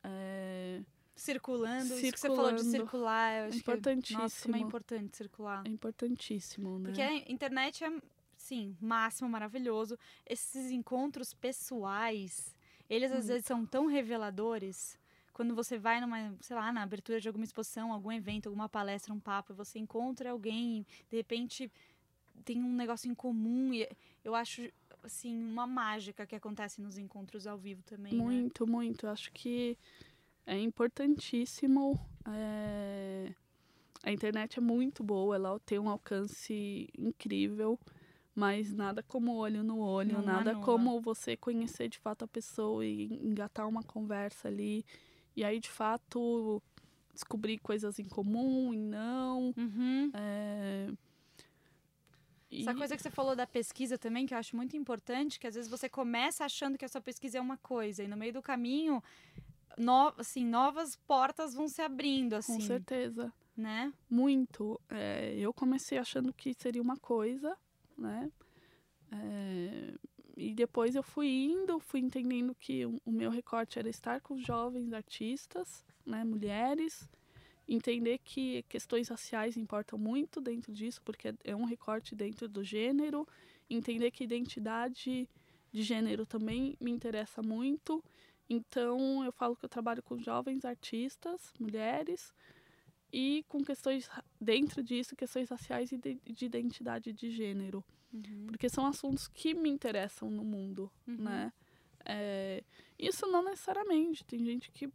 É, 0.04 0.80
Circulando, 1.14 1.94
isso 1.98 2.12
que 2.12 2.18
você 2.20 2.26
falou 2.28 2.52
de 2.52 2.62
Circulando. 2.62 2.70
circular, 2.70 3.38
eu 3.42 3.48
acho 3.48 3.58
importantíssimo. 3.58 4.16
que, 4.18 4.22
nossa, 4.22 4.42
como 4.42 4.56
é 4.56 4.58
importante 4.60 5.16
circular. 5.16 5.62
É 5.66 5.68
importantíssimo, 5.70 6.78
né? 6.78 6.84
Porque 6.88 7.02
a 7.02 7.30
internet 7.30 7.84
é, 7.84 7.90
sim, 8.52 8.76
máximo, 8.80 9.28
maravilhoso. 9.30 9.98
Esses 10.26 10.70
encontros 10.70 11.32
pessoais, 11.32 12.54
eles 12.88 13.10
às 13.10 13.18
Muito. 13.20 13.28
vezes 13.28 13.46
são 13.46 13.64
tão 13.64 13.86
reveladores. 13.86 14.98
Quando 15.32 15.54
você 15.54 15.78
vai 15.78 15.98
numa, 16.02 16.34
sei 16.42 16.54
lá, 16.54 16.70
na 16.70 16.82
abertura 16.82 17.18
de 17.18 17.26
alguma 17.26 17.44
exposição, 17.46 17.90
algum 17.90 18.12
evento, 18.12 18.48
alguma 18.48 18.68
palestra, 18.68 19.14
um 19.14 19.20
papo, 19.20 19.54
você 19.54 19.78
encontra 19.78 20.30
alguém, 20.30 20.86
de 21.08 21.16
repente 21.16 21.72
tem 22.44 22.62
um 22.62 22.74
negócio 22.74 23.10
em 23.10 23.14
comum. 23.14 23.72
E 23.72 23.88
eu 24.22 24.34
acho, 24.34 24.70
assim, 25.02 25.34
uma 25.34 25.66
mágica 25.66 26.26
que 26.26 26.34
acontece 26.36 26.82
nos 26.82 26.98
encontros 26.98 27.46
ao 27.46 27.56
vivo 27.56 27.82
também. 27.84 28.12
né? 28.12 28.18
Muito, 28.22 28.66
muito. 28.66 29.06
Acho 29.06 29.32
que 29.32 29.78
é 30.44 30.58
importantíssimo. 30.58 31.98
é, 32.28 33.32
A 34.04 34.12
internet 34.12 34.58
é 34.58 34.60
muito 34.60 35.02
boa, 35.02 35.36
ela 35.36 35.58
tem 35.60 35.78
um 35.78 35.88
alcance 35.88 36.88
incrível, 36.98 37.78
mas 38.34 38.72
nada 38.72 39.02
como 39.02 39.34
olho 39.34 39.62
no 39.62 39.78
olho, 39.78 40.14
Não 40.14 40.22
nada 40.22 40.50
anula. 40.52 40.64
como 40.64 41.00
você 41.00 41.36
conhecer 41.36 41.88
de 41.88 41.98
fato 41.98 42.24
a 42.24 42.28
pessoa 42.28 42.84
e 42.84 43.12
engatar 43.24 43.68
uma 43.68 43.82
conversa 43.82 44.48
ali. 44.48 44.84
E 45.36 45.44
aí, 45.44 45.58
de 45.60 45.70
fato, 45.70 46.62
descobrir 47.12 47.58
coisas 47.58 47.98
em 47.98 48.04
comum 48.04 48.72
e 48.72 48.78
não. 48.78 49.54
Uhum. 49.56 50.10
é, 50.14 50.90
Essa 52.50 52.74
coisa 52.74 52.96
que 52.96 53.02
você 53.02 53.10
falou 53.10 53.34
da 53.34 53.46
pesquisa 53.46 53.96
também, 53.98 54.26
que 54.26 54.34
eu 54.34 54.38
acho 54.38 54.54
muito 54.56 54.76
importante, 54.76 55.38
que 55.40 55.46
às 55.46 55.54
vezes 55.54 55.70
você 55.70 55.88
começa 55.88 56.44
achando 56.44 56.76
que 56.76 56.84
a 56.84 56.88
sua 56.88 57.00
pesquisa 57.00 57.38
é 57.38 57.40
uma 57.40 57.56
coisa, 57.56 58.02
e 58.02 58.08
no 58.08 58.16
meio 58.16 58.32
do 58.34 58.42
caminho, 58.42 59.02
no, 59.78 60.12
assim, 60.18 60.44
novas 60.44 60.96
portas 60.96 61.54
vão 61.54 61.66
se 61.68 61.80
abrindo, 61.80 62.32
Com 62.32 62.36
assim, 62.38 62.60
certeza. 62.60 63.32
né? 63.56 63.92
Muito. 64.08 64.78
É, 64.90 65.34
eu 65.38 65.52
comecei 65.54 65.96
achando 65.98 66.32
que 66.32 66.52
seria 66.54 66.82
uma 66.82 66.98
coisa, 66.98 67.56
né? 68.02 68.30
É, 69.12 69.94
e 70.36 70.54
depois 70.54 70.94
eu 70.94 71.02
fui 71.02 71.28
indo, 71.28 71.78
fui 71.80 72.00
entendendo 72.00 72.54
que 72.54 72.86
o, 72.86 73.00
o 73.04 73.12
meu 73.12 73.30
recorte 73.30 73.78
era 73.78 73.88
estar 73.88 74.20
com 74.20 74.38
jovens 74.38 74.92
artistas, 74.92 75.84
né, 76.04 76.24
mulheres, 76.24 77.08
entender 77.68 78.18
que 78.18 78.62
questões 78.64 79.08
raciais 79.08 79.56
importam 79.56 79.98
muito 79.98 80.40
dentro 80.40 80.72
disso, 80.72 81.00
porque 81.04 81.34
é- 81.44 81.54
um 81.56 81.64
recorte 81.64 82.14
dentro 82.14 82.48
do 82.48 82.64
gênero, 82.64 83.26
entender 83.70 84.10
que 84.10 84.24
identidade 84.24 85.28
de 85.72 85.82
gênero 85.82 86.26
também 86.26 86.76
me 86.80 86.90
interessa 86.90 87.42
muito. 87.42 88.02
Então, 88.48 89.24
eu 89.24 89.32
falo 89.32 89.56
que 89.56 89.64
eu 89.64 89.68
trabalho 89.68 90.02
com 90.02 90.18
jovens 90.18 90.64
artistas, 90.64 91.52
mulheres, 91.58 92.34
e 93.12 93.44
com 93.48 93.62
questões 93.62 94.08
dentro 94.40 94.82
disso, 94.82 95.14
questões 95.14 95.50
raciais 95.50 95.92
e 95.92 95.98
de, 95.98 96.20
de 96.24 96.44
identidade 96.46 97.12
de 97.12 97.30
gênero, 97.30 97.84
Uhum. 98.12 98.46
porque 98.46 98.68
são 98.68 98.86
assuntos 98.86 99.26
que 99.28 99.54
me 99.54 99.70
interessam 99.70 100.30
no 100.30 100.44
mundo, 100.44 100.90
Uhum. 101.06 101.16
né? 101.18 101.52
É, 102.04 102.62
isso 102.98 103.26
não 103.26 103.42
necessariamente, 103.44 104.24
tem 104.24 104.44
gente 104.44 104.70
que, 104.70 104.88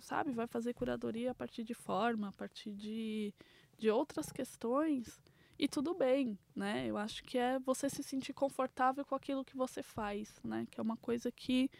sabe, 0.00 0.32
vai 0.32 0.46
fazer 0.46 0.72
curadoria 0.74 1.32
a 1.32 1.34
partir 1.34 1.64
de 1.64 1.74
forma, 1.74 2.28
a 2.28 2.32
partir 2.32 2.72
de, 2.72 3.34
de 3.76 3.90
outras 3.90 4.30
questões, 4.30 5.20
e 5.58 5.66
tudo 5.66 5.94
bem, 5.94 6.38
né? 6.54 6.86
Eu 6.86 6.96
acho 6.98 7.24
que 7.24 7.36
é 7.38 7.58
você 7.58 7.88
se 7.88 8.02
sentir 8.02 8.32
confortável 8.34 9.04
com 9.04 9.14
aquilo 9.14 9.44
que 9.44 9.56
você 9.56 9.82
faz, 9.82 10.38
né? 10.44 10.66
Que 10.70 10.78
é 10.78 10.82
uma 10.82 10.96
coisa 10.98 11.32
que 11.32 11.70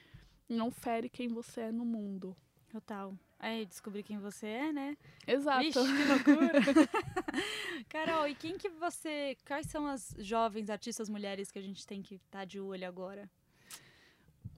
não 0.48 0.70
fere 0.70 1.08
quem 1.10 1.28
você 1.28 1.62
é 1.62 1.72
no 1.72 1.84
mundo. 1.84 2.34
Total. 2.70 3.16
Aí, 3.38 3.66
descobrir 3.66 4.02
quem 4.02 4.18
você 4.18 4.46
é, 4.46 4.72
né? 4.72 4.96
Exato. 5.26 5.62
Vixe, 5.62 5.78
que 5.78 6.04
loucura! 6.04 6.52
Carol, 7.88 8.26
e 8.28 8.34
quem 8.34 8.56
que 8.56 8.68
você... 8.68 9.36
Quais 9.46 9.66
são 9.66 9.86
as 9.86 10.14
jovens 10.18 10.70
artistas 10.70 11.08
mulheres 11.08 11.50
que 11.50 11.58
a 11.58 11.62
gente 11.62 11.86
tem 11.86 12.02
que 12.02 12.16
estar 12.16 12.44
de 12.44 12.58
olho 12.58 12.86
agora? 12.88 13.30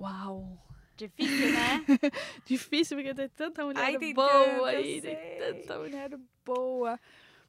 Uau! 0.00 0.64
Difícil, 0.96 1.52
né? 1.52 1.84
Difícil 2.44 2.96
porque 2.96 3.14
tem 3.14 3.28
tanta 3.28 3.64
mulher 3.64 3.84
Ai, 3.84 3.98
tem 3.98 4.12
boa 4.12 4.28
tanta, 4.28 4.50
eu 4.50 4.64
aí, 4.64 5.00
tem 5.00 5.38
tanta 5.38 5.78
mulher 5.78 6.18
boa. 6.44 7.00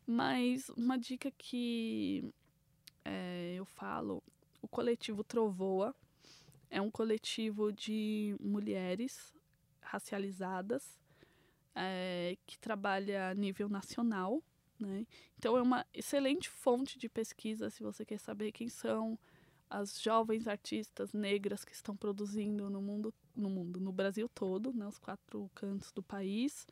Mas 0.05 0.69
uma 0.69 0.97
dica 0.97 1.31
que 1.31 2.31
é, 3.03 3.55
eu 3.55 3.65
falo, 3.65 4.21
o 4.61 4.67
coletivo 4.67 5.23
Trovoa 5.23 5.95
é 6.69 6.79
um 6.79 6.91
coletivo 6.91 7.71
de 7.71 8.35
mulheres 8.39 9.33
racializadas 9.89 10.99
é, 11.75 12.37
que 12.45 12.57
trabalha 12.59 13.29
a 13.29 13.33
nível 13.33 13.67
nacional. 13.69 14.41
Né? 14.79 15.05
Então 15.37 15.57
é 15.57 15.61
uma 15.61 15.85
excelente 15.93 16.47
fonte 16.49 16.97
de 16.97 17.09
pesquisa 17.09 17.69
se 17.69 17.83
você 17.83 18.05
quer 18.05 18.19
saber 18.19 18.51
quem 18.51 18.69
são 18.69 19.17
as 19.69 20.01
jovens 20.01 20.47
artistas 20.47 21.13
negras 21.13 21.63
que 21.63 21.73
estão 21.73 21.95
produzindo 21.95 22.69
no 22.69 22.81
mundo, 22.81 23.13
no 23.35 23.49
mundo, 23.49 23.79
no 23.79 23.91
Brasil 23.91 24.27
todo, 24.29 24.73
né, 24.73 24.87
os 24.87 24.97
quatro 24.97 25.49
cantos 25.53 25.91
do 25.91 26.01
país. 26.01 26.65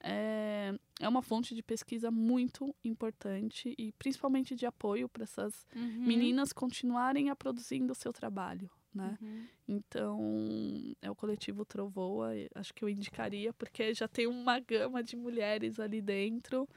É, 0.00 0.78
é 1.00 1.08
uma 1.08 1.22
fonte 1.22 1.54
de 1.54 1.62
pesquisa 1.62 2.10
muito 2.10 2.74
importante 2.84 3.74
e 3.78 3.92
principalmente 3.92 4.54
de 4.54 4.66
apoio 4.66 5.08
para 5.08 5.22
essas 5.24 5.66
Uhum. 5.74 6.06
meninas 6.06 6.52
continuarem 6.52 7.30
a 7.30 7.36
produzindo 7.36 7.92
o 7.92 7.96
seu 7.96 8.12
trabalho, 8.12 8.70
né? 8.96 9.18
Uhum. 9.20 9.44
Então, 9.68 10.96
é 11.02 11.10
o 11.10 11.14
coletivo 11.14 11.64
Trovoa, 11.64 12.30
acho 12.54 12.72
que 12.72 12.84
eu 12.84 12.88
indicaria, 12.88 13.52
porque 13.52 13.92
já 13.94 14.08
tem 14.08 14.26
uma 14.26 14.58
gama 14.58 15.02
de 15.02 15.16
mulheres 15.16 15.78
ali 15.78 16.00
dentro, 16.00 16.68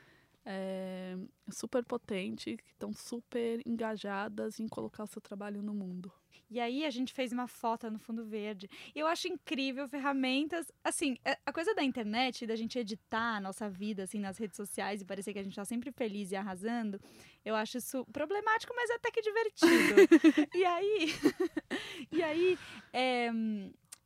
é, 0.52 1.16
super 1.52 1.86
potente, 1.86 2.58
que 2.58 2.72
estão 2.72 2.92
super 2.92 3.62
engajadas 3.68 4.60
em 4.60 4.68
colocar 4.68 5.04
o 5.04 5.08
seu 5.08 5.22
trabalho 5.22 5.62
no 5.62 5.76
mundo. 5.76 6.12
E 6.50 6.60
aí 6.60 6.84
a 6.84 6.90
gente 6.90 7.14
fez 7.14 7.32
uma 7.32 7.48
foto 7.48 7.92
no 7.92 8.00
fundo 8.00 8.26
verde. 8.26 8.68
Eu 8.96 9.06
acho 9.06 9.28
incrível 9.28 9.88
ferramentas. 9.88 10.72
Assim, 10.84 11.16
é- 11.24 11.38
a 11.46 11.54
coisa 11.54 11.76
da 11.76 11.84
internet, 11.84 12.48
da 12.48 12.56
gente 12.56 12.80
editar 12.80 13.36
a 13.36 13.40
nossa 13.40 13.70
vida 13.70 14.02
assim 14.04 14.18
nas 14.18 14.40
redes 14.40 14.58
sociais 14.58 15.00
e 15.00 15.06
parecer 15.06 15.32
que 15.32 15.38
a 15.38 15.44
gente 15.44 15.56
tá 15.56 15.64
sempre 15.64 15.92
feliz 15.92 16.32
e 16.32 16.36
arrasando, 16.36 17.00
eu 17.46 17.54
acho 17.54 17.78
isso 17.78 18.04
problemático, 18.12 18.74
mas 18.76 18.90
até 18.90 19.12
que 19.12 19.22
divertido. 19.22 19.96
e 20.56 20.66
aí, 20.66 21.14
e 22.12 22.24
aí, 22.24 22.58
é, 22.92 23.30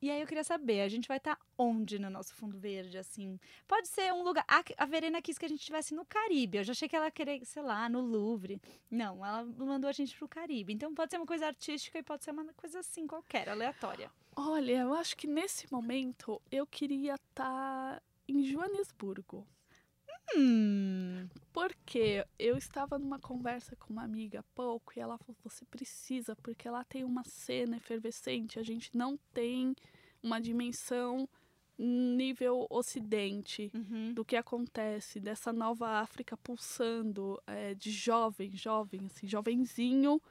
e 0.03 0.11
aí 0.11 0.19
eu 0.19 0.27
queria 0.27 0.43
saber, 0.43 0.81
a 0.81 0.89
gente 0.89 1.07
vai 1.07 1.15
estar 1.15 1.39
onde 1.57 1.97
no 1.97 2.09
nosso 2.09 2.35
fundo 2.35 2.57
verde, 2.57 2.97
assim? 2.97 3.39
Pode 3.65 3.87
ser 3.87 4.11
um 4.11 4.21
lugar. 4.21 4.43
A, 4.45 4.61
a 4.83 4.85
Verena 4.85 5.21
quis 5.21 5.37
que 5.37 5.45
a 5.45 5.47
gente 5.47 5.61
estivesse 5.61 5.95
no 5.95 6.03
Caribe. 6.03 6.57
Eu 6.57 6.63
já 6.65 6.73
achei 6.73 6.89
que 6.89 6.95
ela 6.97 7.09
queria, 7.09 7.39
sei 7.45 7.63
lá, 7.63 7.87
no 7.87 8.01
Louvre. 8.01 8.61
Não, 8.91 9.25
ela 9.25 9.45
mandou 9.45 9.89
a 9.89 9.93
gente 9.93 10.13
pro 10.17 10.27
Caribe. 10.27 10.73
Então 10.73 10.93
pode 10.93 11.09
ser 11.09 11.15
uma 11.15 11.25
coisa 11.25 11.47
artística 11.47 11.97
e 11.97 12.03
pode 12.03 12.25
ser 12.25 12.31
uma 12.31 12.43
coisa 12.51 12.79
assim, 12.79 13.07
qualquer, 13.07 13.47
aleatória. 13.47 14.11
Olha, 14.35 14.73
eu 14.73 14.93
acho 14.93 15.15
que 15.15 15.25
nesse 15.25 15.71
momento 15.71 16.41
eu 16.51 16.67
queria 16.67 17.15
estar 17.15 18.03
em 18.27 18.43
Joanesburgo. 18.43 19.47
Hum. 20.35 21.27
Porque 21.51 22.25
eu 22.39 22.57
estava 22.57 22.97
numa 22.97 23.19
conversa 23.19 23.75
com 23.75 23.93
uma 23.93 24.03
amiga 24.03 24.39
há 24.39 24.43
pouco 24.55 24.93
e 24.95 24.99
ela 24.99 25.17
falou: 25.17 25.35
você 25.43 25.65
precisa, 25.65 26.35
porque 26.37 26.69
lá 26.69 26.83
tem 26.83 27.03
uma 27.03 27.23
cena 27.23 27.77
efervescente, 27.77 28.59
a 28.59 28.63
gente 28.63 28.95
não 28.95 29.17
tem 29.33 29.75
uma 30.21 30.39
dimensão 30.39 31.27
nível 31.77 32.67
ocidente 32.69 33.71
Uhum. 33.73 34.13
do 34.13 34.23
que 34.23 34.35
acontece, 34.35 35.19
dessa 35.19 35.51
nova 35.51 35.99
África 35.99 36.37
pulsando, 36.37 37.41
é, 37.47 37.73
de 37.73 37.91
jovem, 37.91 38.51
jovem, 38.55 39.05
assim, 39.07 39.27
jovenzinho. 39.27 40.21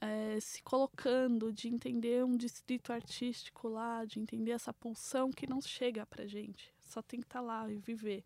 é, 0.00 0.40
se 0.40 0.62
colocando, 0.62 1.52
de 1.52 1.68
entender 1.68 2.24
um 2.24 2.36
distrito 2.36 2.92
artístico 2.92 3.68
lá, 3.68 4.04
de 4.04 4.18
entender 4.20 4.50
essa 4.52 4.72
pulsão 4.72 5.30
que 5.30 5.46
não 5.46 5.60
chega 5.60 6.04
pra 6.06 6.26
gente. 6.26 6.74
Só 6.80 7.00
tem 7.02 7.20
que 7.20 7.26
estar 7.26 7.40
lá 7.40 7.70
e 7.70 7.78
viver. 7.78 8.24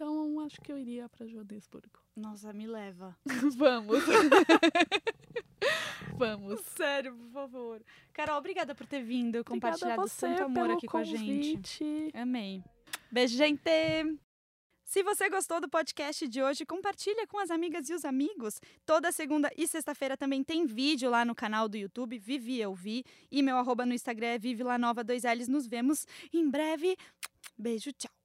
Então, 0.00 0.40
acho 0.40 0.58
que 0.62 0.72
eu 0.72 0.78
iria 0.78 1.10
para 1.10 1.26
Joanesburgo. 1.26 2.00
Nossa, 2.16 2.54
me 2.54 2.66
leva. 2.66 3.14
Vamos. 3.54 3.98
Vamos. 6.16 6.58
Sério, 6.74 7.14
por 7.14 7.30
favor. 7.30 7.84
Carol, 8.14 8.38
obrigada 8.38 8.74
por 8.74 8.86
ter 8.86 9.02
vindo, 9.02 9.44
compartilhado 9.44 10.02
tanto 10.18 10.44
amor 10.44 10.70
aqui 10.70 10.86
com 10.86 10.96
a 10.96 11.04
gente. 11.04 11.84
Amei. 12.14 12.64
Beijo, 13.12 13.36
gente! 13.36 13.70
Se 14.86 15.02
você 15.02 15.28
gostou 15.28 15.60
do 15.60 15.68
podcast 15.68 16.26
de 16.26 16.42
hoje, 16.42 16.64
compartilha 16.64 17.26
com 17.26 17.38
as 17.38 17.50
amigas 17.50 17.90
e 17.90 17.92
os 17.92 18.06
amigos. 18.06 18.58
Toda 18.86 19.12
segunda 19.12 19.52
e 19.54 19.68
sexta-feira 19.68 20.16
também 20.16 20.42
tem 20.42 20.64
vídeo 20.64 21.10
lá 21.10 21.26
no 21.26 21.34
canal 21.34 21.68
do 21.68 21.76
YouTube, 21.76 22.18
Vivi 22.18 22.58
Eu 22.58 22.74
Vi. 22.74 23.04
E 23.30 23.42
meu 23.42 23.58
arroba 23.58 23.84
no 23.84 23.92
Instagram 23.92 24.28
é 24.28 24.38
Vive 24.38 24.62
Lá 24.62 24.78
Nova 24.78 25.04
2Ls. 25.04 25.46
Nos 25.46 25.66
vemos 25.66 26.06
em 26.32 26.48
breve. 26.48 26.96
Beijo, 27.58 27.92
tchau. 27.92 28.19